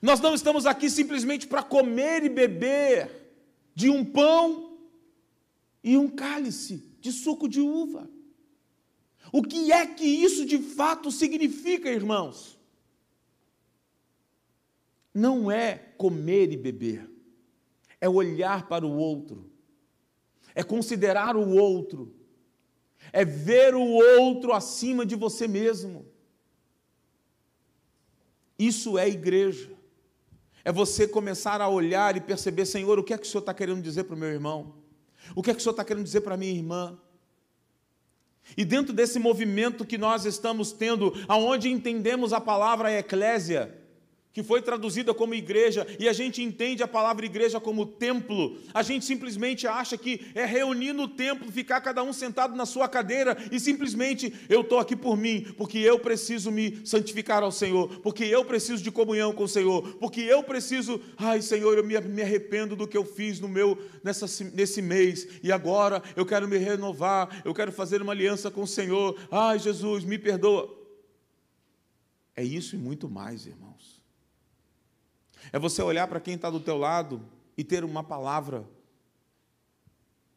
Nós 0.00 0.20
não 0.20 0.34
estamos 0.34 0.64
aqui 0.64 0.88
simplesmente 0.88 1.46
para 1.46 1.62
comer 1.62 2.24
e 2.24 2.28
beber 2.30 3.10
de 3.74 3.90
um 3.90 4.04
pão 4.04 4.71
e 5.82 5.96
um 5.96 6.08
cálice 6.08 6.82
de 7.00 7.10
suco 7.10 7.48
de 7.48 7.60
uva. 7.60 8.08
O 9.32 9.42
que 9.42 9.72
é 9.72 9.86
que 9.86 10.04
isso 10.04 10.44
de 10.44 10.58
fato 10.58 11.10
significa, 11.10 11.90
irmãos? 11.90 12.58
Não 15.14 15.50
é 15.50 15.74
comer 15.96 16.52
e 16.52 16.56
beber, 16.56 17.10
é 18.00 18.08
olhar 18.08 18.68
para 18.68 18.86
o 18.86 18.96
outro, 18.96 19.50
é 20.54 20.62
considerar 20.62 21.36
o 21.36 21.50
outro, 21.50 22.14
é 23.12 23.24
ver 23.24 23.74
o 23.74 23.82
outro 23.82 24.52
acima 24.52 25.04
de 25.04 25.16
você 25.16 25.46
mesmo. 25.46 26.06
Isso 28.58 28.96
é 28.96 29.08
igreja. 29.08 29.70
É 30.64 30.70
você 30.70 31.08
começar 31.08 31.60
a 31.60 31.68
olhar 31.68 32.16
e 32.16 32.20
perceber, 32.20 32.64
Senhor, 32.64 32.96
o 32.98 33.02
que 33.02 33.12
é 33.12 33.18
que 33.18 33.26
o 33.26 33.28
Senhor 33.28 33.40
está 33.40 33.52
querendo 33.52 33.82
dizer 33.82 34.04
para 34.04 34.14
o 34.14 34.18
meu 34.18 34.28
irmão? 34.28 34.81
O 35.34 35.42
que 35.42 35.50
é 35.50 35.54
que 35.54 35.60
o 35.60 35.62
Senhor 35.62 35.72
está 35.72 35.84
querendo 35.84 36.04
dizer 36.04 36.20
para 36.20 36.36
minha 36.36 36.52
irmã? 36.52 36.98
E 38.56 38.64
dentro 38.64 38.92
desse 38.92 39.18
movimento 39.18 39.84
que 39.84 39.96
nós 39.96 40.24
estamos 40.24 40.72
tendo, 40.72 41.12
aonde 41.28 41.70
entendemos 41.70 42.32
a 42.32 42.40
palavra 42.40 42.92
eclésia, 42.92 43.81
que 44.32 44.42
foi 44.42 44.62
traduzida 44.62 45.12
como 45.12 45.34
igreja, 45.34 45.86
e 45.98 46.08
a 46.08 46.12
gente 46.12 46.42
entende 46.42 46.82
a 46.82 46.88
palavra 46.88 47.26
igreja 47.26 47.60
como 47.60 47.84
templo, 47.84 48.58
a 48.72 48.82
gente 48.82 49.04
simplesmente 49.04 49.66
acha 49.66 49.96
que 49.98 50.20
é 50.34 50.44
reunir 50.44 50.92
no 50.92 51.06
templo, 51.06 51.50
ficar 51.52 51.80
cada 51.80 52.02
um 52.02 52.12
sentado 52.12 52.56
na 52.56 52.64
sua 52.64 52.88
cadeira 52.88 53.36
e 53.50 53.60
simplesmente 53.60 54.32
eu 54.48 54.62
estou 54.62 54.78
aqui 54.78 54.96
por 54.96 55.16
mim, 55.16 55.46
porque 55.56 55.78
eu 55.78 55.98
preciso 55.98 56.50
me 56.50 56.80
santificar 56.84 57.42
ao 57.42 57.52
Senhor, 57.52 58.00
porque 58.00 58.24
eu 58.24 58.44
preciso 58.44 58.82
de 58.82 58.90
comunhão 58.90 59.32
com 59.32 59.44
o 59.44 59.48
Senhor, 59.48 59.96
porque 59.96 60.20
eu 60.20 60.42
preciso, 60.42 61.00
ai 61.16 61.42
Senhor, 61.42 61.76
eu 61.76 61.84
me, 61.84 61.98
me 62.00 62.22
arrependo 62.22 62.74
do 62.74 62.88
que 62.88 62.96
eu 62.96 63.04
fiz 63.04 63.38
no 63.38 63.48
meu 63.48 63.78
nessa, 64.02 64.26
nesse 64.54 64.80
mês, 64.80 65.28
e 65.42 65.52
agora 65.52 66.02
eu 66.16 66.24
quero 66.24 66.48
me 66.48 66.56
renovar, 66.56 67.42
eu 67.44 67.54
quero 67.54 67.72
fazer 67.72 68.00
uma 68.00 68.12
aliança 68.12 68.50
com 68.50 68.62
o 68.62 68.66
Senhor, 68.66 69.18
ai 69.30 69.58
Jesus, 69.58 70.04
me 70.04 70.18
perdoa. 70.18 70.80
É 72.34 72.42
isso 72.42 72.74
e 72.74 72.78
muito 72.78 73.10
mais, 73.10 73.46
irmãos. 73.46 73.71
É 75.52 75.58
você 75.58 75.82
olhar 75.82 76.08
para 76.08 76.20
quem 76.20 76.34
está 76.34 76.48
do 76.48 76.58
teu 76.58 76.78
lado 76.78 77.22
e 77.56 77.62
ter 77.62 77.84
uma 77.84 78.02
palavra 78.02 78.66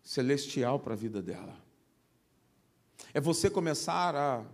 celestial 0.04 0.78
para 0.80 0.94
a 0.94 0.98
vida 0.98 1.22
dela. 1.22 1.58
É 3.14 3.22
você 3.22 3.50
começar 3.50 4.14
a, 4.14 4.46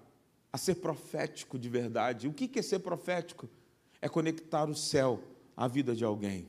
a 0.53 0.57
ser 0.57 0.75
profético 0.75 1.57
de 1.57 1.67
verdade. 1.67 2.27
O 2.27 2.33
que 2.33 2.59
é 2.59 2.61
ser 2.61 2.79
profético? 2.79 3.49
É 3.99 4.07
conectar 4.07 4.69
o 4.69 4.75
céu 4.75 5.21
à 5.57 5.67
vida 5.67 5.95
de 5.95 6.05
alguém. 6.05 6.47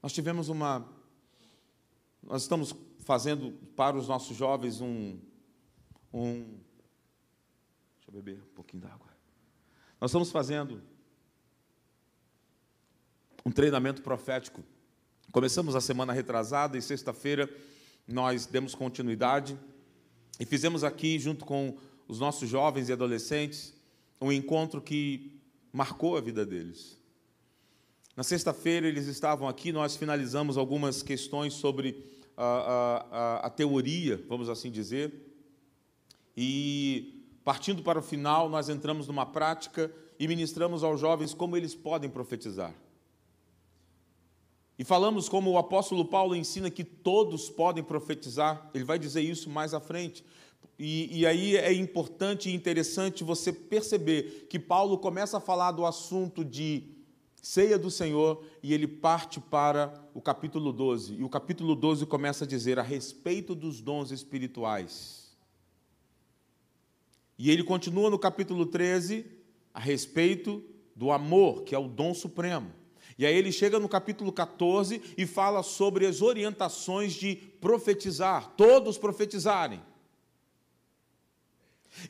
Nós 0.00 0.12
tivemos 0.12 0.48
uma. 0.48 0.88
Nós 2.22 2.42
estamos 2.42 2.72
fazendo 3.00 3.52
para 3.74 3.96
os 3.96 4.06
nossos 4.06 4.36
jovens 4.36 4.80
um. 4.80 5.18
um 6.12 6.60
deixa 7.96 8.08
eu 8.08 8.12
beber 8.12 8.40
um 8.40 8.54
pouquinho 8.54 8.84
d'água. 8.84 9.08
Nós 10.00 10.10
estamos 10.10 10.30
fazendo 10.30 10.80
um 13.46 13.50
treinamento 13.52 14.02
profético. 14.02 14.60
Começamos 15.30 15.76
a 15.76 15.80
semana 15.80 16.12
retrasada 16.12 16.76
e 16.76 16.82
sexta-feira 16.82 17.48
nós 18.04 18.44
demos 18.44 18.74
continuidade 18.74 19.56
e 20.40 20.44
fizemos 20.44 20.82
aqui, 20.82 21.16
junto 21.16 21.44
com 21.44 21.76
os 22.08 22.18
nossos 22.18 22.48
jovens 22.48 22.88
e 22.88 22.92
adolescentes, 22.92 23.72
um 24.20 24.32
encontro 24.32 24.82
que 24.82 25.40
marcou 25.72 26.16
a 26.16 26.20
vida 26.20 26.44
deles. 26.44 26.98
Na 28.16 28.24
sexta-feira 28.24 28.88
eles 28.88 29.06
estavam 29.06 29.46
aqui, 29.46 29.70
nós 29.70 29.96
finalizamos 29.96 30.58
algumas 30.58 31.00
questões 31.00 31.54
sobre 31.54 32.04
a, 32.36 32.46
a, 33.12 33.46
a, 33.46 33.50
teoria, 33.50 34.20
vamos 34.28 34.48
assim 34.48 34.72
dizer, 34.72 35.14
e 36.36 37.24
partindo 37.44 37.80
para 37.80 38.00
o 38.00 38.02
final, 38.02 38.48
nós 38.48 38.68
entramos 38.68 39.06
numa 39.06 39.24
prática 39.24 39.88
e 40.18 40.26
ministramos 40.26 40.82
aos 40.82 40.98
jovens 40.98 41.32
como 41.32 41.56
eles 41.56 41.76
podem 41.76 42.10
profetizar. 42.10 42.74
E 44.78 44.84
falamos 44.84 45.28
como 45.28 45.50
o 45.50 45.58
apóstolo 45.58 46.04
Paulo 46.04 46.36
ensina 46.36 46.70
que 46.70 46.84
todos 46.84 47.48
podem 47.48 47.82
profetizar, 47.82 48.70
ele 48.74 48.84
vai 48.84 48.98
dizer 48.98 49.22
isso 49.22 49.48
mais 49.48 49.72
à 49.72 49.80
frente. 49.80 50.24
E, 50.78 51.20
e, 51.20 51.26
aí 51.26 51.56
é 51.56 51.72
importante 51.72 52.50
e 52.50 52.54
interessante 52.54 53.24
você 53.24 53.50
perceber 53.50 54.46
que 54.50 54.58
Paulo 54.58 54.98
começa 54.98 55.38
a 55.38 55.40
falar 55.40 55.72
do 55.72 55.86
assunto 55.86 56.44
de 56.44 56.96
ceia 57.40 57.78
do 57.78 57.90
Senhor 57.90 58.44
e 58.62 58.74
ele 58.74 58.86
parte 58.86 59.40
para 59.40 59.94
o 60.12 60.20
capítulo 60.20 60.72
12. 60.72 61.14
E 61.14 61.24
o 61.24 61.28
capítulo 61.30 61.74
12 61.74 62.04
começa 62.04 62.44
a 62.44 62.46
dizer 62.46 62.78
a 62.78 62.82
respeito 62.82 63.54
dos 63.54 63.80
dons 63.80 64.10
espirituais. 64.10 65.34
E 67.38 67.50
ele 67.50 67.62
continua 67.62 68.10
no 68.10 68.18
capítulo 68.18 68.66
13 68.66 69.24
a 69.72 69.80
respeito 69.80 70.62
do 70.94 71.10
amor, 71.10 71.62
que 71.62 71.74
é 71.74 71.78
o 71.78 71.88
dom 71.88 72.12
supremo. 72.12 72.70
E 73.18 73.24
aí 73.24 73.34
ele 73.34 73.50
chega 73.50 73.78
no 73.78 73.88
capítulo 73.88 74.30
14 74.30 75.00
e 75.16 75.26
fala 75.26 75.62
sobre 75.62 76.06
as 76.06 76.20
orientações 76.20 77.14
de 77.14 77.36
profetizar, 77.60 78.52
todos 78.56 78.98
profetizarem. 78.98 79.80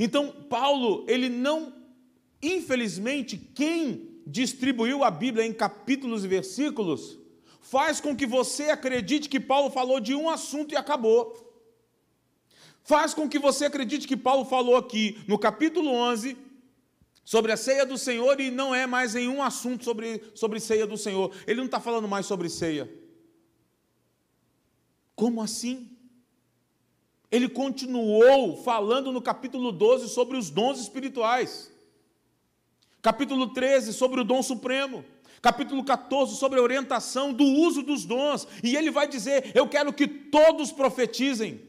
Então, 0.01 0.33
Paulo, 0.51 1.05
ele 1.07 1.29
não, 1.29 1.73
infelizmente, 2.43 3.37
quem 3.37 4.21
distribuiu 4.27 5.05
a 5.05 5.11
Bíblia 5.11 5.47
em 5.47 5.53
capítulos 5.53 6.25
e 6.25 6.29
versículos, 6.29 7.17
faz 7.61 8.01
com 8.01 8.17
que 8.17 8.27
você 8.27 8.71
acredite 8.71 9.29
que 9.29 9.39
Paulo 9.39 9.71
falou 9.71 10.01
de 10.01 10.15
um 10.15 10.29
assunto 10.29 10.73
e 10.73 10.77
acabou. 10.77 11.45
Faz 12.83 13.15
com 13.15 13.29
que 13.29 13.39
você 13.39 13.67
acredite 13.67 14.09
que 14.09 14.17
Paulo 14.17 14.45
falou 14.45 14.77
aqui 14.77 15.21
no 15.29 15.39
capítulo 15.39 15.91
11 15.91 16.37
sobre 17.27 17.51
a 17.51 17.57
ceia 17.57 17.85
do 17.85 17.99
Senhor 17.99 18.41
e 18.41 18.53
não 18.53 18.73
é 18.73 18.87
mais 18.87 19.17
em 19.17 19.27
um 19.27 19.43
assunto 19.43 19.85
sobre, 19.85 20.23
sobre 20.33 20.61
ceia 20.61 20.87
do 20.87 20.97
Senhor. 20.97 21.35
Ele 21.45 21.57
não 21.57 21.67
está 21.67 21.81
falando 21.81 22.07
mais 22.07 22.25
sobre 22.25 22.49
ceia. 22.49 22.89
Como 25.17 25.43
assim? 25.43 25.91
Ele 27.29 27.49
continuou 27.49 28.63
falando 28.63 29.11
no 29.11 29.21
capítulo 29.21 29.73
12 29.73 30.09
sobre 30.09 30.37
os 30.37 30.51
dons 30.51 30.79
espirituais. 30.79 31.73
Capítulo 33.03 33.49
13 33.49 33.93
sobre 33.93 34.21
o 34.21 34.25
dom 34.25 34.41
supremo. 34.41 35.05
Capítulo 35.43 35.83
14 35.83 36.37
sobre 36.37 36.61
a 36.61 36.63
orientação 36.63 37.33
do 37.33 37.45
uso 37.45 37.83
dos 37.83 38.05
dons. 38.05 38.47
E 38.63 38.77
ele 38.77 38.93
vai 38.93 39.09
dizer: 39.09 39.51
Eu 39.53 39.69
quero 39.69 39.93
que 39.93 40.07
todos 40.07 40.71
profetizem. 40.71 41.61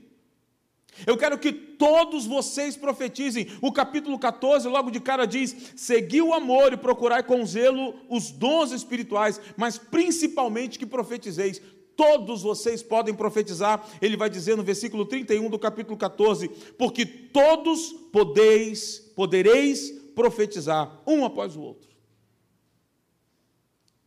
Eu 1.06 1.18
quero 1.18 1.38
que 1.38 1.52
todos 1.52 2.26
vocês 2.26 2.76
profetizem. 2.76 3.48
O 3.62 3.72
capítulo 3.72 4.18
14, 4.18 4.68
logo 4.68 4.90
de 4.90 5.00
cara, 5.00 5.26
diz: 5.26 5.74
Segui 5.76 6.22
o 6.22 6.34
amor 6.34 6.74
e 6.74 6.78
procurai 6.78 7.22
com 7.22 7.46
zelo 7.46 7.94
os 8.10 8.32
dons 8.32 8.72
espirituais, 8.72 9.40
mas 9.56 9.78
principalmente 9.78 10.80
que 10.80 10.86
profetizeis. 10.86 11.62
Todos 11.96 12.44
vocês 12.44 12.84
podem 12.84 13.14
profetizar, 13.14 13.84
ele 14.00 14.16
vai 14.16 14.30
dizer 14.30 14.56
no 14.56 14.64
versículo 14.64 15.06
31 15.06 15.50
do 15.50 15.60
capítulo 15.60 15.98
14: 15.98 16.48
Porque 16.78 17.06
todos 17.06 17.92
podeis, 18.12 19.00
podereis 19.16 19.92
profetizar, 20.16 21.02
um 21.06 21.26
após 21.26 21.56
o 21.56 21.62
outro. 21.62 21.90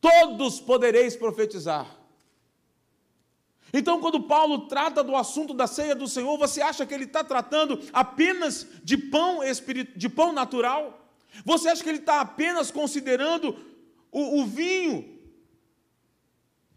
Todos 0.01 0.61
podereis 0.61 1.15
profetizar. 1.15 2.00
Então, 3.73 4.01
quando 4.01 4.23
Paulo 4.23 4.67
trata 4.67 5.03
do 5.03 5.15
assunto 5.15 5.55
da 5.55 5.67
ceia 5.67 5.95
do 5.95 6.09
Senhor, 6.09 6.37
você 6.37 6.61
acha 6.61 6.85
que 6.85 6.93
ele 6.93 7.05
está 7.05 7.23
tratando 7.23 7.81
apenas 7.93 8.67
de 8.83 8.97
pão, 8.97 9.41
de 9.97 10.09
pão 10.09 10.33
natural? 10.33 11.09
Você 11.45 11.69
acha 11.69 11.83
que 11.83 11.89
ele 11.89 11.99
está 11.99 12.21
apenas 12.21 12.71
considerando 12.71 13.57
o, 14.11 14.41
o 14.41 14.47
vinho, 14.47 15.21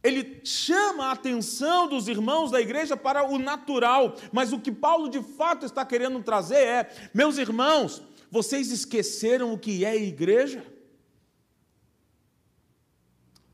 ele 0.04 0.42
chama 0.44 1.06
a 1.06 1.12
atenção 1.14 1.88
dos 1.88 2.10
irmãos 2.10 2.52
da 2.52 2.60
igreja 2.60 2.98
para 2.98 3.26
o 3.26 3.40
natural, 3.40 4.16
mas 4.34 4.52
o 4.52 4.60
que 4.60 4.72
Paulo 4.72 5.08
de 5.08 5.24
fato 5.24 5.66
está 5.66 5.86
querendo 5.86 6.22
trazer 6.22 6.58
é: 6.58 7.10
meus 7.14 7.38
irmãos, 7.38 8.04
vocês 8.30 8.70
esqueceram 8.70 9.54
o 9.54 9.58
que 9.58 9.86
é 9.86 9.96
igreja? 9.96 10.66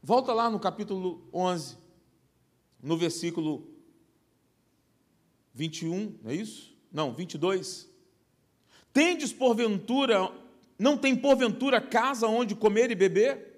Volta 0.02 0.34
lá 0.34 0.50
no 0.50 0.60
capítulo 0.60 1.22
11, 1.32 1.78
no 2.82 2.98
versículo 2.98 3.68
21, 5.54 6.18
não 6.24 6.32
é 6.32 6.36
isso? 6.36 6.78
Não, 6.92 7.14
22. 7.14 7.90
Tendes 8.94 9.32
porventura, 9.32 10.32
não 10.78 10.98
tem 10.98 11.16
porventura 11.16 11.82
casa 11.82 12.28
onde 12.28 12.56
comer 12.56 12.90
e 12.92 12.96
beber? 12.96 13.50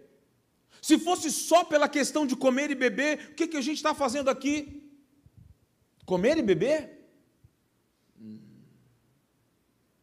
Se 0.82 0.98
fosse 0.98 1.32
só 1.32 1.64
pela 1.64 1.88
questão 1.88 2.26
de 2.26 2.36
comer 2.36 2.72
e 2.72 2.76
beber, 2.76 3.30
o 3.32 3.36
que, 3.36 3.48
que 3.48 3.58
a 3.58 3.62
gente 3.62 3.78
está 3.78 3.94
fazendo 3.94 4.30
aqui? 4.30 4.82
Comer 6.06 6.38
e 6.38 6.42
beber? 6.42 7.00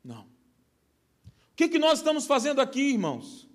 Não. 0.05 0.23
O 0.23 1.57
que, 1.57 1.69
que 1.69 1.79
nós 1.79 1.99
estamos 1.99 2.27
fazendo 2.27 2.61
aqui, 2.61 2.93
irmãos? 2.93 3.49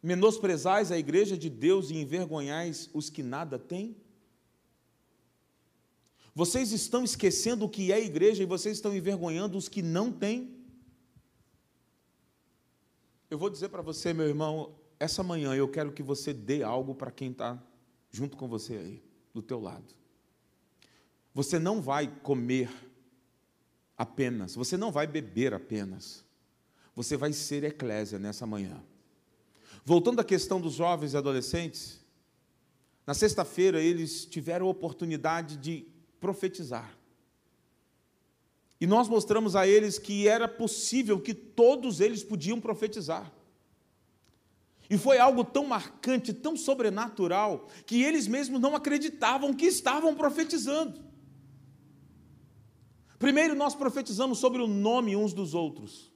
Menosprezais 0.00 0.92
a 0.92 0.98
igreja 0.98 1.36
de 1.36 1.50
Deus 1.50 1.90
e 1.90 1.96
envergonhais 1.96 2.88
os 2.94 3.10
que 3.10 3.22
nada 3.22 3.58
têm? 3.58 3.96
Vocês 6.34 6.72
estão 6.72 7.04
esquecendo 7.04 7.64
o 7.64 7.68
que 7.68 7.92
é 7.92 8.04
igreja 8.04 8.42
e 8.42 8.46
vocês 8.46 8.76
estão 8.76 8.94
envergonhando 8.94 9.56
os 9.56 9.68
que 9.68 9.80
não 9.80 10.10
têm? 10.10 10.52
Eu 13.30 13.38
vou 13.38 13.48
dizer 13.48 13.68
para 13.68 13.82
você, 13.82 14.12
meu 14.12 14.26
irmão, 14.26 14.74
essa 14.98 15.22
manhã 15.22 15.54
eu 15.54 15.68
quero 15.68 15.92
que 15.92 16.02
você 16.02 16.32
dê 16.32 16.62
algo 16.64 16.94
para 16.94 17.12
quem 17.12 17.30
está 17.30 17.62
junto 18.10 18.36
com 18.36 18.48
você 18.48 18.76
aí, 18.76 19.02
do 19.32 19.42
teu 19.42 19.60
lado. 19.60 19.94
Você 21.32 21.58
não 21.58 21.80
vai 21.80 22.08
comer 22.22 22.70
apenas, 23.96 24.56
você 24.56 24.76
não 24.76 24.90
vai 24.90 25.06
beber 25.06 25.54
apenas, 25.54 26.24
você 26.96 27.16
vai 27.16 27.32
ser 27.32 27.62
eclésia 27.62 28.18
nessa 28.18 28.44
manhã. 28.44 28.82
Voltando 29.84 30.20
à 30.20 30.24
questão 30.24 30.60
dos 30.60 30.74
jovens 30.74 31.12
e 31.12 31.16
adolescentes, 31.16 32.00
na 33.06 33.14
sexta-feira 33.14 33.80
eles 33.80 34.24
tiveram 34.24 34.66
a 34.66 34.70
oportunidade 34.70 35.56
de 35.56 35.93
profetizar. 36.24 36.90
E 38.80 38.86
nós 38.86 39.10
mostramos 39.10 39.54
a 39.54 39.66
eles 39.66 39.98
que 39.98 40.26
era 40.26 40.48
possível 40.48 41.20
que 41.20 41.34
todos 41.34 42.00
eles 42.00 42.24
podiam 42.24 42.58
profetizar. 42.58 43.30
E 44.88 44.96
foi 44.96 45.18
algo 45.18 45.44
tão 45.44 45.66
marcante, 45.66 46.32
tão 46.32 46.56
sobrenatural, 46.56 47.68
que 47.84 48.02
eles 48.02 48.26
mesmos 48.26 48.58
não 48.58 48.74
acreditavam 48.74 49.52
que 49.52 49.66
estavam 49.66 50.14
profetizando. 50.14 51.04
Primeiro, 53.18 53.54
nós 53.54 53.74
profetizamos 53.74 54.38
sobre 54.38 54.62
o 54.62 54.66
nome 54.66 55.14
uns 55.14 55.34
dos 55.34 55.52
outros. 55.52 56.10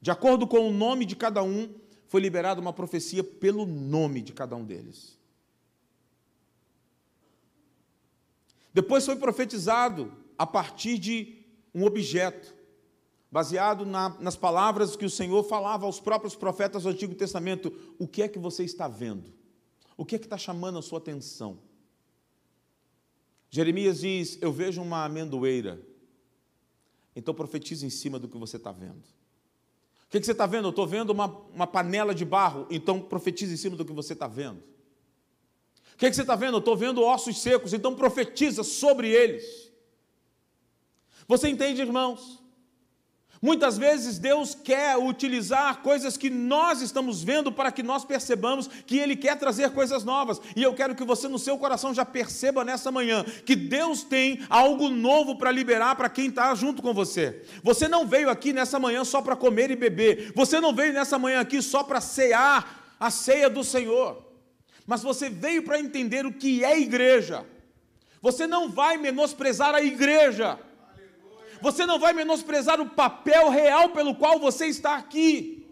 De 0.00 0.12
acordo 0.12 0.46
com 0.46 0.68
o 0.68 0.72
nome 0.72 1.04
de 1.04 1.16
cada 1.16 1.42
um, 1.42 1.74
foi 2.06 2.20
liberada 2.20 2.60
uma 2.60 2.72
profecia 2.72 3.24
pelo 3.24 3.66
nome 3.66 4.22
de 4.22 4.32
cada 4.32 4.54
um 4.54 4.64
deles. 4.64 5.19
Depois 8.72 9.04
foi 9.04 9.16
profetizado 9.16 10.12
a 10.38 10.46
partir 10.46 10.98
de 10.98 11.44
um 11.74 11.84
objeto 11.84 12.54
baseado 13.30 13.86
na, 13.86 14.08
nas 14.18 14.36
palavras 14.36 14.96
que 14.96 15.04
o 15.04 15.10
Senhor 15.10 15.42
falava 15.44 15.86
aos 15.86 16.00
próprios 16.00 16.34
profetas 16.34 16.82
do 16.82 16.88
Antigo 16.88 17.14
Testamento. 17.14 17.72
O 17.98 18.08
que 18.08 18.22
é 18.22 18.28
que 18.28 18.38
você 18.38 18.64
está 18.64 18.88
vendo? 18.88 19.32
O 19.96 20.04
que 20.04 20.16
é 20.16 20.18
que 20.18 20.26
está 20.26 20.38
chamando 20.38 20.78
a 20.78 20.82
sua 20.82 20.98
atenção? 20.98 21.58
Jeremias 23.50 24.00
diz: 24.00 24.38
Eu 24.40 24.52
vejo 24.52 24.80
uma 24.80 25.04
amendoeira. 25.04 25.80
Então 27.14 27.34
profetize 27.34 27.84
em 27.84 27.90
cima 27.90 28.18
do 28.18 28.28
que 28.28 28.38
você 28.38 28.56
está 28.56 28.72
vendo. 28.72 29.02
O 30.06 30.10
que, 30.10 30.16
é 30.16 30.20
que 30.20 30.26
você 30.26 30.32
está 30.32 30.46
vendo? 30.46 30.66
Eu 30.66 30.70
estou 30.70 30.86
vendo 30.86 31.10
uma, 31.10 31.26
uma 31.26 31.66
panela 31.66 32.14
de 32.14 32.24
barro. 32.24 32.66
Então 32.70 33.00
profetize 33.00 33.52
em 33.52 33.56
cima 33.56 33.76
do 33.76 33.84
que 33.84 33.92
você 33.92 34.12
está 34.12 34.26
vendo. 34.26 34.62
Que, 36.00 36.08
que 36.08 36.16
você 36.16 36.22
está 36.22 36.34
vendo? 36.34 36.54
Eu 36.54 36.60
estou 36.60 36.74
vendo 36.74 37.02
ossos 37.02 37.42
secos. 37.42 37.74
Então 37.74 37.94
profetiza 37.94 38.64
sobre 38.64 39.10
eles. 39.10 39.70
Você 41.28 41.46
entende, 41.46 41.82
irmãos? 41.82 42.40
Muitas 43.42 43.76
vezes 43.76 44.18
Deus 44.18 44.54
quer 44.54 44.96
utilizar 44.96 45.82
coisas 45.82 46.16
que 46.16 46.30
nós 46.30 46.80
estamos 46.80 47.22
vendo 47.22 47.52
para 47.52 47.70
que 47.70 47.82
nós 47.82 48.02
percebamos 48.02 48.66
que 48.66 48.96
Ele 48.96 49.14
quer 49.14 49.38
trazer 49.38 49.72
coisas 49.72 50.02
novas. 50.02 50.40
E 50.56 50.62
eu 50.62 50.72
quero 50.72 50.94
que 50.94 51.04
você, 51.04 51.28
no 51.28 51.38
seu 51.38 51.58
coração, 51.58 51.92
já 51.92 52.04
perceba 52.06 52.64
nessa 52.64 52.90
manhã 52.90 53.22
que 53.44 53.54
Deus 53.54 54.02
tem 54.02 54.40
algo 54.48 54.88
novo 54.88 55.36
para 55.36 55.50
liberar 55.50 55.96
para 55.96 56.08
quem 56.08 56.28
está 56.28 56.54
junto 56.54 56.80
com 56.80 56.94
você. 56.94 57.44
Você 57.62 57.86
não 57.88 58.06
veio 58.06 58.30
aqui 58.30 58.54
nessa 58.54 58.78
manhã 58.78 59.04
só 59.04 59.20
para 59.20 59.36
comer 59.36 59.70
e 59.70 59.76
beber. 59.76 60.32
Você 60.34 60.62
não 60.62 60.74
veio 60.74 60.94
nessa 60.94 61.18
manhã 61.18 61.40
aqui 61.40 61.60
só 61.60 61.82
para 61.82 62.00
cear 62.00 62.96
a 62.98 63.10
ceia 63.10 63.50
do 63.50 63.62
Senhor. 63.62 64.29
Mas 64.90 65.02
você 65.02 65.30
veio 65.30 65.62
para 65.62 65.80
entender 65.84 66.26
o 66.26 66.32
que 66.32 66.64
é 66.64 66.78
igreja. 66.78 67.46
Você 68.20 68.46
não 68.46 68.68
vai 68.68 68.94
menosprezar 68.96 69.74
a 69.74 69.82
igreja 69.82 70.58
você 71.60 71.84
não 71.84 71.98
vai 71.98 72.12
menosprezar 72.12 72.80
o 72.80 72.88
papel 72.88 73.50
real 73.50 73.90
pelo 73.90 74.14
qual 74.14 74.38
você 74.38 74.66
está 74.66 74.96
aqui. 74.96 75.66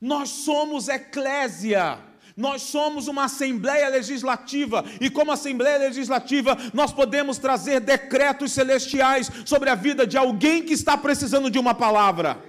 Nós 0.00 0.28
somos 0.28 0.88
eclésia. 0.88 1.98
Nós 2.34 2.62
somos 2.62 3.08
uma 3.08 3.24
Assembleia 3.24 3.90
Legislativa, 3.90 4.82
e 4.98 5.10
como 5.10 5.30
Assembleia 5.30 5.76
Legislativa, 5.76 6.56
nós 6.72 6.90
podemos 6.90 7.36
trazer 7.36 7.78
decretos 7.78 8.52
celestiais 8.52 9.30
sobre 9.44 9.68
a 9.68 9.74
vida 9.74 10.06
de 10.06 10.16
alguém 10.16 10.62
que 10.62 10.72
está 10.72 10.96
precisando 10.96 11.50
de 11.50 11.58
uma 11.58 11.74
palavra. 11.74 12.42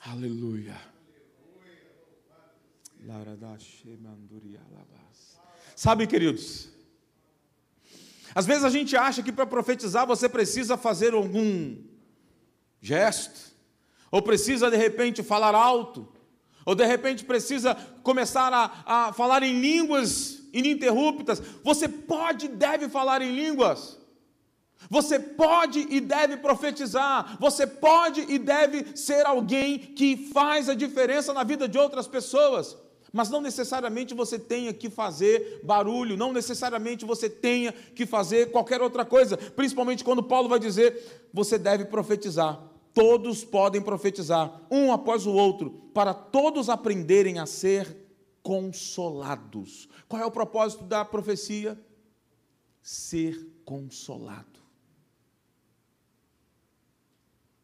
Aleluia. 0.00 0.87
Sabe, 5.74 6.06
queridos, 6.06 6.68
às 8.34 8.46
vezes 8.46 8.64
a 8.64 8.70
gente 8.70 8.96
acha 8.96 9.22
que 9.22 9.32
para 9.32 9.46
profetizar 9.46 10.06
você 10.06 10.28
precisa 10.28 10.76
fazer 10.76 11.14
algum 11.14 11.76
gesto, 12.80 13.54
ou 14.10 14.22
precisa 14.22 14.70
de 14.70 14.76
repente 14.76 15.22
falar 15.22 15.54
alto, 15.54 16.08
ou 16.64 16.74
de 16.74 16.84
repente 16.84 17.24
precisa 17.24 17.74
começar 18.02 18.52
a, 18.52 19.08
a 19.08 19.12
falar 19.12 19.42
em 19.42 19.60
línguas 19.60 20.42
ininterruptas. 20.52 21.40
Você 21.62 21.88
pode 21.88 22.46
e 22.46 22.48
deve 22.48 22.88
falar 22.88 23.22
em 23.22 23.34
línguas. 23.34 23.98
Você 24.90 25.18
pode 25.18 25.80
e 25.90 26.00
deve 26.00 26.36
profetizar, 26.36 27.36
você 27.40 27.66
pode 27.66 28.20
e 28.28 28.38
deve 28.38 28.96
ser 28.96 29.26
alguém 29.26 29.78
que 29.78 30.30
faz 30.32 30.68
a 30.68 30.74
diferença 30.74 31.32
na 31.32 31.42
vida 31.42 31.68
de 31.68 31.76
outras 31.78 32.06
pessoas. 32.06 32.76
Mas 33.12 33.30
não 33.30 33.40
necessariamente 33.40 34.14
você 34.14 34.38
tenha 34.38 34.72
que 34.72 34.90
fazer 34.90 35.60
barulho, 35.64 36.16
não 36.16 36.32
necessariamente 36.32 37.04
você 37.04 37.28
tenha 37.28 37.72
que 37.72 38.04
fazer 38.04 38.50
qualquer 38.50 38.82
outra 38.82 39.04
coisa, 39.04 39.36
principalmente 39.36 40.04
quando 40.04 40.22
Paulo 40.22 40.48
vai 40.48 40.58
dizer: 40.58 41.28
você 41.32 41.58
deve 41.58 41.86
profetizar. 41.86 42.62
Todos 42.92 43.44
podem 43.44 43.80
profetizar, 43.80 44.60
um 44.70 44.92
após 44.92 45.24
o 45.24 45.32
outro, 45.32 45.70
para 45.94 46.12
todos 46.12 46.68
aprenderem 46.68 47.38
a 47.38 47.46
ser 47.46 48.08
consolados. 48.42 49.88
Qual 50.08 50.20
é 50.20 50.26
o 50.26 50.30
propósito 50.30 50.84
da 50.84 51.04
profecia? 51.04 51.78
Ser 52.82 53.38
consolado. 53.64 54.58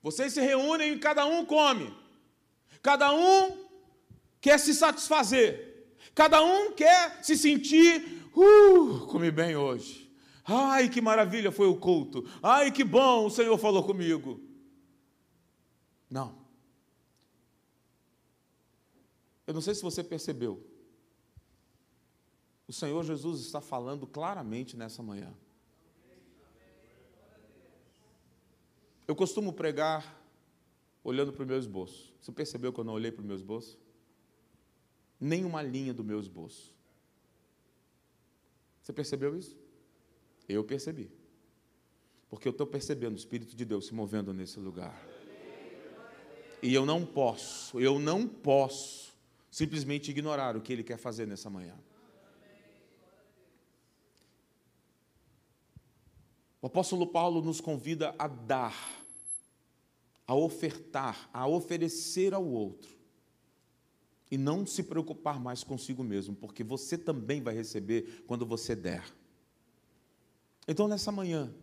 Vocês 0.02 0.34
se 0.34 0.40
reúnem 0.40 0.92
e 0.92 0.98
cada 0.98 1.24
um 1.26 1.44
come, 1.44 1.92
cada 2.82 3.12
um 3.12 3.63
quer 4.44 4.58
se 4.58 4.74
satisfazer, 4.74 5.96
cada 6.14 6.42
um 6.42 6.74
quer 6.74 7.24
se 7.24 7.34
sentir, 7.34 8.28
uh, 8.36 9.06
comi 9.06 9.30
bem 9.30 9.56
hoje. 9.56 10.14
Ai, 10.44 10.90
que 10.90 11.00
maravilha 11.00 11.50
foi 11.50 11.66
o 11.66 11.76
culto. 11.78 12.28
Ai, 12.42 12.70
que 12.70 12.84
bom 12.84 13.24
o 13.24 13.30
Senhor 13.30 13.56
falou 13.56 13.82
comigo. 13.82 14.38
Não. 16.10 16.36
Eu 19.46 19.54
não 19.54 19.62
sei 19.62 19.74
se 19.74 19.80
você 19.80 20.04
percebeu. 20.04 20.62
O 22.68 22.72
Senhor 22.72 23.02
Jesus 23.02 23.40
está 23.40 23.62
falando 23.62 24.06
claramente 24.06 24.76
nessa 24.76 25.02
manhã. 25.02 25.32
Eu 29.08 29.16
costumo 29.16 29.54
pregar 29.54 30.22
olhando 31.02 31.32
para 31.32 31.44
o 31.44 31.46
meu 31.46 31.58
esboço. 31.58 32.12
Você 32.20 32.30
percebeu 32.30 32.74
que 32.74 32.80
eu 32.80 32.84
não 32.84 32.92
olhei 32.92 33.10
para 33.10 33.22
o 33.22 33.26
meu 33.26 33.36
esboço? 33.36 33.82
Nem 35.24 35.44
uma 35.44 35.62
linha 35.62 35.94
do 35.94 36.04
meu 36.04 36.20
esboço. 36.20 36.74
Você 38.82 38.92
percebeu 38.92 39.36
isso? 39.36 39.56
Eu 40.46 40.62
percebi. 40.62 41.10
Porque 42.28 42.46
eu 42.46 42.52
estou 42.52 42.66
percebendo 42.66 43.14
o 43.14 43.16
Espírito 43.16 43.56
de 43.56 43.64
Deus 43.64 43.86
se 43.86 43.94
movendo 43.94 44.34
nesse 44.34 44.60
lugar. 44.60 44.94
E 46.62 46.74
eu 46.74 46.84
não 46.84 47.06
posso, 47.06 47.80
eu 47.80 47.98
não 47.98 48.28
posso 48.28 49.14
simplesmente 49.50 50.10
ignorar 50.10 50.56
o 50.56 50.60
que 50.60 50.72
Ele 50.72 50.84
quer 50.84 50.98
fazer 50.98 51.26
nessa 51.26 51.48
manhã. 51.48 51.74
O 56.60 56.66
apóstolo 56.66 57.06
Paulo 57.06 57.40
nos 57.40 57.60
convida 57.60 58.14
a 58.18 58.26
dar, 58.26 59.04
a 60.26 60.34
ofertar, 60.34 61.30
a 61.32 61.46
oferecer 61.46 62.34
ao 62.34 62.44
outro. 62.44 62.93
E 64.34 64.36
não 64.36 64.66
se 64.66 64.82
preocupar 64.82 65.38
mais 65.38 65.62
consigo 65.62 66.02
mesmo, 66.02 66.34
porque 66.34 66.64
você 66.64 66.98
também 66.98 67.40
vai 67.40 67.54
receber 67.54 68.24
quando 68.26 68.44
você 68.44 68.74
der. 68.74 69.04
Então, 70.66 70.88
nessa 70.88 71.12
manhã, 71.12 71.54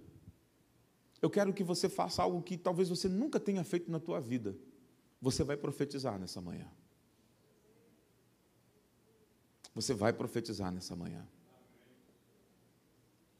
eu 1.21 1.29
quero 1.29 1.53
que 1.53 1.65
você 1.65 1.89
faça 1.89 2.23
algo 2.23 2.41
que 2.41 2.57
talvez 2.57 2.87
você 2.87 3.09
nunca 3.09 3.41
tenha 3.41 3.61
feito 3.65 3.91
na 3.91 3.99
tua 3.99 4.21
vida. 4.21 4.55
Você 5.21 5.43
vai 5.43 5.57
profetizar 5.57 6.17
nessa 6.17 6.39
manhã. 6.39 6.65
Você 9.75 9.93
vai 9.93 10.13
profetizar 10.13 10.71
nessa 10.71 10.95
manhã. 10.95 11.27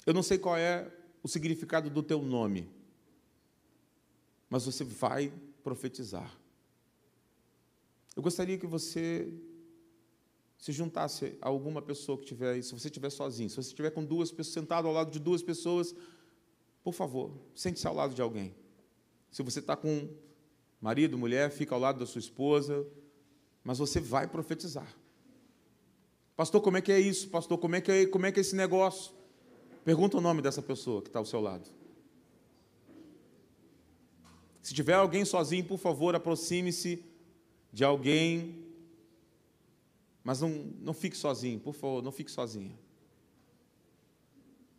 Eu 0.06 0.14
não 0.14 0.24
sei 0.24 0.38
qual 0.38 0.58
é 0.58 0.92
o 1.24 1.30
significado 1.30 1.90
do 1.90 2.04
teu 2.04 2.22
nome, 2.22 2.70
mas 4.50 4.66
você 4.66 4.84
vai 4.84 5.32
profetizar. 5.64 6.38
Eu 8.16 8.22
gostaria 8.22 8.58
que 8.58 8.68
você 8.68 9.34
se 10.58 10.72
juntasse 10.72 11.38
a 11.42 11.48
alguma 11.48 11.82
pessoa 11.82 12.18
que 12.18 12.26
tiver 12.26 12.54
aí, 12.54 12.64
se 12.64 12.72
você 12.72 12.88
estiver 12.88 13.10
sozinho, 13.10 13.50
se 13.50 13.56
você 13.56 13.70
estiver 13.70 13.90
com 13.90 14.04
duas 14.04 14.32
pessoas, 14.32 14.54
sentado 14.54 14.88
ao 14.88 14.94
lado 14.94 15.10
de 15.10 15.18
duas 15.20 15.42
pessoas, 15.42 15.96
por 16.84 16.94
favor, 16.94 17.32
sente-se 17.56 17.88
ao 17.88 17.96
lado 17.96 18.14
de 18.14 18.22
alguém. 18.22 18.54
Se 19.32 19.42
você 19.42 19.60
está 19.60 19.76
com 19.76 20.10
marido, 20.80 21.18
mulher, 21.18 21.50
fica 21.52 21.74
ao 21.74 21.82
lado 21.82 22.00
da 22.00 22.06
sua 22.06 22.20
esposa, 22.20 22.86
mas 23.64 23.80
você 23.80 24.00
vai 24.00 24.28
profetizar. 24.28 24.96
Pastor, 26.36 26.62
como 26.62 26.78
é 26.78 26.82
que 26.82 26.92
é 26.92 27.00
isso? 27.00 27.30
Pastor, 27.30 27.58
como 27.58 27.76
é 27.76 27.82
que 27.82 27.92
é, 27.92 28.06
como 28.06 28.26
é, 28.26 28.32
que 28.32 28.40
é 28.40 28.42
esse 28.42 28.56
negócio? 28.56 29.14
Pergunta 29.86 30.18
o 30.18 30.22
nome 30.22 30.42
dessa 30.42 30.62
pessoa 30.62 31.02
que 31.02 31.08
está 31.10 31.20
ao 31.20 31.26
seu 31.26 31.40
lado. 31.40 31.70
Se 34.62 34.74
tiver 34.74 34.94
alguém 34.94 35.26
sozinho, 35.26 35.66
por 35.66 35.80
favor, 35.80 36.16
aproxime-se 36.16 37.04
de 37.72 37.84
alguém. 37.84 38.66
Mas 40.24 40.42
não, 40.42 40.50
não 40.80 40.94
fique 40.94 41.18
sozinho, 41.18 41.60
por 41.60 41.74
favor, 41.74 42.04
não 42.04 42.12
fique 42.12 42.32
sozinha. 42.32 42.78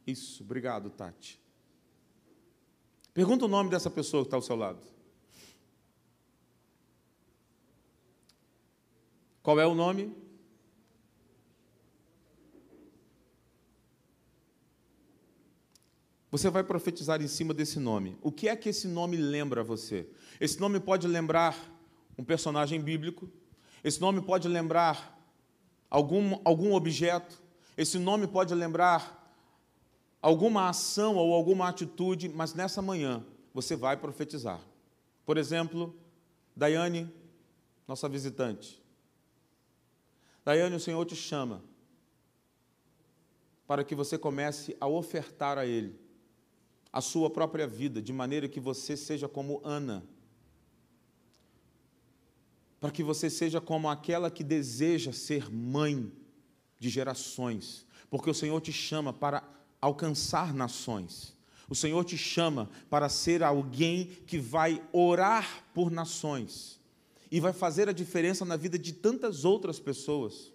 Isso, 0.06 0.42
obrigado, 0.42 0.90
Tati. 0.90 1.40
Pergunta 3.14 3.44
o 3.44 3.48
nome 3.48 3.70
dessa 3.70 3.90
pessoa 3.90 4.22
que 4.22 4.28
está 4.28 4.36
ao 4.36 4.42
seu 4.42 4.56
lado. 4.56 4.80
Qual 9.42 9.58
é 9.58 9.66
o 9.66 9.74
nome? 9.74 10.14
Você 16.30 16.48
vai 16.48 16.64
profetizar 16.64 17.20
em 17.20 17.28
cima 17.28 17.52
desse 17.52 17.78
nome. 17.78 18.16
O 18.22 18.32
que 18.32 18.48
é 18.48 18.56
que 18.56 18.68
esse 18.68 18.88
nome 18.88 19.18
lembra 19.18 19.60
a 19.60 19.64
você? 19.64 20.08
Esse 20.40 20.58
nome 20.58 20.80
pode 20.80 21.06
lembrar 21.06 21.71
um 22.16 22.24
personagem 22.24 22.80
bíblico, 22.80 23.30
esse 23.82 24.00
nome 24.00 24.20
pode 24.20 24.48
lembrar 24.48 25.18
algum, 25.90 26.38
algum 26.44 26.74
objeto, 26.74 27.42
esse 27.76 27.98
nome 27.98 28.26
pode 28.26 28.54
lembrar 28.54 29.18
alguma 30.20 30.68
ação 30.68 31.16
ou 31.16 31.34
alguma 31.34 31.68
atitude, 31.68 32.28
mas 32.28 32.54
nessa 32.54 32.80
manhã 32.80 33.24
você 33.52 33.74
vai 33.74 33.96
profetizar. 33.96 34.60
Por 35.24 35.36
exemplo, 35.36 35.94
Daiane, 36.54 37.12
nossa 37.88 38.08
visitante. 38.08 38.80
Daiane, 40.44 40.76
o 40.76 40.80
Senhor 40.80 41.04
te 41.04 41.16
chama 41.16 41.62
para 43.66 43.84
que 43.84 43.94
você 43.94 44.18
comece 44.18 44.76
a 44.80 44.86
ofertar 44.86 45.58
a 45.58 45.66
Ele 45.66 45.98
a 46.92 47.00
sua 47.00 47.30
própria 47.30 47.66
vida, 47.66 48.02
de 48.02 48.12
maneira 48.12 48.46
que 48.48 48.60
você 48.60 48.96
seja 48.96 49.26
como 49.26 49.62
Ana. 49.64 50.04
Para 52.82 52.90
que 52.90 53.04
você 53.04 53.30
seja 53.30 53.60
como 53.60 53.88
aquela 53.88 54.28
que 54.28 54.42
deseja 54.42 55.12
ser 55.12 55.48
mãe 55.48 56.10
de 56.80 56.88
gerações, 56.88 57.86
porque 58.10 58.28
o 58.28 58.34
Senhor 58.34 58.60
te 58.60 58.72
chama 58.72 59.12
para 59.12 59.48
alcançar 59.80 60.52
nações. 60.52 61.32
O 61.70 61.76
Senhor 61.76 62.04
te 62.04 62.18
chama 62.18 62.68
para 62.90 63.08
ser 63.08 63.44
alguém 63.44 64.06
que 64.26 64.36
vai 64.36 64.82
orar 64.92 65.64
por 65.72 65.92
nações 65.92 66.80
e 67.30 67.38
vai 67.38 67.52
fazer 67.52 67.88
a 67.88 67.92
diferença 67.92 68.44
na 68.44 68.56
vida 68.56 68.76
de 68.76 68.92
tantas 68.92 69.44
outras 69.44 69.78
pessoas, 69.78 70.52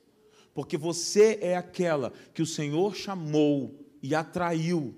porque 0.53 0.75
você 0.75 1.39
é 1.41 1.55
aquela 1.55 2.11
que 2.33 2.41
o 2.41 2.45
Senhor 2.45 2.93
chamou 2.93 3.87
e 4.03 4.13
atraiu 4.13 4.93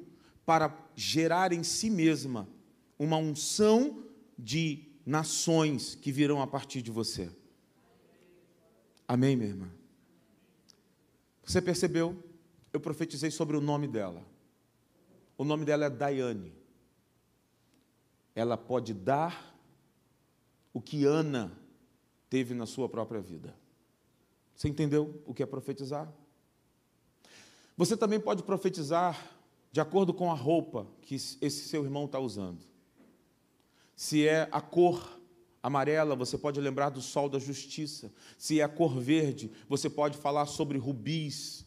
para 0.48 0.76
gerar 0.96 1.54
em 1.54 1.62
si 1.62 1.92
mesma 1.92 2.50
uma 2.98 3.18
unção 3.18 4.04
de 4.36 4.89
nações 5.10 5.96
que 5.96 6.12
virão 6.12 6.40
a 6.40 6.46
partir 6.46 6.84
de 6.84 6.92
você. 6.92 7.32
Amém, 9.08 9.36
minha 9.36 9.50
irmã? 9.50 9.72
Você 11.44 11.60
percebeu? 11.60 12.24
Eu 12.72 12.80
profetizei 12.80 13.32
sobre 13.32 13.58
o 13.58 13.62
nome 13.62 13.88
dela. 13.88 14.24
O 15.36 15.44
nome 15.44 15.66
dela 15.66 15.86
é 15.86 15.90
Daiane. 15.90 16.54
Ela 18.36 18.56
pode 18.56 18.94
dar 18.94 19.58
o 20.72 20.80
que 20.80 21.06
Ana 21.06 21.52
teve 22.30 22.54
na 22.54 22.68
sua 22.68 22.88
própria 22.88 23.20
vida. 23.20 23.56
Você 24.56 24.68
entendeu 24.68 25.24
o 25.26 25.34
que 25.34 25.42
é 25.42 25.46
profetizar? 25.48 26.14
Você 27.76 27.98
também 27.98 28.20
pode 28.20 28.44
profetizar 28.44 29.20
de 29.72 29.82
acordo 29.82 30.14
com 30.14 30.30
a 30.32 30.36
roupa 30.36 30.86
que 31.02 31.16
esse 31.16 31.68
seu 31.68 31.84
irmão 31.84 32.06
está 32.06 32.20
usando. 32.20 32.69
Se 34.00 34.26
é 34.26 34.48
a 34.50 34.62
cor 34.62 35.20
amarela, 35.62 36.16
você 36.16 36.38
pode 36.38 36.58
lembrar 36.62 36.88
do 36.88 37.02
sol 37.02 37.28
da 37.28 37.38
justiça. 37.38 38.10
Se 38.38 38.62
é 38.62 38.64
a 38.64 38.70
cor 38.70 38.98
verde, 38.98 39.52
você 39.68 39.90
pode 39.90 40.18
falar 40.18 40.46
sobre 40.46 40.78
rubis, 40.78 41.66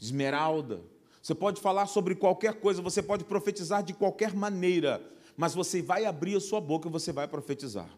esmeralda. 0.00 0.80
Você 1.20 1.34
pode 1.34 1.60
falar 1.60 1.84
sobre 1.84 2.14
qualquer 2.14 2.54
coisa, 2.54 2.80
você 2.80 3.02
pode 3.02 3.24
profetizar 3.24 3.82
de 3.82 3.92
qualquer 3.92 4.34
maneira, 4.34 5.06
mas 5.36 5.54
você 5.54 5.82
vai 5.82 6.06
abrir 6.06 6.34
a 6.34 6.40
sua 6.40 6.62
boca 6.62 6.88
e 6.88 6.90
você 6.90 7.12
vai 7.12 7.28
profetizar. 7.28 7.90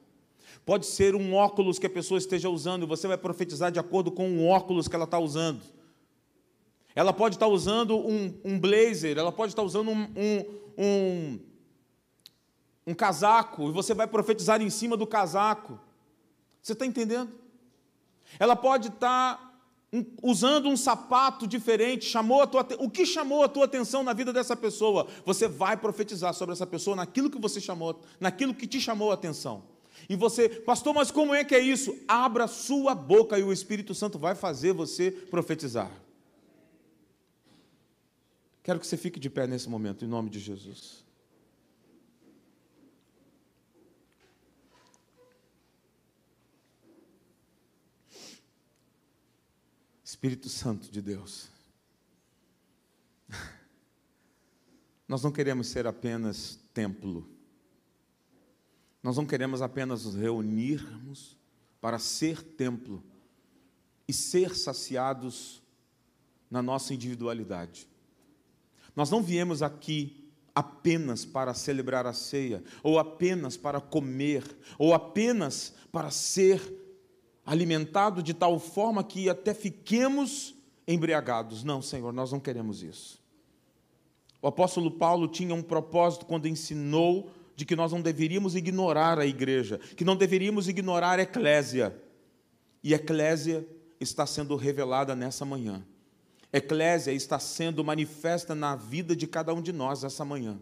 Pode 0.66 0.84
ser 0.84 1.14
um 1.14 1.32
óculos 1.32 1.78
que 1.78 1.86
a 1.86 1.90
pessoa 1.90 2.18
esteja 2.18 2.50
usando, 2.50 2.84
você 2.84 3.06
vai 3.06 3.16
profetizar 3.16 3.70
de 3.70 3.78
acordo 3.78 4.10
com 4.10 4.38
o 4.38 4.44
óculos 4.48 4.88
que 4.88 4.96
ela 4.96 5.04
está 5.04 5.20
usando. 5.20 5.62
Ela 6.96 7.12
pode 7.12 7.36
estar 7.36 7.46
usando 7.46 7.96
um, 7.96 8.34
um 8.44 8.58
blazer, 8.58 9.16
ela 9.16 9.30
pode 9.30 9.52
estar 9.52 9.62
usando 9.62 9.92
um, 9.92 10.02
um, 10.16 10.44
um, 10.76 11.51
um 12.86 12.94
casaco, 12.94 13.68
e 13.68 13.72
você 13.72 13.94
vai 13.94 14.06
profetizar 14.06 14.60
em 14.60 14.70
cima 14.70 14.96
do 14.96 15.06
casaco. 15.06 15.78
Você 16.60 16.72
está 16.72 16.84
entendendo? 16.84 17.32
Ela 18.38 18.56
pode 18.56 18.88
estar 18.88 19.52
usando 20.22 20.68
um 20.68 20.76
sapato 20.76 21.46
diferente, 21.46 22.06
chamou 22.06 22.40
a 22.42 22.46
tua, 22.46 22.66
o 22.78 22.88
que 22.88 23.04
chamou 23.04 23.44
a 23.44 23.48
tua 23.48 23.66
atenção 23.66 24.02
na 24.02 24.12
vida 24.12 24.32
dessa 24.32 24.56
pessoa? 24.56 25.06
Você 25.24 25.46
vai 25.46 25.76
profetizar 25.76 26.32
sobre 26.32 26.54
essa 26.54 26.66
pessoa 26.66 26.96
naquilo 26.96 27.28
que 27.30 27.38
você 27.38 27.60
chamou, 27.60 28.00
naquilo 28.18 28.54
que 28.54 28.66
te 28.66 28.80
chamou 28.80 29.10
a 29.10 29.14
atenção. 29.14 29.62
E 30.08 30.16
você, 30.16 30.48
pastor, 30.48 30.94
mas 30.94 31.10
como 31.10 31.34
é 31.34 31.44
que 31.44 31.54
é 31.54 31.60
isso? 31.60 31.96
Abra 32.08 32.46
sua 32.46 32.94
boca 32.94 33.38
e 33.38 33.42
o 33.42 33.52
Espírito 33.52 33.94
Santo 33.94 34.18
vai 34.18 34.34
fazer 34.34 34.72
você 34.72 35.10
profetizar. 35.10 35.90
Quero 38.62 38.80
que 38.80 38.86
você 38.86 38.96
fique 38.96 39.20
de 39.20 39.28
pé 39.28 39.46
nesse 39.46 39.68
momento, 39.68 40.04
em 40.04 40.08
nome 40.08 40.30
de 40.30 40.38
Jesus. 40.38 41.01
Espírito 50.22 50.48
Santo 50.48 50.88
de 50.88 51.02
Deus. 51.02 51.48
Nós 55.08 55.20
não 55.20 55.32
queremos 55.32 55.66
ser 55.66 55.84
apenas 55.84 56.60
templo. 56.72 57.28
Nós 59.02 59.16
não 59.16 59.26
queremos 59.26 59.60
apenas 59.60 60.04
nos 60.04 60.14
reunirmos 60.14 61.36
para 61.80 61.98
ser 61.98 62.40
templo 62.40 63.02
e 64.06 64.12
ser 64.12 64.54
saciados 64.54 65.60
na 66.48 66.62
nossa 66.62 66.94
individualidade. 66.94 67.88
Nós 68.94 69.10
não 69.10 69.24
viemos 69.24 69.60
aqui 69.60 70.32
apenas 70.54 71.24
para 71.24 71.52
celebrar 71.52 72.06
a 72.06 72.12
ceia, 72.12 72.62
ou 72.80 72.96
apenas 72.96 73.56
para 73.56 73.80
comer, 73.80 74.44
ou 74.78 74.94
apenas 74.94 75.74
para 75.90 76.12
ser 76.12 76.81
alimentado 77.44 78.22
de 78.22 78.32
tal 78.32 78.58
forma 78.58 79.02
que 79.02 79.28
até 79.28 79.52
fiquemos 79.52 80.54
embriagados. 80.86 81.64
Não, 81.64 81.82
Senhor, 81.82 82.12
nós 82.12 82.32
não 82.32 82.40
queremos 82.40 82.82
isso. 82.82 83.20
O 84.40 84.48
apóstolo 84.48 84.90
Paulo 84.90 85.28
tinha 85.28 85.54
um 85.54 85.62
propósito 85.62 86.26
quando 86.26 86.48
ensinou 86.48 87.30
de 87.54 87.64
que 87.64 87.76
nós 87.76 87.92
não 87.92 88.00
deveríamos 88.00 88.56
ignorar 88.56 89.18
a 89.18 89.26
igreja, 89.26 89.78
que 89.96 90.04
não 90.04 90.16
deveríamos 90.16 90.68
ignorar 90.68 91.18
a 91.18 91.22
eclésia. 91.22 91.96
E 92.82 92.92
a 92.92 92.96
eclésia 92.96 93.66
está 94.00 94.26
sendo 94.26 94.56
revelada 94.56 95.14
nessa 95.14 95.44
manhã. 95.44 95.84
A 96.52 96.58
eclésia 96.58 97.12
está 97.12 97.38
sendo 97.38 97.84
manifesta 97.84 98.54
na 98.54 98.74
vida 98.74 99.14
de 99.14 99.26
cada 99.26 99.54
um 99.54 99.62
de 99.62 99.72
nós 99.72 100.02
essa 100.04 100.24
manhã. 100.24 100.58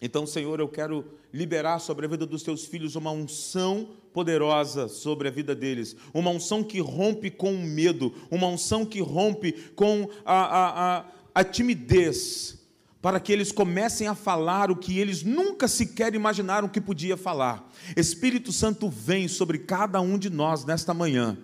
Então, 0.00 0.26
Senhor, 0.26 0.58
eu 0.60 0.68
quero 0.68 1.04
liberar 1.32 1.78
sobre 1.78 2.06
a 2.06 2.08
vida 2.08 2.24
dos 2.24 2.42
teus 2.42 2.64
filhos 2.64 2.96
uma 2.96 3.10
unção 3.10 3.90
poderosa 4.14 4.88
sobre 4.88 5.28
a 5.28 5.30
vida 5.30 5.54
deles, 5.54 5.94
uma 6.14 6.30
unção 6.30 6.64
que 6.64 6.80
rompe 6.80 7.30
com 7.30 7.54
o 7.54 7.62
medo, 7.62 8.12
uma 8.30 8.46
unção 8.46 8.86
que 8.86 9.00
rompe 9.00 9.52
com 9.74 10.08
a, 10.24 10.34
a, 10.34 10.98
a, 10.98 11.04
a 11.34 11.44
timidez, 11.44 12.58
para 13.02 13.20
que 13.20 13.32
eles 13.32 13.52
comecem 13.52 14.06
a 14.06 14.14
falar 14.14 14.70
o 14.70 14.76
que 14.76 14.98
eles 14.98 15.22
nunca 15.22 15.68
sequer 15.68 16.14
imaginaram 16.14 16.68
que 16.68 16.80
podia 16.80 17.16
falar. 17.16 17.70
Espírito 17.96 18.52
Santo 18.52 18.88
vem 18.88 19.28
sobre 19.28 19.58
cada 19.58 20.00
um 20.00 20.18
de 20.18 20.30
nós 20.30 20.64
nesta 20.64 20.94
manhã 20.94 21.38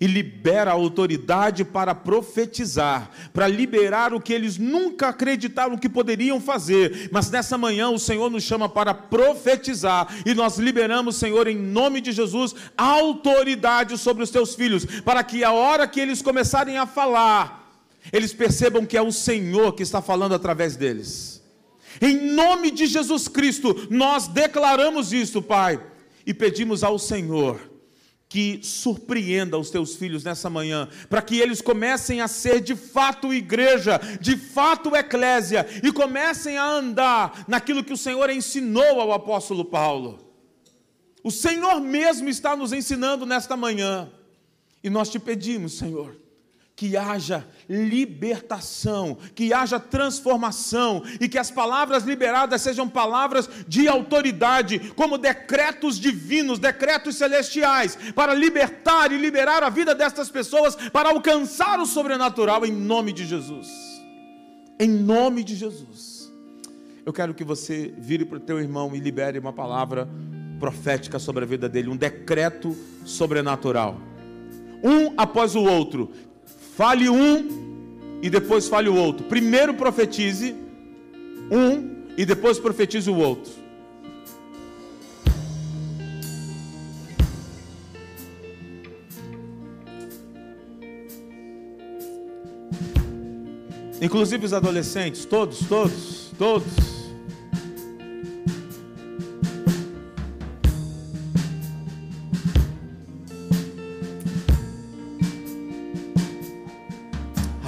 e 0.00 0.06
libera 0.06 0.70
a 0.70 0.74
autoridade 0.74 1.64
para 1.64 1.94
profetizar, 1.94 3.10
para 3.32 3.48
liberar 3.48 4.14
o 4.14 4.20
que 4.20 4.32
eles 4.32 4.56
nunca 4.56 5.08
acreditaram 5.08 5.76
que 5.76 5.88
poderiam 5.88 6.40
fazer. 6.40 7.08
Mas 7.10 7.30
nessa 7.30 7.58
manhã 7.58 7.90
o 7.90 7.98
Senhor 7.98 8.30
nos 8.30 8.44
chama 8.44 8.68
para 8.68 8.94
profetizar 8.94 10.08
e 10.24 10.34
nós 10.34 10.58
liberamos, 10.58 11.16
Senhor, 11.16 11.48
em 11.48 11.56
nome 11.56 12.00
de 12.00 12.12
Jesus, 12.12 12.54
autoridade 12.76 13.98
sobre 13.98 14.22
os 14.22 14.30
teus 14.30 14.54
filhos, 14.54 14.84
para 14.84 15.24
que 15.24 15.42
a 15.42 15.52
hora 15.52 15.88
que 15.88 16.00
eles 16.00 16.22
começarem 16.22 16.78
a 16.78 16.86
falar, 16.86 17.72
eles 18.12 18.32
percebam 18.32 18.86
que 18.86 18.96
é 18.96 19.02
o 19.02 19.12
Senhor 19.12 19.72
que 19.72 19.82
está 19.82 20.00
falando 20.00 20.34
através 20.34 20.76
deles. 20.76 21.42
Em 22.00 22.32
nome 22.32 22.70
de 22.70 22.86
Jesus 22.86 23.26
Cristo, 23.26 23.88
nós 23.90 24.28
declaramos 24.28 25.12
isso, 25.12 25.42
Pai, 25.42 25.80
e 26.24 26.32
pedimos 26.32 26.84
ao 26.84 26.98
Senhor 26.98 27.77
que 28.28 28.60
surpreenda 28.62 29.56
os 29.56 29.70
teus 29.70 29.96
filhos 29.96 30.22
nessa 30.22 30.50
manhã, 30.50 30.88
para 31.08 31.22
que 31.22 31.38
eles 31.40 31.62
comecem 31.62 32.20
a 32.20 32.28
ser 32.28 32.60
de 32.60 32.76
fato 32.76 33.32
igreja, 33.32 33.98
de 34.20 34.36
fato 34.36 34.94
eclésia, 34.94 35.66
e 35.82 35.90
comecem 35.90 36.58
a 36.58 36.70
andar 36.70 37.44
naquilo 37.48 37.82
que 37.82 37.92
o 37.92 37.96
Senhor 37.96 38.28
ensinou 38.28 39.00
ao 39.00 39.12
apóstolo 39.12 39.64
Paulo. 39.64 40.18
O 41.24 41.30
Senhor 41.30 41.80
mesmo 41.80 42.28
está 42.28 42.54
nos 42.54 42.72
ensinando 42.72 43.24
nesta 43.24 43.56
manhã, 43.56 44.10
e 44.84 44.90
nós 44.90 45.08
te 45.08 45.18
pedimos, 45.18 45.78
Senhor, 45.78 46.14
que 46.78 46.96
haja 46.96 47.44
libertação, 47.68 49.18
que 49.34 49.52
haja 49.52 49.80
transformação 49.80 51.02
e 51.20 51.28
que 51.28 51.36
as 51.36 51.50
palavras 51.50 52.04
liberadas 52.04 52.62
sejam 52.62 52.88
palavras 52.88 53.50
de 53.66 53.88
autoridade, 53.88 54.92
como 54.94 55.18
decretos 55.18 55.98
divinos, 55.98 56.60
decretos 56.60 57.16
celestiais, 57.16 57.98
para 58.14 58.32
libertar 58.32 59.10
e 59.10 59.18
liberar 59.18 59.64
a 59.64 59.68
vida 59.68 59.92
destas 59.92 60.30
pessoas, 60.30 60.76
para 60.76 61.08
alcançar 61.08 61.80
o 61.80 61.84
sobrenatural 61.84 62.64
em 62.64 62.70
nome 62.70 63.12
de 63.12 63.26
Jesus. 63.26 63.66
Em 64.78 64.88
nome 64.88 65.42
de 65.42 65.56
Jesus. 65.56 66.32
Eu 67.04 67.12
quero 67.12 67.34
que 67.34 67.42
você 67.42 67.92
vire 67.98 68.24
para 68.24 68.38
o 68.38 68.40
teu 68.40 68.60
irmão 68.60 68.94
e 68.94 69.00
libere 69.00 69.36
uma 69.36 69.52
palavra 69.52 70.08
profética 70.60 71.18
sobre 71.18 71.42
a 71.42 71.46
vida 71.48 71.68
dele, 71.68 71.88
um 71.88 71.96
decreto 71.96 72.76
sobrenatural 73.04 74.00
um 74.82 75.12
após 75.16 75.54
o 75.54 75.62
outro, 75.62 76.10
Fale 76.78 77.08
um 77.08 78.20
e 78.22 78.30
depois 78.30 78.68
fale 78.68 78.88
o 78.88 78.94
outro. 78.94 79.26
Primeiro 79.26 79.74
profetize 79.74 80.54
um 81.50 82.04
e 82.16 82.24
depois 82.24 82.56
profetize 82.56 83.10
o 83.10 83.16
outro. 83.16 83.50
Inclusive 94.00 94.46
os 94.46 94.52
adolescentes, 94.52 95.24
todos, 95.24 95.58
todos, 95.66 96.30
todos. 96.38 96.97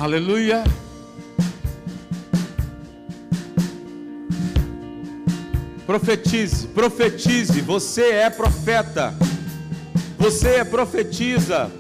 Aleluia. 0.01 0.65
Profetize, 5.85 6.67
profetize, 6.69 7.61
você 7.61 8.13
é 8.13 8.31
profeta. 8.31 9.13
Você 10.19 10.55
é 10.55 10.65
profetiza. 10.65 11.71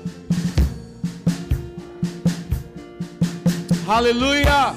Aleluia. 3.88 4.74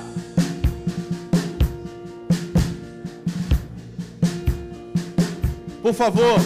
Por 5.82 5.94
favor, 5.94 6.40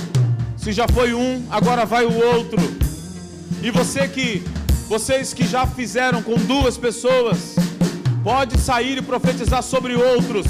se 0.57 0.71
já 0.71 0.87
foi 0.87 1.13
um, 1.13 1.45
agora 1.51 1.85
vai 1.85 2.07
o 2.07 2.25
outro. 2.25 2.59
E 3.61 3.69
você 3.69 4.07
que 4.07 4.56
vocês 4.87 5.33
que 5.33 5.45
já 5.45 5.67
fizeram 5.67 6.23
com 6.23 6.35
duas 6.35 6.77
pessoas, 6.77 7.55
pode 8.23 8.57
sair 8.57 8.97
e 8.97 9.01
profetizar 9.01 9.61
sobre 9.61 9.95
outros. 9.95 10.47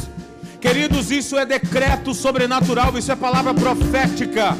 Queridos, 0.61 1.09
isso 1.09 1.37
é 1.37 1.45
decreto 1.45 2.13
sobrenatural, 2.13 2.95
isso 2.97 3.11
é 3.11 3.15
palavra 3.15 3.53
profética. 3.53 4.55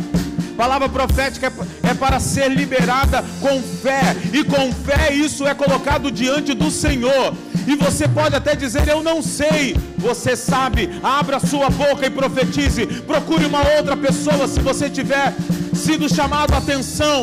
Palavra 0.58 0.90
profética 0.90 1.54
é 1.84 1.94
para 1.94 2.20
ser 2.20 2.50
liberada 2.50 3.24
com 3.40 3.62
fé, 3.62 4.16
e 4.34 4.44
com 4.44 4.74
fé 4.74 5.14
isso 5.14 5.46
é 5.46 5.54
colocado 5.54 6.10
diante 6.10 6.56
do 6.56 6.72
Senhor. 6.72 7.36
E 7.68 7.76
você 7.76 8.08
pode 8.08 8.36
até 8.36 8.56
dizer: 8.56 8.88
Eu 8.88 9.04
não 9.04 9.22
sei. 9.22 9.76
Você 9.98 10.36
sabe, 10.36 10.90
abra 11.04 11.40
sua 11.40 11.70
boca 11.70 12.08
e 12.08 12.10
profetize. 12.10 12.88
Procure 13.04 13.46
uma 13.46 13.62
outra 13.78 13.96
pessoa 13.96 14.48
se 14.48 14.60
você 14.60 14.90
tiver 14.90 15.36
sido 15.76 16.12
chamado 16.12 16.54
a 16.54 16.58
atenção 16.58 17.22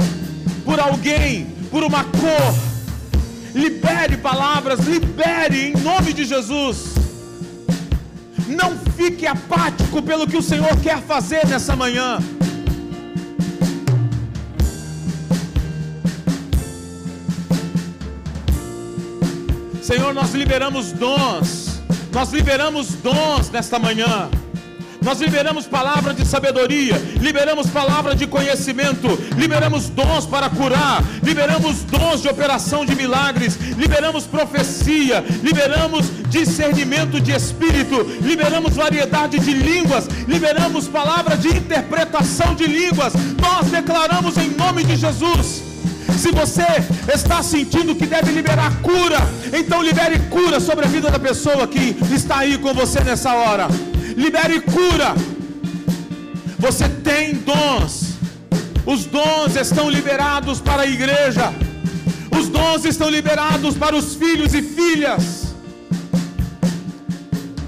por 0.65 0.79
alguém 0.79 1.54
por 1.75 1.83
uma 1.83 2.05
cor. 2.05 2.55
Libere 3.53 4.17
palavras, 4.17 4.79
libere 4.87 5.71
em 5.71 5.73
nome 5.83 6.13
de 6.13 6.25
Jesus. 6.25 6.95
Não 8.47 8.79
fique 8.97 9.27
apático 9.27 10.01
pelo 10.01 10.25
que 10.25 10.37
o 10.37 10.43
Senhor 10.43 10.77
quer 10.81 11.03
fazer 11.03 11.45
nessa 11.49 11.75
manhã. 11.75 12.19
Senhor, 19.83 20.15
nós 20.15 20.33
liberamos 20.33 20.93
dons, 20.93 21.83
nós 22.13 22.31
liberamos 22.33 22.95
dons 23.03 23.51
nesta 23.51 23.81
manhã. 23.81 24.31
Nós 25.05 25.21
liberamos 25.21 25.67
palavra 25.67 26.15
de 26.15 26.27
sabedoria, 26.27 26.97
liberamos 27.21 27.69
palavra 27.69 28.17
de 28.17 28.27
conhecimento, 28.27 29.07
liberamos 29.37 29.91
dons 29.91 30.25
para 30.25 30.49
curar, 30.49 31.05
liberamos 31.23 31.83
dons 31.83 32.23
de 32.23 32.29
operação 32.29 32.87
de 32.87 32.97
milagres, 32.97 33.59
liberamos 33.77 34.25
profecia, 34.25 35.23
liberamos 35.43 36.07
discernimento 36.31 37.21
de 37.21 37.33
espírito, 37.33 38.03
liberamos 38.23 38.75
variedade 38.75 39.39
de 39.39 39.53
línguas, 39.53 40.09
liberamos 40.27 40.89
palavra 40.89 41.37
de 41.37 41.49
interpretação 41.49 42.55
de 42.55 42.67
línguas. 42.67 43.13
Nós 43.39 43.71
declaramos 43.71 44.39
em 44.39 44.49
nome 44.57 44.85
de 44.85 44.97
Jesus. 44.97 45.63
Se 46.17 46.31
você 46.31 46.65
está 47.13 47.43
sentindo 47.43 47.95
que 47.95 48.07
deve 48.07 48.33
liberar 48.33 48.73
cura, 48.81 49.19
então 49.53 49.83
libere 49.83 50.19
cura 50.31 50.61
sobre 50.61 50.87
a 50.87 50.89
vida 50.89 51.11
da 51.11 51.19
pessoa 51.19 51.67
que 51.67 51.95
está 52.11 52.39
aí 52.39 52.57
com 52.57 52.73
você 52.73 53.01
nessa 53.05 53.35
hora 53.35 53.69
libere 54.17 54.61
cura. 54.61 55.15
Você 56.59 56.89
tem 56.89 57.35
dons. 57.35 58.15
Os 58.87 59.07
dons 59.07 59.57
estão 59.57 59.91
liberados 59.91 60.61
para 60.61 60.83
a 60.83 60.87
igreja. 60.87 61.53
Os 62.39 62.49
dons 62.49 62.85
estão 62.85 63.09
liberados 63.09 63.77
para 63.77 63.97
os 63.97 64.15
filhos 64.15 64.55
e 64.55 64.63
filhas. 64.63 65.44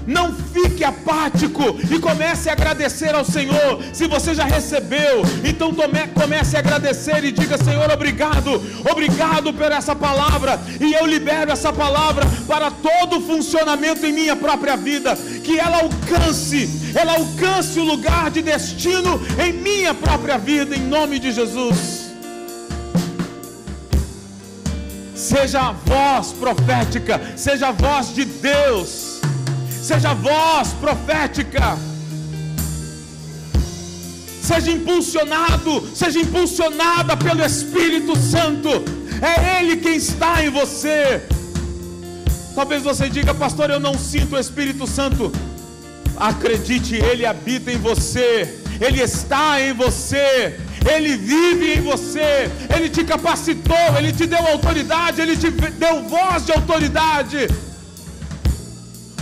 Não 0.07 0.33
fique 0.33 0.85
apático 0.85 1.63
e 1.93 1.99
comece 1.99 2.49
a 2.49 2.53
agradecer 2.53 3.13
ao 3.13 3.25
Senhor. 3.25 3.83
Se 3.91 4.07
você 4.07 4.33
já 4.33 4.45
recebeu, 4.45 5.21
então 5.43 5.73
tome, 5.73 6.07
comece 6.13 6.55
a 6.55 6.59
agradecer 6.59 7.25
e 7.25 7.31
diga: 7.31 7.57
Senhor, 7.57 7.91
obrigado, 7.91 8.61
obrigado 8.89 9.53
por 9.53 9.69
essa 9.69 9.93
palavra. 9.93 10.57
E 10.79 10.93
eu 10.93 11.05
libero 11.05 11.51
essa 11.51 11.73
palavra 11.73 12.25
para 12.47 12.71
todo 12.71 13.17
o 13.17 13.21
funcionamento 13.21 14.05
em 14.05 14.13
minha 14.13 14.35
própria 14.37 14.77
vida. 14.77 15.13
Que 15.43 15.59
ela 15.59 15.81
alcance, 15.81 16.93
ela 16.95 17.17
alcance 17.17 17.77
o 17.77 17.83
lugar 17.83 18.31
de 18.31 18.41
destino 18.41 19.19
em 19.45 19.51
minha 19.51 19.93
própria 19.93 20.37
vida, 20.37 20.73
em 20.73 20.87
nome 20.87 21.19
de 21.19 21.33
Jesus. 21.33 22.07
Seja 25.13 25.59
a 25.59 25.71
voz 25.73 26.31
profética, 26.31 27.19
seja 27.35 27.69
a 27.69 27.71
voz 27.73 28.15
de 28.15 28.23
Deus 28.23 29.06
seja 29.87 30.13
voz 30.13 30.73
profética. 30.81 31.77
Seja 34.41 34.71
impulsionado, 34.71 35.89
seja 35.95 36.19
impulsionada 36.19 37.15
pelo 37.15 37.43
Espírito 37.43 38.17
Santo. 38.17 38.69
É 39.21 39.61
Ele 39.61 39.77
quem 39.77 39.95
está 39.95 40.43
em 40.43 40.49
você. 40.49 41.21
Talvez 42.53 42.83
você 42.83 43.07
diga, 43.07 43.33
pastor, 43.33 43.69
eu 43.69 43.79
não 43.79 43.97
sinto 43.97 44.35
o 44.35 44.39
Espírito 44.39 44.85
Santo. 44.85 45.31
Acredite, 46.17 46.95
Ele 46.95 47.25
habita 47.25 47.71
em 47.71 47.77
você, 47.77 48.59
Ele 48.81 49.01
está 49.01 49.61
em 49.61 49.71
você, 49.73 50.59
Ele 50.93 51.15
vive 51.15 51.75
em 51.77 51.81
você, 51.81 52.49
Ele 52.75 52.89
te 52.89 53.05
capacitou, 53.05 53.87
Ele 53.97 54.11
te 54.11 54.25
deu 54.25 54.45
autoridade, 54.47 55.21
Ele 55.21 55.37
te 55.37 55.49
deu 55.49 56.03
voz 56.03 56.45
de 56.45 56.51
autoridade. 56.51 57.47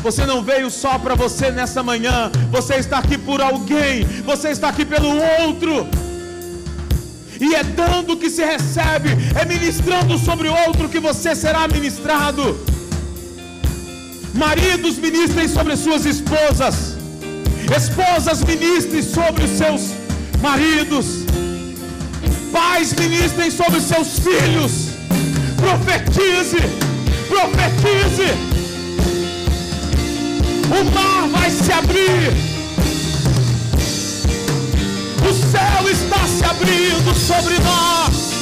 Você 0.05 0.23
não 0.23 0.43
veio 0.43 0.69
só 0.69 0.99
para 0.99 1.15
você 1.15 1.49
nessa 1.49 1.81
manhã, 1.81 2.31
você 2.51 2.75
está 2.75 2.99
aqui 2.99 3.17
por 3.17 3.41
alguém, 3.41 4.05
você 4.23 4.49
está 4.49 4.69
aqui 4.69 4.85
pelo 4.85 5.09
outro. 5.41 5.87
E 7.41 7.55
é 7.55 7.63
dando 7.63 8.15
que 8.15 8.29
se 8.29 8.45
recebe, 8.45 9.09
é 9.33 9.43
ministrando 9.45 10.15
sobre 10.19 10.47
o 10.47 10.55
outro 10.67 10.87
que 10.89 10.99
você 10.99 11.35
será 11.35 11.67
ministrado. 11.67 12.55
Maridos 14.35 14.99
ministrem 14.99 15.47
sobre 15.47 15.75
suas 15.75 16.05
esposas. 16.05 16.95
Esposas 17.75 18.43
ministrem 18.43 19.01
sobre 19.01 19.45
os 19.45 19.57
seus 19.57 19.81
maridos. 20.39 21.25
Pais 22.51 22.93
ministrem 22.93 23.49
sobre 23.49 23.79
os 23.79 23.85
seus 23.85 24.19
filhos. 24.19 24.73
Profetize, 25.57 26.61
profetize. 27.27 28.55
O 30.65 30.83
mar 30.95 31.27
vai 31.29 31.49
se 31.49 31.71
abrir. 31.71 32.33
O 35.21 35.33
céu 35.51 35.89
está 35.91 36.27
se 36.27 36.43
abrindo 36.43 37.13
sobre 37.13 37.59
nós. 37.59 38.33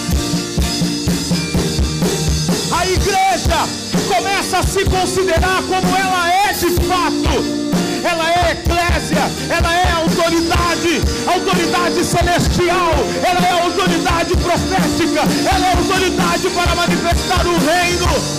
A 2.71 2.85
igreja 2.87 3.67
começa 4.07 4.59
a 4.59 4.63
se 4.63 4.85
considerar 4.85 5.61
como 5.63 5.97
ela 5.97 6.29
é 6.29 6.53
de 6.53 6.69
fato. 6.87 7.63
Ela 8.03 8.29
é 8.31 8.51
eclésia, 8.51 9.31
ela 9.49 9.73
é 9.73 9.91
autoridade, 9.91 11.01
autoridade 11.25 12.03
celestial, 12.03 12.91
ela 13.23 13.45
é 13.45 13.51
autoridade 13.63 14.35
profética, 14.37 15.21
ela 15.53 15.67
é 15.67 15.73
autoridade 15.77 16.49
para 16.49 16.75
manifestar 16.75 17.45
o 17.47 17.57
reino. 17.59 18.33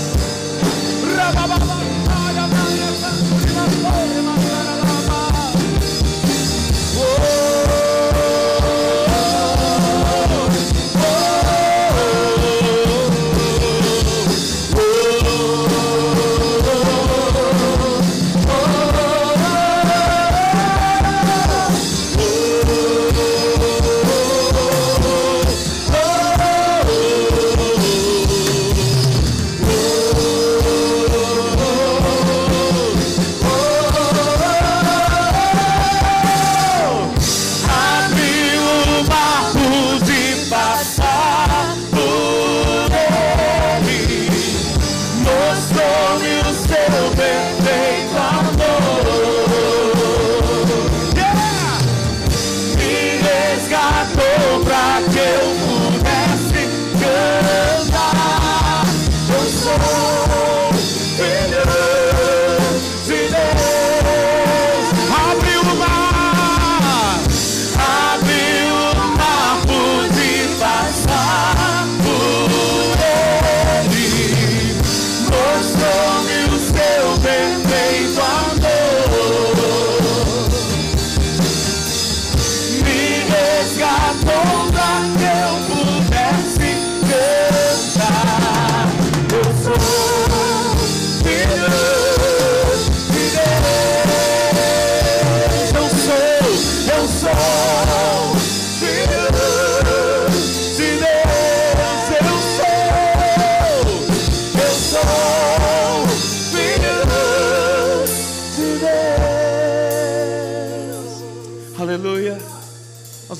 resgatou 83.74 84.70
da 84.70 85.33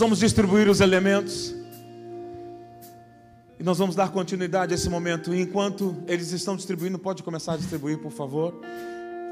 vamos 0.05 0.19
distribuir 0.19 0.69
os 0.69 0.83
elementos. 0.83 1.55
E 3.59 3.63
nós 3.63 3.79
vamos 3.79 3.97
dar 3.97 4.11
continuidade 4.11 4.75
a 4.75 4.77
esse 4.77 4.91
momento. 4.91 5.35
E 5.35 5.41
enquanto 5.41 5.97
eles 6.07 6.31
estão 6.31 6.57
distribuindo, 6.57 6.99
pode 6.99 7.23
começar 7.23 7.55
a 7.55 7.57
distribuir, 7.57 7.97
por 7.97 8.13
favor. 8.13 8.55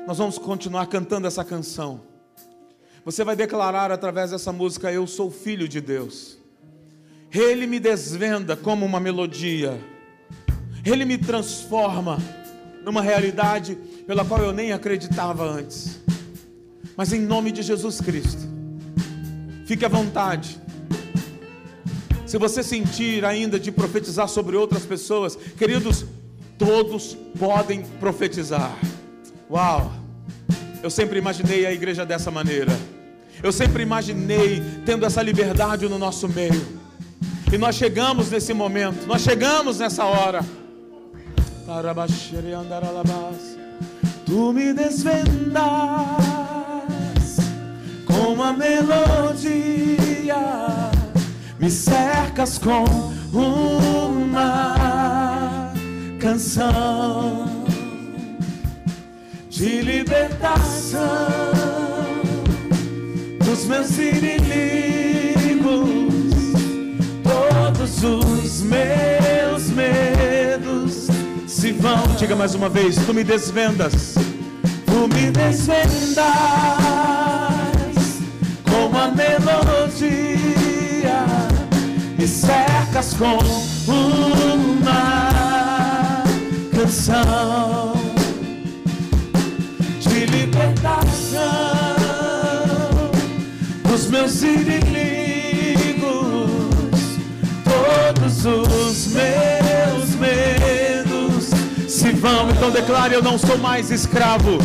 Nós 0.06 0.16
vamos 0.16 0.38
continuar 0.38 0.86
cantando 0.86 1.26
essa 1.26 1.44
canção. 1.44 2.00
Você 3.04 3.22
vai 3.22 3.36
declarar 3.36 3.92
através 3.92 4.30
dessa 4.30 4.50
música: 4.50 4.90
Eu 4.90 5.06
sou 5.06 5.30
filho 5.30 5.68
de 5.68 5.78
Deus. 5.78 6.38
Ele 7.30 7.66
me 7.66 7.78
desvenda 7.78 8.56
como 8.56 8.86
uma 8.86 8.98
melodia. 8.98 9.78
Ele 10.86 11.04
me 11.04 11.18
transforma 11.18 12.16
numa 12.82 13.02
realidade 13.02 13.74
pela 14.06 14.24
qual 14.24 14.40
eu 14.40 14.54
nem 14.54 14.72
acreditava 14.72 15.44
antes. 15.44 16.00
Mas 16.96 17.12
em 17.12 17.20
nome 17.20 17.52
de 17.52 17.60
Jesus 17.60 18.00
Cristo, 18.00 18.51
fique 19.72 19.86
à 19.86 19.88
vontade. 19.88 20.60
Se 22.26 22.36
você 22.36 22.62
sentir 22.62 23.24
ainda 23.24 23.58
de 23.58 23.72
profetizar 23.72 24.28
sobre 24.28 24.54
outras 24.54 24.84
pessoas, 24.84 25.34
queridos, 25.56 26.04
todos 26.58 27.16
podem 27.38 27.82
profetizar. 27.98 28.76
Uau! 29.50 29.90
Eu 30.82 30.90
sempre 30.90 31.18
imaginei 31.18 31.64
a 31.64 31.72
igreja 31.72 32.04
dessa 32.04 32.30
maneira. 32.30 32.70
Eu 33.42 33.50
sempre 33.50 33.82
imaginei 33.82 34.62
tendo 34.84 35.06
essa 35.06 35.22
liberdade 35.22 35.88
no 35.88 35.98
nosso 35.98 36.28
meio. 36.28 36.66
E 37.50 37.56
nós 37.56 37.74
chegamos 37.74 38.30
nesse 38.30 38.52
momento, 38.52 39.06
nós 39.06 39.22
chegamos 39.22 39.78
nessa 39.78 40.04
hora. 40.04 40.44
Tu 44.26 44.52
me 44.52 44.74
desvendas 44.74 46.31
uma 48.12 48.52
melodia 48.52 50.02
me 51.62 51.70
cercas 51.70 52.58
com 52.58 52.84
uma 53.32 55.72
canção 56.18 57.64
de 59.48 59.80
libertação 59.80 61.00
dos 63.44 63.64
meus 63.66 63.96
inimigos, 63.96 65.62
todos 67.22 68.02
os 68.02 68.62
meus 68.62 69.70
medos 69.70 71.06
se 71.46 71.70
vão. 71.70 72.02
Diga 72.18 72.34
mais 72.34 72.56
uma 72.56 72.68
vez: 72.68 72.96
Tu 72.96 73.14
me 73.14 73.22
desvendas, 73.22 74.16
tu 74.84 75.06
me 75.14 75.30
desvendas 75.30 77.41
tua 79.02 79.10
melodia 79.10 80.38
e 82.18 82.26
cercas 82.26 83.14
com 83.14 83.38
uma 83.90 86.22
canção 86.76 87.94
de 89.98 90.26
libertação 90.26 91.40
dos 93.88 94.06
meus 94.06 94.42
inimigos, 94.42 96.02
todos 97.64 98.46
os 98.46 99.14
meus 99.14 100.14
medos 100.16 101.50
se 101.88 102.12
vão. 102.12 102.50
Então 102.50 102.70
declare: 102.70 103.14
Eu 103.14 103.22
não 103.22 103.36
sou 103.36 103.58
mais 103.58 103.90
escravo. 103.90 104.58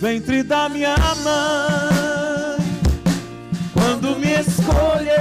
Ventre, 0.00 0.42
da 0.42 0.68
minha 0.68 0.96
mãe, 1.22 2.66
quando 3.72 4.16
me 4.18 4.32
escolheu, 4.40 5.12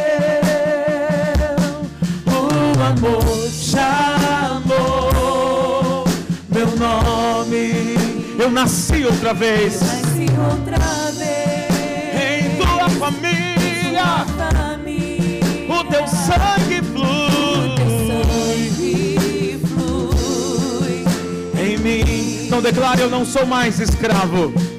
o 2.28 2.84
amor 2.84 3.50
chamou 3.52 4.74
meu 6.50 6.68
nome. 6.78 7.96
Eu 8.38 8.52
nasci 8.52 9.06
outra 9.06 9.34
vez 9.34 9.82
Nasci 9.82 10.26
outra 10.38 10.78
vez. 11.14 11.24
em 12.14 12.58
tua 12.58 12.90
família. 12.90 14.26
família. 14.38 15.42
O 15.70 15.84
teu 15.86 16.08
sangue 16.08 16.82
declare: 22.62 23.02
Eu 23.02 23.10
não 23.10 23.26
sou 23.26 23.46
mais 23.46 23.80
escravo. 23.80 24.75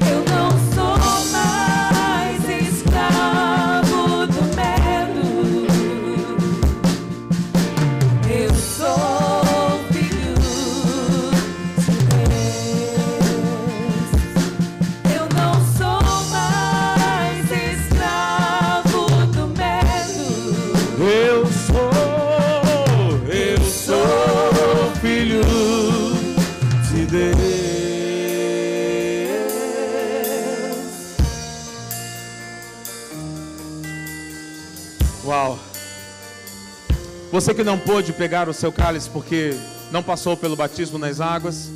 Você 37.36 37.52
que 37.52 37.62
não 37.62 37.78
pôde 37.78 38.14
pegar 38.14 38.48
o 38.48 38.54
seu 38.54 38.72
cálice 38.72 39.10
porque 39.10 39.50
não 39.92 40.02
passou 40.02 40.38
pelo 40.38 40.56
batismo 40.56 40.96
nas 40.96 41.20
águas, 41.20 41.68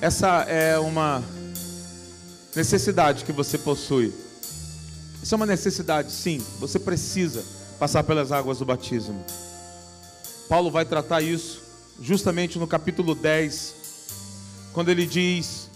essa 0.00 0.42
é 0.42 0.78
uma 0.78 1.20
necessidade 2.54 3.24
que 3.24 3.32
você 3.32 3.58
possui. 3.58 4.14
Isso 5.20 5.34
é 5.34 5.36
uma 5.36 5.46
necessidade, 5.46 6.12
sim. 6.12 6.40
Você 6.60 6.78
precisa 6.78 7.44
passar 7.76 8.04
pelas 8.04 8.30
águas 8.30 8.60
do 8.60 8.64
batismo. 8.64 9.24
Paulo 10.48 10.70
vai 10.70 10.84
tratar 10.84 11.20
isso 11.20 11.60
justamente 12.00 12.56
no 12.56 12.68
capítulo 12.68 13.16
10, 13.16 13.74
quando 14.72 14.90
ele 14.90 15.04
diz: 15.04 15.68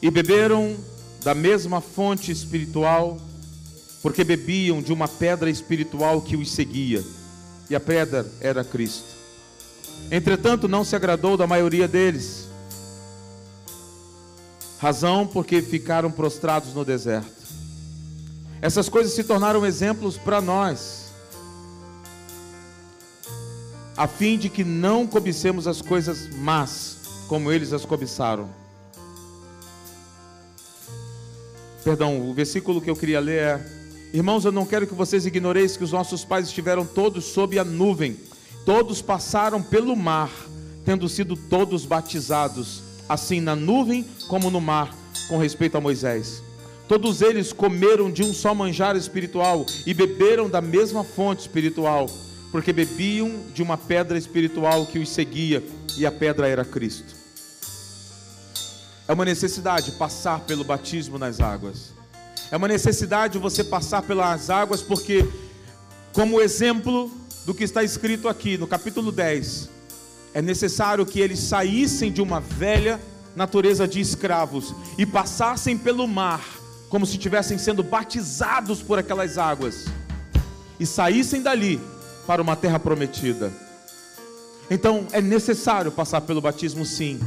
E 0.00 0.10
beberam 0.10 0.78
da 1.22 1.34
mesma 1.34 1.82
fonte 1.82 2.32
espiritual, 2.32 3.18
porque 4.04 4.22
bebiam 4.22 4.82
de 4.82 4.92
uma 4.92 5.08
pedra 5.08 5.48
espiritual 5.48 6.20
que 6.20 6.36
os 6.36 6.50
seguia, 6.50 7.02
e 7.70 7.74
a 7.74 7.80
pedra 7.80 8.30
era 8.38 8.62
Cristo. 8.62 9.08
Entretanto, 10.10 10.68
não 10.68 10.84
se 10.84 10.94
agradou 10.94 11.38
da 11.38 11.46
maioria 11.46 11.88
deles, 11.88 12.46
razão 14.78 15.26
porque 15.26 15.62
ficaram 15.62 16.10
prostrados 16.10 16.74
no 16.74 16.84
deserto. 16.84 17.32
Essas 18.60 18.90
coisas 18.90 19.14
se 19.14 19.24
tornaram 19.24 19.64
exemplos 19.64 20.18
para 20.18 20.38
nós, 20.38 21.06
a 23.96 24.06
fim 24.06 24.36
de 24.36 24.50
que 24.50 24.64
não 24.64 25.06
cobicemos 25.06 25.66
as 25.66 25.80
coisas 25.80 26.28
más, 26.36 26.98
como 27.26 27.50
eles 27.50 27.72
as 27.72 27.86
cobiçaram. 27.86 28.50
Perdão, 31.82 32.28
o 32.28 32.34
versículo 32.34 32.82
que 32.82 32.90
eu 32.90 32.96
queria 32.96 33.18
ler 33.18 33.38
é: 33.38 33.73
Irmãos, 34.14 34.44
eu 34.44 34.52
não 34.52 34.64
quero 34.64 34.86
que 34.86 34.94
vocês 34.94 35.26
ignoreis 35.26 35.76
que 35.76 35.82
os 35.82 35.90
nossos 35.90 36.24
pais 36.24 36.46
estiveram 36.46 36.86
todos 36.86 37.24
sob 37.24 37.58
a 37.58 37.64
nuvem, 37.64 38.16
todos 38.64 39.02
passaram 39.02 39.60
pelo 39.60 39.96
mar, 39.96 40.30
tendo 40.84 41.08
sido 41.08 41.36
todos 41.36 41.84
batizados, 41.84 42.80
assim 43.08 43.40
na 43.40 43.56
nuvem 43.56 44.06
como 44.28 44.52
no 44.52 44.60
mar, 44.60 44.96
com 45.26 45.36
respeito 45.36 45.76
a 45.76 45.80
Moisés. 45.80 46.40
Todos 46.86 47.22
eles 47.22 47.52
comeram 47.52 48.08
de 48.08 48.22
um 48.22 48.32
só 48.32 48.54
manjar 48.54 48.94
espiritual 48.94 49.66
e 49.84 49.92
beberam 49.92 50.48
da 50.48 50.60
mesma 50.60 51.02
fonte 51.02 51.40
espiritual, 51.40 52.06
porque 52.52 52.72
bebiam 52.72 53.40
de 53.52 53.64
uma 53.64 53.76
pedra 53.76 54.16
espiritual 54.16 54.86
que 54.86 55.00
os 55.00 55.08
seguia, 55.08 55.60
e 55.98 56.06
a 56.06 56.12
pedra 56.12 56.46
era 56.46 56.64
Cristo. 56.64 57.16
É 59.08 59.12
uma 59.12 59.24
necessidade 59.24 59.90
passar 59.90 60.38
pelo 60.42 60.62
batismo 60.62 61.18
nas 61.18 61.40
águas. 61.40 62.03
É 62.54 62.56
uma 62.56 62.68
necessidade 62.68 63.36
você 63.36 63.64
passar 63.64 64.02
pelas 64.02 64.48
águas, 64.48 64.80
porque, 64.80 65.28
como 66.12 66.40
exemplo 66.40 67.10
do 67.44 67.52
que 67.52 67.64
está 67.64 67.82
escrito 67.82 68.28
aqui 68.28 68.56
no 68.56 68.64
capítulo 68.64 69.10
10, 69.10 69.68
é 70.32 70.40
necessário 70.40 71.04
que 71.04 71.18
eles 71.18 71.40
saíssem 71.40 72.12
de 72.12 72.22
uma 72.22 72.38
velha 72.38 73.00
natureza 73.34 73.88
de 73.88 74.00
escravos 74.00 74.72
e 74.96 75.04
passassem 75.04 75.76
pelo 75.76 76.06
mar, 76.06 76.44
como 76.88 77.04
se 77.04 77.16
estivessem 77.16 77.58
sendo 77.58 77.82
batizados 77.82 78.80
por 78.80 79.00
aquelas 79.00 79.36
águas, 79.36 79.86
e 80.78 80.86
saíssem 80.86 81.42
dali 81.42 81.80
para 82.24 82.40
uma 82.40 82.54
terra 82.54 82.78
prometida. 82.78 83.52
Então 84.70 85.08
é 85.10 85.20
necessário 85.20 85.90
passar 85.90 86.20
pelo 86.20 86.40
batismo, 86.40 86.86
sim. 86.86 87.18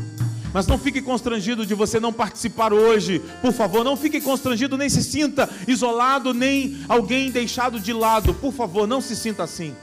Mas 0.53 0.65
não 0.67 0.77
fique 0.77 1.01
constrangido 1.01 1.65
de 1.65 1.73
você 1.73 1.99
não 1.99 2.13
participar 2.13 2.73
hoje, 2.73 3.21
por 3.41 3.51
favor, 3.51 3.83
não 3.83 3.97
fique 3.97 4.21
constrangido, 4.21 4.77
nem 4.77 4.89
se 4.89 5.03
sinta 5.03 5.49
isolado, 5.67 6.33
nem 6.33 6.77
alguém 6.87 7.29
deixado 7.29 7.79
de 7.79 7.93
lado, 7.93 8.33
por 8.33 8.53
favor, 8.53 8.87
não 8.87 9.01
se 9.01 9.15
sinta 9.15 9.43
assim. 9.43 9.75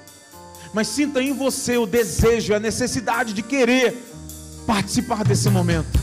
Mas 0.72 0.88
sinta 0.88 1.22
em 1.22 1.32
você 1.32 1.76
o 1.76 1.86
desejo, 1.86 2.54
a 2.54 2.60
necessidade 2.60 3.32
de 3.32 3.42
querer 3.42 3.96
participar 4.66 5.22
desse 5.22 5.48
momento. 5.48 6.02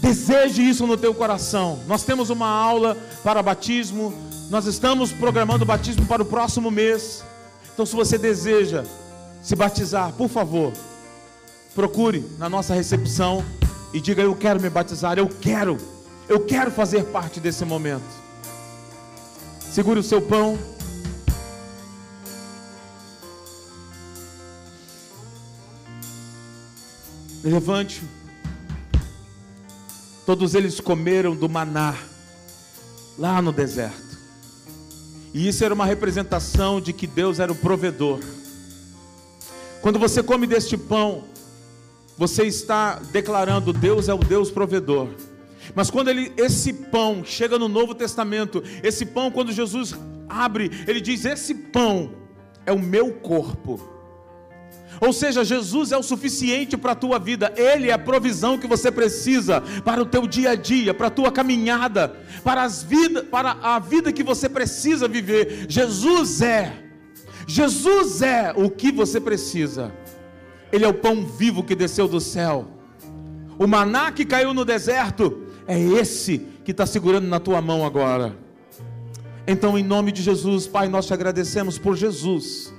Deseje 0.00 0.68
isso 0.68 0.86
no 0.86 0.96
teu 0.96 1.14
coração. 1.14 1.80
Nós 1.86 2.02
temos 2.02 2.28
uma 2.28 2.48
aula 2.48 2.96
para 3.22 3.42
batismo, 3.42 4.12
nós 4.50 4.66
estamos 4.66 5.12
programando 5.12 5.62
o 5.62 5.66
batismo 5.66 6.04
para 6.06 6.22
o 6.22 6.26
próximo 6.26 6.70
mês. 6.70 7.24
Então, 7.72 7.86
se 7.86 7.94
você 7.94 8.18
deseja 8.18 8.84
se 9.42 9.54
batizar, 9.54 10.12
por 10.12 10.28
favor, 10.28 10.72
procure 11.74 12.24
na 12.38 12.48
nossa 12.48 12.74
recepção 12.74 13.44
e 13.92 14.00
diga: 14.00 14.22
Eu 14.22 14.34
quero 14.34 14.60
me 14.60 14.70
batizar, 14.70 15.18
eu 15.18 15.28
quero, 15.28 15.76
eu 16.28 16.40
quero 16.40 16.70
fazer 16.70 17.04
parte 17.06 17.40
desse 17.40 17.64
momento. 17.64 18.04
Segure 19.60 19.98
o 19.98 20.02
seu 20.02 20.22
pão. 20.22 20.58
Levante-o. 27.42 28.08
Todos 30.24 30.54
eles 30.54 30.80
comeram 30.80 31.36
do 31.36 31.48
maná 31.48 31.94
lá 33.18 33.42
no 33.42 33.52
deserto. 33.52 34.02
E 35.34 35.48
isso 35.48 35.64
era 35.64 35.74
uma 35.74 35.84
representação 35.84 36.80
de 36.80 36.92
que 36.92 37.06
Deus 37.06 37.40
era 37.40 37.52
o 37.52 37.56
provedor. 37.56 38.20
Quando 39.82 39.98
você 39.98 40.22
come 40.22 40.46
deste 40.46 40.78
pão, 40.78 41.24
você 42.16 42.44
está 42.44 43.00
declarando 43.12 43.72
Deus 43.72 44.08
é 44.08 44.14
o 44.14 44.18
Deus 44.18 44.50
provedor. 44.50 45.08
Mas 45.74 45.90
quando 45.90 46.08
ele, 46.08 46.32
esse 46.36 46.72
pão 46.72 47.24
chega 47.24 47.58
no 47.58 47.68
Novo 47.68 47.94
Testamento, 47.94 48.62
esse 48.82 49.06
pão, 49.06 49.30
quando 49.30 49.52
Jesus 49.52 49.94
abre, 50.28 50.70
ele 50.86 51.00
diz: 51.00 51.24
Esse 51.24 51.54
pão 51.54 52.12
é 52.66 52.72
o 52.72 52.78
meu 52.78 53.12
corpo. 53.12 53.94
Ou 55.00 55.12
seja, 55.12 55.44
Jesus 55.44 55.92
é 55.92 55.96
o 55.96 56.02
suficiente 56.02 56.76
para 56.76 56.92
a 56.92 56.96
tua 56.96 57.18
vida, 57.18 57.52
Ele 57.56 57.90
é 57.90 57.92
a 57.92 57.98
provisão 57.98 58.56
que 58.56 58.66
você 58.66 58.92
precisa 58.92 59.60
para 59.84 60.00
o 60.00 60.06
teu 60.06 60.26
dia 60.26 60.50
a 60.50 60.54
dia, 60.54 60.94
para 60.94 61.08
a 61.08 61.10
tua 61.10 61.32
caminhada, 61.32 62.16
para, 62.44 62.62
as 62.62 62.82
vida, 62.82 63.24
para 63.24 63.56
a 63.60 63.78
vida 63.78 64.12
que 64.12 64.22
você 64.22 64.48
precisa 64.48 65.08
viver. 65.08 65.66
Jesus 65.68 66.40
é, 66.40 66.84
Jesus 67.46 68.22
é 68.22 68.52
o 68.56 68.70
que 68.70 68.92
você 68.92 69.20
precisa. 69.20 69.92
Ele 70.74 70.84
é 70.84 70.88
o 70.88 70.94
pão 70.94 71.24
vivo 71.24 71.62
que 71.62 71.74
desceu 71.74 72.08
do 72.08 72.20
céu. 72.20 72.66
O 73.58 73.66
maná 73.66 74.10
que 74.10 74.24
caiu 74.24 74.52
no 74.52 74.64
deserto 74.64 75.42
é 75.66 75.78
esse 75.78 76.38
que 76.64 76.72
está 76.72 76.84
segurando 76.84 77.28
na 77.28 77.38
tua 77.38 77.60
mão 77.60 77.86
agora. 77.86 78.36
Então, 79.46 79.78
em 79.78 79.84
nome 79.84 80.10
de 80.10 80.22
Jesus, 80.22 80.66
Pai, 80.66 80.88
nós 80.88 81.06
te 81.06 81.14
agradecemos 81.14 81.78
por 81.78 81.96
Jesus 81.96 82.74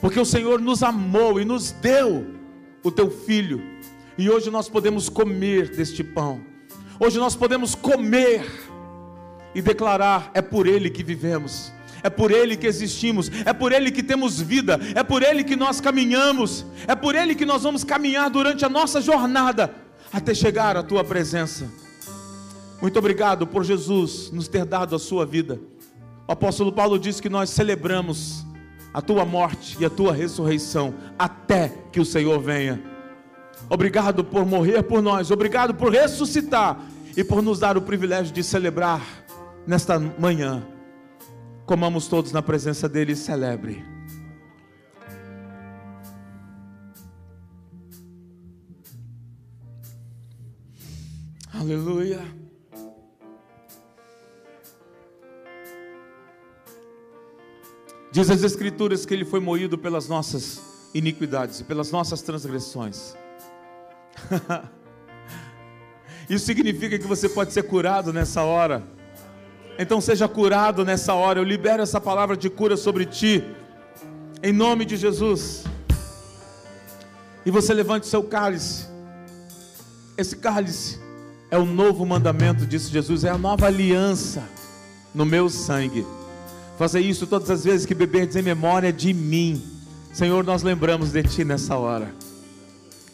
porque 0.00 0.18
o 0.20 0.24
Senhor 0.24 0.60
nos 0.60 0.82
amou 0.82 1.40
e 1.40 1.44
nos 1.44 1.72
deu 1.72 2.26
o 2.82 2.90
teu 2.90 3.10
filho, 3.10 3.60
e 4.16 4.30
hoje 4.30 4.50
nós 4.50 4.68
podemos 4.68 5.08
comer 5.08 5.68
deste 5.70 6.04
pão, 6.04 6.40
hoje 7.00 7.18
nós 7.18 7.34
podemos 7.34 7.74
comer 7.74 8.46
e 9.54 9.60
declarar: 9.60 10.30
é 10.34 10.40
por 10.40 10.66
Ele 10.66 10.88
que 10.88 11.02
vivemos. 11.02 11.72
É 12.02 12.10
por 12.10 12.30
Ele 12.30 12.56
que 12.56 12.66
existimos, 12.66 13.30
é 13.44 13.52
por 13.52 13.72
Ele 13.72 13.90
que 13.90 14.02
temos 14.02 14.40
vida, 14.40 14.78
é 14.94 15.02
por 15.02 15.22
Ele 15.22 15.42
que 15.42 15.56
nós 15.56 15.80
caminhamos, 15.80 16.64
é 16.86 16.94
por 16.94 17.14
Ele 17.14 17.34
que 17.34 17.44
nós 17.44 17.62
vamos 17.62 17.84
caminhar 17.84 18.30
durante 18.30 18.64
a 18.64 18.68
nossa 18.68 19.00
jornada 19.00 19.74
até 20.12 20.34
chegar 20.34 20.76
à 20.76 20.82
Tua 20.82 21.04
presença. 21.04 21.70
Muito 22.80 22.98
obrigado 22.98 23.46
por 23.46 23.64
Jesus 23.64 24.30
nos 24.30 24.46
ter 24.48 24.64
dado 24.64 24.94
a 24.94 24.98
Sua 24.98 25.26
vida. 25.26 25.60
O 26.26 26.32
apóstolo 26.32 26.72
Paulo 26.72 26.98
diz 26.98 27.20
que 27.20 27.28
nós 27.28 27.50
celebramos 27.50 28.44
a 28.92 29.00
tua 29.00 29.24
morte 29.24 29.76
e 29.80 29.84
a 29.84 29.90
tua 29.90 30.12
ressurreição, 30.12 30.94
até 31.18 31.72
que 31.92 32.00
o 32.00 32.04
Senhor 32.04 32.40
venha. 32.40 32.82
Obrigado 33.68 34.24
por 34.24 34.46
morrer 34.46 34.82
por 34.82 35.02
nós, 35.02 35.30
obrigado 35.30 35.74
por 35.74 35.92
ressuscitar 35.92 36.80
e 37.16 37.24
por 37.24 37.42
nos 37.42 37.58
dar 37.58 37.76
o 37.76 37.82
privilégio 37.82 38.32
de 38.32 38.42
celebrar 38.42 39.02
nesta 39.66 39.98
manhã. 39.98 40.62
Comamos 41.68 42.08
todos 42.08 42.32
na 42.32 42.40
presença 42.40 42.88
dele 42.88 43.12
e 43.12 43.14
celebre. 43.14 43.84
Aleluia. 51.52 52.20
Diz 58.10 58.30
as 58.30 58.42
Escrituras 58.42 59.04
que 59.04 59.12
ele 59.12 59.26
foi 59.26 59.38
moído 59.38 59.76
pelas 59.76 60.08
nossas 60.08 60.62
iniquidades 60.94 61.60
e 61.60 61.64
pelas 61.64 61.92
nossas 61.92 62.22
transgressões. 62.22 63.14
Isso 66.30 66.46
significa 66.46 66.98
que 66.98 67.06
você 67.06 67.28
pode 67.28 67.52
ser 67.52 67.64
curado 67.64 68.10
nessa 68.10 68.42
hora. 68.42 68.96
Então 69.78 70.00
seja 70.00 70.26
curado 70.26 70.84
nessa 70.84 71.14
hora. 71.14 71.38
Eu 71.38 71.44
libero 71.44 71.82
essa 71.82 72.00
palavra 72.00 72.36
de 72.36 72.50
cura 72.50 72.76
sobre 72.76 73.06
ti. 73.06 73.44
Em 74.42 74.52
nome 74.52 74.84
de 74.84 74.96
Jesus. 74.96 75.64
E 77.46 77.50
você 77.50 77.72
levante 77.72 78.06
seu 78.06 78.22
cálice. 78.22 78.86
Esse 80.16 80.36
cálice 80.36 80.98
é 81.50 81.56
o 81.56 81.64
novo 81.64 82.04
mandamento, 82.04 82.66
disse 82.66 82.90
Jesus, 82.90 83.24
é 83.24 83.30
a 83.30 83.38
nova 83.38 83.66
aliança 83.66 84.42
no 85.14 85.24
meu 85.24 85.48
sangue. 85.48 86.04
Faça 86.76 87.00
isso 87.00 87.26
todas 87.26 87.50
as 87.50 87.64
vezes 87.64 87.86
que 87.86 87.94
beberdes 87.94 88.36
em 88.36 88.42
memória 88.42 88.92
de 88.92 89.14
mim. 89.14 89.62
Senhor, 90.12 90.44
nós 90.44 90.62
lembramos 90.62 91.10
de 91.10 91.22
Ti 91.22 91.44
nessa 91.44 91.76
hora. 91.76 92.12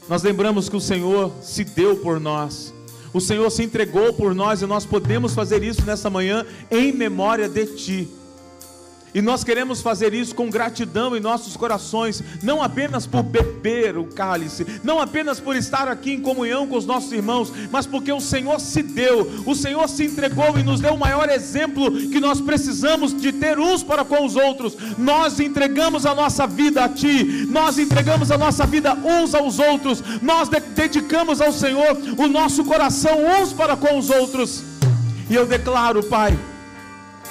Nós 0.08 0.22
lembramos 0.22 0.68
que 0.68 0.76
o 0.76 0.80
Senhor 0.80 1.32
se 1.40 1.64
deu 1.64 1.96
por 1.96 2.18
nós. 2.18 2.73
O 3.14 3.20
Senhor 3.20 3.48
se 3.48 3.62
entregou 3.62 4.12
por 4.12 4.34
nós 4.34 4.60
e 4.60 4.66
nós 4.66 4.84
podemos 4.84 5.34
fazer 5.34 5.62
isso 5.62 5.86
nessa 5.86 6.10
manhã 6.10 6.44
em 6.68 6.90
memória 6.92 7.48
de 7.48 7.64
Ti. 7.64 8.23
E 9.14 9.22
nós 9.22 9.44
queremos 9.44 9.80
fazer 9.80 10.12
isso 10.12 10.34
com 10.34 10.50
gratidão 10.50 11.16
em 11.16 11.20
nossos 11.20 11.56
corações, 11.56 12.20
não 12.42 12.60
apenas 12.60 13.06
por 13.06 13.22
beber 13.22 13.96
o 13.96 14.06
cálice, 14.06 14.66
não 14.82 14.98
apenas 14.98 15.38
por 15.38 15.54
estar 15.54 15.86
aqui 15.86 16.12
em 16.12 16.20
comunhão 16.20 16.66
com 16.66 16.76
os 16.76 16.84
nossos 16.84 17.12
irmãos, 17.12 17.52
mas 17.70 17.86
porque 17.86 18.12
o 18.12 18.20
Senhor 18.20 18.58
se 18.58 18.82
deu, 18.82 19.44
o 19.46 19.54
Senhor 19.54 19.88
se 19.88 20.04
entregou 20.04 20.58
e 20.58 20.64
nos 20.64 20.80
deu 20.80 20.94
o 20.94 20.98
maior 20.98 21.28
exemplo 21.28 21.92
que 22.08 22.18
nós 22.18 22.40
precisamos 22.40 23.14
de 23.14 23.30
ter 23.30 23.56
uns 23.56 23.84
para 23.84 24.04
com 24.04 24.26
os 24.26 24.34
outros. 24.34 24.76
Nós 24.98 25.38
entregamos 25.38 26.04
a 26.04 26.14
nossa 26.14 26.44
vida 26.44 26.82
a 26.82 26.88
Ti, 26.88 27.46
nós 27.48 27.78
entregamos 27.78 28.32
a 28.32 28.36
nossa 28.36 28.66
vida 28.66 28.94
uns 28.94 29.32
aos 29.32 29.60
outros, 29.60 30.02
nós 30.20 30.48
de 30.48 30.58
dedicamos 30.58 31.40
ao 31.40 31.52
Senhor 31.52 31.96
o 32.18 32.26
nosso 32.26 32.64
coração 32.64 33.16
uns 33.40 33.52
para 33.52 33.76
com 33.76 33.96
os 33.96 34.10
outros. 34.10 34.64
E 35.30 35.34
eu 35.36 35.46
declaro, 35.46 36.02
Pai, 36.02 36.36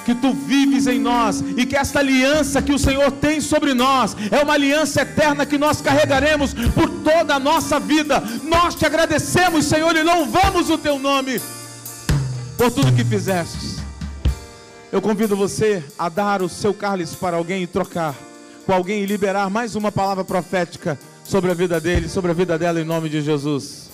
que 0.04 0.14
tu 0.14 0.32
vives 0.32 0.86
em 0.86 0.98
nós 0.98 1.42
e 1.56 1.64
que 1.64 1.76
esta 1.76 2.00
aliança 2.00 2.60
que 2.60 2.72
o 2.72 2.78
Senhor 2.78 3.10
tem 3.12 3.40
sobre 3.40 3.74
nós 3.74 4.16
é 4.30 4.42
uma 4.42 4.54
aliança 4.54 5.02
eterna 5.02 5.46
que 5.46 5.58
nós 5.58 5.80
carregaremos 5.80 6.52
por 6.52 6.88
toda 6.88 7.34
a 7.34 7.40
nossa 7.40 7.80
vida. 7.80 8.22
Nós 8.42 8.74
te 8.74 8.84
agradecemos, 8.84 9.64
Senhor, 9.64 9.96
e 9.96 10.02
louvamos 10.02 10.70
o 10.70 10.78
teu 10.78 10.98
nome 10.98 11.40
por 12.56 12.70
tudo 12.70 12.92
que 12.92 13.04
fizestes. 13.04 13.78
Eu 14.92 15.00
convido 15.02 15.34
você 15.34 15.82
a 15.98 16.08
dar 16.08 16.42
o 16.42 16.48
seu 16.48 16.72
cálice 16.72 17.16
para 17.16 17.36
alguém 17.36 17.62
e 17.62 17.66
trocar 17.66 18.14
com 18.64 18.72
alguém 18.72 19.02
e 19.02 19.06
liberar 19.06 19.50
mais 19.50 19.74
uma 19.74 19.90
palavra 19.90 20.24
profética 20.24 20.98
sobre 21.24 21.50
a 21.50 21.54
vida 21.54 21.80
dele, 21.80 22.08
sobre 22.08 22.30
a 22.30 22.34
vida 22.34 22.58
dela 22.58 22.80
em 22.80 22.84
nome 22.84 23.08
de 23.08 23.20
Jesus. 23.20 23.93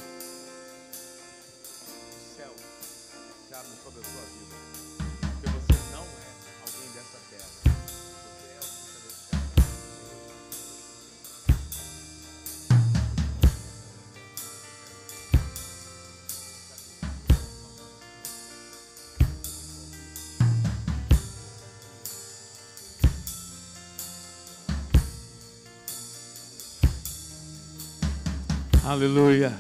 Aleluia. 28.91 29.55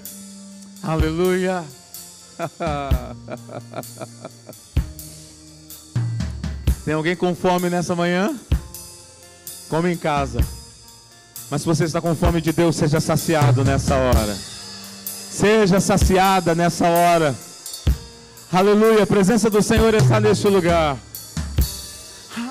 Aleluia. 0.83 1.65
Tem 6.85 6.95
alguém 6.95 7.15
com 7.15 7.33
fome 7.33 7.71
nessa 7.71 7.95
manhã? 7.95 8.37
Come 9.69 9.93
em 9.93 9.97
casa. 9.97 10.41
Mas 11.49 11.63
se 11.63 11.69
você 11.69 11.85
está 11.85 12.01
com 12.01 12.13
fome 12.17 12.41
de 12.41 12.53
Deus, 12.53 12.75
seja 12.75 12.99
saciado 12.99 13.65
nessa 13.65 13.95
hora. 13.95 14.35
Seja 14.35 15.79
saciada 15.79 16.53
nessa 16.53 16.89
hora. 16.89 17.33
Aleluia. 18.53 19.05
A 19.05 19.07
presença 19.07 19.49
do 19.49 19.63
Senhor 19.63 19.95
está 19.95 20.19
neste 20.19 20.49
lugar. 20.49 20.99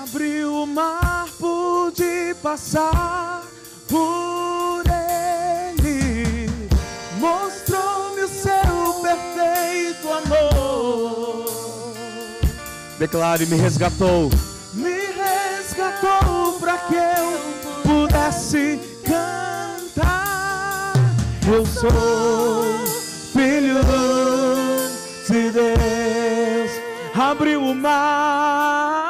Abriu 0.02 0.62
o 0.62 0.66
mar, 0.66 1.28
pude 1.38 2.34
passar 2.42 3.44
por 3.86 4.49
Declare, 13.00 13.46
me 13.46 13.56
resgatou. 13.56 14.28
Me 14.74 14.90
resgatou 14.90 16.58
para 16.60 16.76
que 16.80 16.96
eu 16.96 17.40
pudesse 17.82 18.78
cantar. 19.02 20.92
Eu 21.50 21.64
sou 21.64 22.78
filho 23.32 23.80
de 25.26 25.50
Deus. 25.50 26.70
Abriu 27.14 27.62
o 27.62 27.74
mar, 27.74 29.09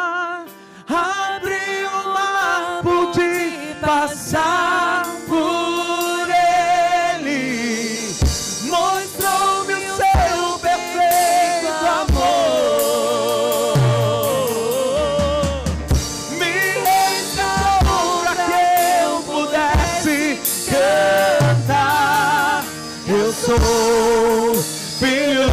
Eu 23.40 23.46
sou 23.46 24.54
filho 24.98 25.48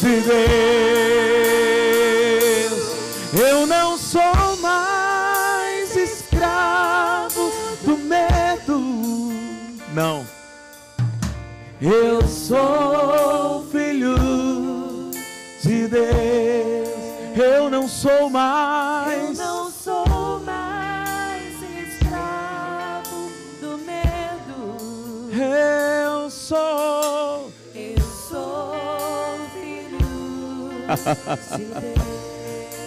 de 0.00 0.57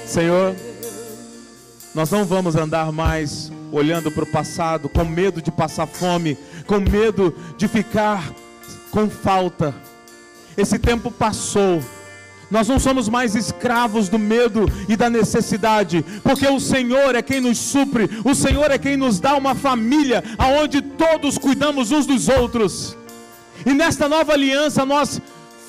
Senhor, 0.05 0.55
nós 1.93 2.09
não 2.09 2.25
vamos 2.25 2.55
andar 2.55 2.91
mais 2.91 3.51
olhando 3.71 4.11
para 4.11 4.23
o 4.23 4.27
passado 4.27 4.89
com 4.89 5.05
medo 5.05 5.41
de 5.41 5.51
passar 5.51 5.87
fome, 5.87 6.37
com 6.65 6.79
medo 6.79 7.35
de 7.57 7.67
ficar 7.67 8.33
com 8.91 9.09
falta. 9.09 9.73
Esse 10.57 10.77
tempo 10.77 11.09
passou. 11.09 11.81
Nós 12.49 12.67
não 12.67 12.77
somos 12.77 13.07
mais 13.07 13.33
escravos 13.33 14.09
do 14.09 14.19
medo 14.19 14.65
e 14.89 14.97
da 14.97 15.09
necessidade, 15.09 16.03
porque 16.21 16.45
o 16.45 16.59
Senhor 16.59 17.15
é 17.15 17.21
quem 17.21 17.39
nos 17.39 17.57
supre, 17.57 18.09
o 18.25 18.35
Senhor 18.35 18.69
é 18.69 18.77
quem 18.77 18.97
nos 18.97 19.21
dá 19.21 19.35
uma 19.35 19.55
família 19.55 20.21
aonde 20.37 20.81
todos 20.81 21.37
cuidamos 21.37 21.91
uns 21.91 22.05
dos 22.05 22.27
outros. 22.27 22.97
E 23.65 23.73
nesta 23.73 24.09
nova 24.09 24.33
aliança 24.33 24.85
nós 24.85 25.21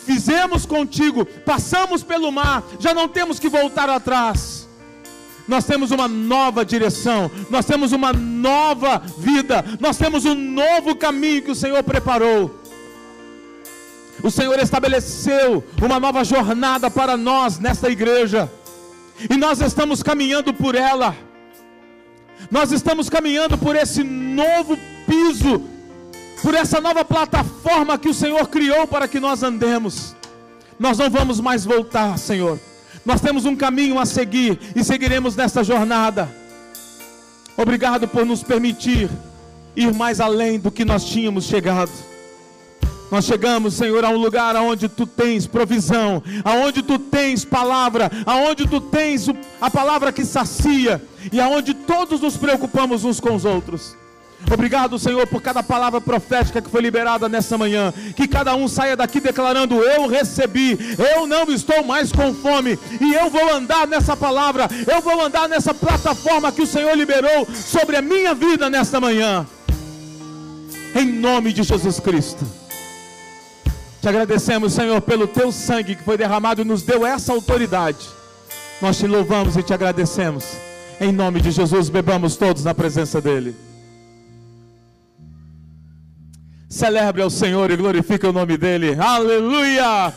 fizemos 0.05 0.67
contigo, 0.67 1.25
passamos 1.25 2.03
pelo 2.03 2.31
mar, 2.31 2.63
já 2.79 2.93
não 2.93 3.09
temos 3.09 3.39
que 3.39 3.49
voltar 3.49 3.89
atrás. 3.89 4.69
Nós 5.47 5.65
temos 5.65 5.91
uma 5.91 6.07
nova 6.07 6.65
direção, 6.65 7.31
nós 7.51 7.67
temos 7.67 7.93
uma 7.93 8.13
nova 8.13 9.03
vida, 9.19 9.65
nós 9.81 9.97
temos 9.97 10.25
um 10.25 10.35
novo 10.35 10.95
caminho 10.95 11.43
que 11.43 11.51
o 11.51 11.55
Senhor 11.55 11.83
preparou. 11.83 12.59
O 14.23 14.31
Senhor 14.31 14.59
estabeleceu 14.61 15.65
uma 15.81 15.99
nova 15.99 16.23
jornada 16.23 16.89
para 16.91 17.17
nós 17.17 17.59
nesta 17.59 17.91
igreja, 17.91 18.51
e 19.29 19.37
nós 19.37 19.61
estamos 19.61 20.03
caminhando 20.03 20.55
por 20.55 20.75
ela. 20.75 21.17
Nós 22.51 22.73
estamos 22.73 23.09
caminhando 23.09 23.57
por 23.57 23.77
esse 23.77 24.03
novo 24.03 24.77
piso 25.07 25.72
por 26.43 26.55
essa 26.55 26.81
nova 26.81 27.05
plataforma 27.05 27.97
que 27.97 28.09
o 28.09 28.15
Senhor 28.15 28.49
criou 28.49 28.87
para 28.87 29.07
que 29.07 29.21
nós 29.21 29.43
andemos. 29.43 30.15
Nós 30.79 30.99
não 30.99 31.09
vamos 31.09 31.39
mais 31.41 31.65
voltar, 31.65 32.19
Senhor. 32.19 32.59
Nós 33.07 33.21
temos 33.21 33.45
um 33.45 33.55
caminho 33.55 33.99
a 33.99 34.05
seguir 34.05 34.59
e 34.75 34.83
seguiremos 34.83 35.37
nesta 35.37 35.63
jornada. 35.63 36.29
Obrigado 37.57 38.09
por 38.09 38.27
nos 38.27 38.43
permitir 38.43 39.09
ir 39.77 39.95
mais 39.95 40.21
além 40.21 40.59
do 40.59 40.71
que 40.71 40.85
nós 40.85 41.05
tínhamos 41.05 41.45
chegado. 41.45 41.93
Nós 43.11 43.25
chegamos, 43.27 43.75
Senhor, 43.75 44.05
a 44.05 44.09
um 44.09 44.17
lugar 44.17 44.57
onde 44.57 44.89
tu 44.89 45.07
tens 45.07 45.47
provisão, 45.47 46.23
aonde 46.43 46.83
tu 46.83 46.99
tens 46.99 47.45
palavra, 47.45 48.11
aonde 48.25 48.67
tu 48.67 48.81
tens 48.81 49.27
a 49.61 49.71
palavra 49.71 50.11
que 50.11 50.25
sacia 50.25 51.01
e 51.31 51.39
aonde 51.41 51.75
todos 51.75 52.21
nos 52.21 52.37
preocupamos 52.37 53.05
uns 53.05 53.21
com 53.21 53.35
os 53.35 53.45
outros. 53.45 54.02
Obrigado, 54.51 54.99
Senhor, 54.99 55.27
por 55.27 55.41
cada 55.41 55.63
palavra 55.63 56.01
profética 56.01 56.61
que 56.61 56.71
foi 56.71 56.83
liberada 56.83 57.29
nessa 57.29 57.57
manhã. 57.57 57.93
Que 58.17 58.29
cada 58.29 58.55
um 58.55 58.69
saia 58.69 58.97
daqui 58.97 59.21
declarando: 59.21 59.83
Eu 59.83 60.07
recebi, 60.07 60.79
eu 60.99 61.27
não 61.27 61.45
estou 61.51 61.85
mais 61.85 62.13
com 62.13 62.35
fome, 62.35 62.79
e 63.01 63.15
eu 63.15 63.31
vou 63.31 63.53
andar 63.53 63.87
nessa 63.87 64.17
palavra, 64.17 64.69
eu 64.87 65.01
vou 65.01 65.21
andar 65.25 65.49
nessa 65.49 65.73
plataforma 65.73 66.53
que 66.53 66.63
o 66.63 66.67
Senhor 66.67 66.95
liberou 66.97 67.47
sobre 67.55 67.97
a 67.97 68.03
minha 68.03 68.35
vida 68.35 68.69
nesta 68.69 69.01
manhã. 69.01 69.47
Em 70.95 71.07
nome 71.07 71.53
de 71.53 71.63
Jesus 71.63 71.99
Cristo. 71.99 72.45
Te 74.03 74.09
agradecemos, 74.09 74.73
Senhor, 74.73 75.01
pelo 75.01 75.29
teu 75.29 75.53
sangue 75.53 75.95
que 75.95 76.03
foi 76.03 76.19
derramado 76.19 76.61
e 76.61 76.65
nos 76.65 76.83
deu 76.83 77.07
essa 77.07 77.33
autoridade. 77.33 78.05
Nós 78.81 78.99
te 78.99 79.07
louvamos 79.07 79.57
e 79.57 79.63
te 79.63 79.73
agradecemos. 79.73 80.45
Em 81.01 81.13
nome 81.13 81.41
de 81.41 81.53
Jesus, 81.53 81.89
bebamos 81.89 82.37
todos 82.37 82.65
na 82.65 82.75
presença 82.75 83.21
dEle. 83.21 83.72
Celebre 86.73 87.21
ao 87.21 87.29
Senhor 87.29 87.71
e 87.71 87.77
glorifique 87.77 88.27
o 88.27 88.33
nome 88.33 88.57
dEle. 88.57 88.97
Aleluia! 88.99 90.11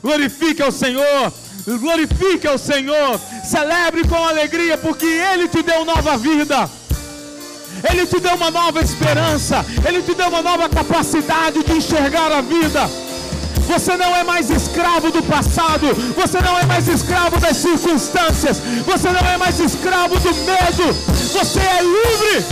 Glorifique 0.00 0.62
ao 0.62 0.70
Senhor. 0.70 1.32
Glorifique 1.80 2.46
ao 2.46 2.56
Senhor. 2.56 3.20
Celebre 3.44 4.06
com 4.06 4.14
alegria, 4.14 4.78
porque 4.78 5.04
Ele 5.04 5.48
te 5.48 5.64
deu 5.64 5.84
nova 5.84 6.16
vida. 6.16 6.70
Ele 7.90 8.06
te 8.06 8.20
deu 8.20 8.36
uma 8.36 8.52
nova 8.52 8.80
esperança. 8.80 9.66
Ele 9.84 10.00
te 10.00 10.14
deu 10.14 10.28
uma 10.28 10.42
nova 10.42 10.68
capacidade 10.68 11.64
de 11.64 11.72
enxergar 11.72 12.30
a 12.30 12.40
vida. 12.40 12.88
Você 13.66 13.96
não 13.96 14.14
é 14.14 14.22
mais 14.22 14.48
escravo 14.48 15.10
do 15.10 15.24
passado. 15.24 15.88
Você 16.14 16.40
não 16.40 16.56
é 16.56 16.66
mais 16.66 16.86
escravo 16.86 17.40
das 17.40 17.56
circunstâncias. 17.56 18.58
Você 18.86 19.08
não 19.10 19.28
é 19.28 19.36
mais 19.36 19.58
escravo 19.58 20.20
do 20.20 20.32
medo. 20.32 20.94
Você 21.32 21.58
é 21.58 21.82
livre. 21.82 22.46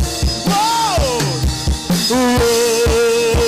Uou! 0.49 1.25
Então 2.07 3.44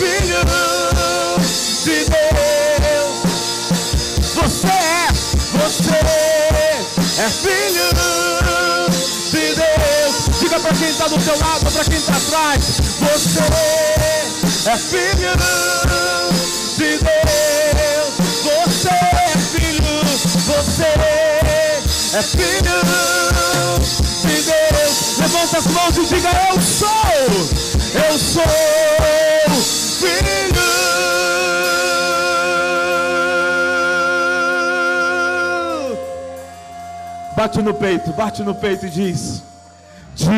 filho 0.00 0.40
de 1.84 2.04
Deus. 2.08 3.20
Você 4.34 4.66
é, 4.66 5.12
você 5.58 5.98
é 7.20 7.28
filho 7.28 7.88
de 9.30 9.54
Deus. 9.54 10.40
Diga 10.40 10.58
para 10.58 10.72
quem 10.72 10.88
está 10.88 11.06
do 11.06 11.20
seu 11.20 11.38
lado, 11.38 11.70
para 11.70 11.84
quem 11.84 11.98
está 11.98 12.16
atrás. 12.16 12.80
Você 12.98 13.40
é 14.70 14.76
filho 14.78 15.36
de 16.78 16.98
Deus. 16.98 17.20
Você 18.42 18.88
é 18.88 19.36
filho, 19.52 20.00
você 20.46 20.84
é 22.16 22.22
filho 22.22 22.78
de 24.22 24.34
Deus. 24.50 25.18
Levanta 25.18 25.58
as 25.58 25.66
mãos 25.66 25.96
e 25.98 26.06
diga: 26.06 26.30
Eu 26.50 26.62
sou, 26.62 26.88
eu 28.08 28.18
sou 28.18 28.69
Bate 37.40 37.62
no 37.62 37.72
peito, 37.72 38.12
bate 38.12 38.42
no 38.42 38.54
peito 38.54 38.84
e 38.84 38.90
diz: 38.90 39.42
De 40.14 40.30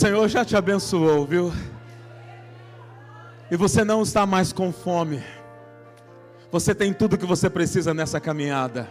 Senhor 0.00 0.26
já 0.28 0.46
te 0.46 0.56
abençoou, 0.56 1.26
viu? 1.26 1.52
E 3.50 3.54
você 3.54 3.84
não 3.84 4.00
está 4.00 4.24
mais 4.24 4.50
com 4.50 4.72
fome. 4.72 5.22
Você 6.50 6.74
tem 6.74 6.90
tudo 6.90 7.18
que 7.18 7.26
você 7.26 7.50
precisa 7.50 7.92
nessa 7.92 8.18
caminhada. 8.18 8.88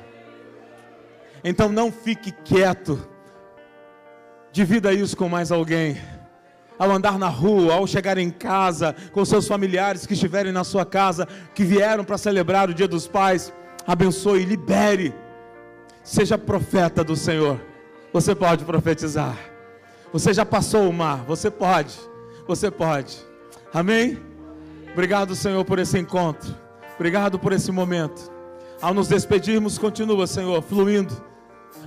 Então 1.44 1.68
não 1.68 1.91
fique 1.91 2.31
quieto. 2.31 3.10
Divida 4.52 4.94
isso 4.94 5.18
com 5.18 5.27
mais 5.27 5.52
alguém. 5.52 5.99
Ao 6.77 6.91
andar 6.91 7.18
na 7.18 7.27
rua, 7.27 7.73
ao 7.73 7.88
chegar 7.88 8.19
em 8.19 8.30
casa, 8.30 8.95
com 9.11 9.26
seus 9.26 9.48
familiares 9.48 10.06
que 10.06 10.14
estiverem 10.14 10.52
na 10.52 10.64
sua 10.64 10.86
casa, 10.86 11.27
que 11.56 11.64
vieram 11.64 12.03
para 12.03 12.19
celebrar 12.19 12.69
o 12.69 12.73
Dia 12.76 12.88
dos 12.88 13.07
Pais, 13.07 13.52
abençoe, 13.88 14.45
libere. 14.45 15.11
Seja 16.03 16.38
profeta 16.38 17.03
do 17.03 17.15
Senhor. 17.15 17.60
Você 18.14 18.36
pode 18.36 18.64
profetizar. 18.64 19.36
Você 20.11 20.34
já 20.34 20.45
passou 20.45 20.90
o 20.90 20.94
mar, 20.94 21.23
você 21.26 21.52
pode. 21.52 21.94
Você 22.48 22.72
pode. 22.72 23.18
Amém? 23.73 24.19
Obrigado, 24.91 25.36
Senhor, 25.36 25.64
por 25.64 25.77
esse 25.77 25.99
encontro. 25.99 26.56
Obrigado 26.95 27.38
por 27.38 27.53
esse 27.53 27.72
momento. 27.72 28.31
Ao 28.81 28.94
nos 28.94 29.07
despedirmos, 29.07 29.77
continua, 29.77 30.26
Senhor, 30.26 30.61
fluindo 30.64 31.30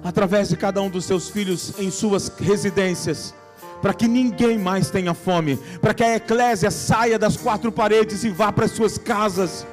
através 0.04 0.48
de 0.48 0.56
cada 0.56 0.80
um 0.80 0.88
dos 0.88 1.04
seus 1.04 1.28
filhos 1.28 1.78
em 1.78 1.90
suas 1.90 2.28
residências, 2.28 3.34
para 3.80 3.92
que 3.92 4.06
ninguém 4.06 4.58
mais 4.58 4.90
tenha 4.90 5.14
fome, 5.14 5.56
para 5.80 5.92
que 5.94 6.04
a 6.04 6.16
eclésia 6.16 6.70
saia 6.70 7.18
das 7.18 7.36
quatro 7.36 7.72
paredes 7.72 8.24
e 8.24 8.30
vá 8.30 8.52
para 8.52 8.66
as 8.66 8.72
suas 8.72 8.98
casas, 8.98 9.66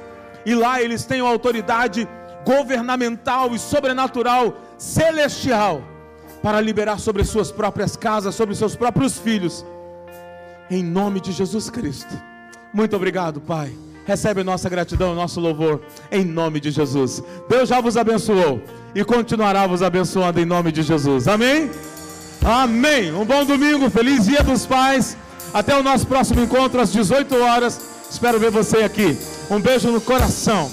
e 0.44 0.54
lá 0.54 0.82
eles 0.82 1.04
tenham 1.04 1.26
autoridade 1.26 2.08
governamental 2.44 3.54
e 3.54 3.58
sobrenatural, 3.58 4.56
celestial, 4.78 5.82
para 6.42 6.60
liberar 6.60 6.98
sobre 6.98 7.24
suas 7.24 7.52
próprias 7.52 7.96
casas, 7.96 8.34
sobre 8.34 8.54
seus 8.54 8.74
próprios 8.74 9.18
filhos, 9.18 9.64
em 10.70 10.82
nome 10.82 11.20
de 11.20 11.32
Jesus 11.32 11.68
Cristo. 11.68 12.14
Muito 12.72 12.96
obrigado, 12.96 13.40
Pai. 13.40 13.72
Recebe 14.06 14.42
nossa 14.42 14.68
gratidão, 14.68 15.14
nosso 15.14 15.40
louvor, 15.40 15.82
em 16.10 16.24
nome 16.24 16.58
de 16.60 16.70
Jesus. 16.70 17.22
Deus 17.48 17.68
já 17.68 17.80
vos 17.80 17.96
abençoou 17.96 18.60
e 18.94 19.04
continuará 19.04 19.66
vos 19.66 19.82
abençoando 19.82 20.40
em 20.40 20.44
nome 20.44 20.72
de 20.72 20.82
Jesus. 20.82 21.28
Amém? 21.28 21.70
Amém. 22.44 23.12
Um 23.12 23.24
bom 23.24 23.44
domingo, 23.44 23.90
feliz 23.90 24.24
dia 24.24 24.42
dos 24.42 24.64
pais. 24.64 25.16
Até 25.52 25.76
o 25.76 25.82
nosso 25.82 26.06
próximo 26.06 26.40
encontro 26.40 26.80
às 26.80 26.92
18 26.92 27.36
horas. 27.36 27.80
Espero 28.10 28.40
ver 28.40 28.50
você 28.50 28.78
aqui. 28.78 29.16
Um 29.50 29.60
beijo 29.60 29.90
no 29.90 30.00
coração. 30.00 30.70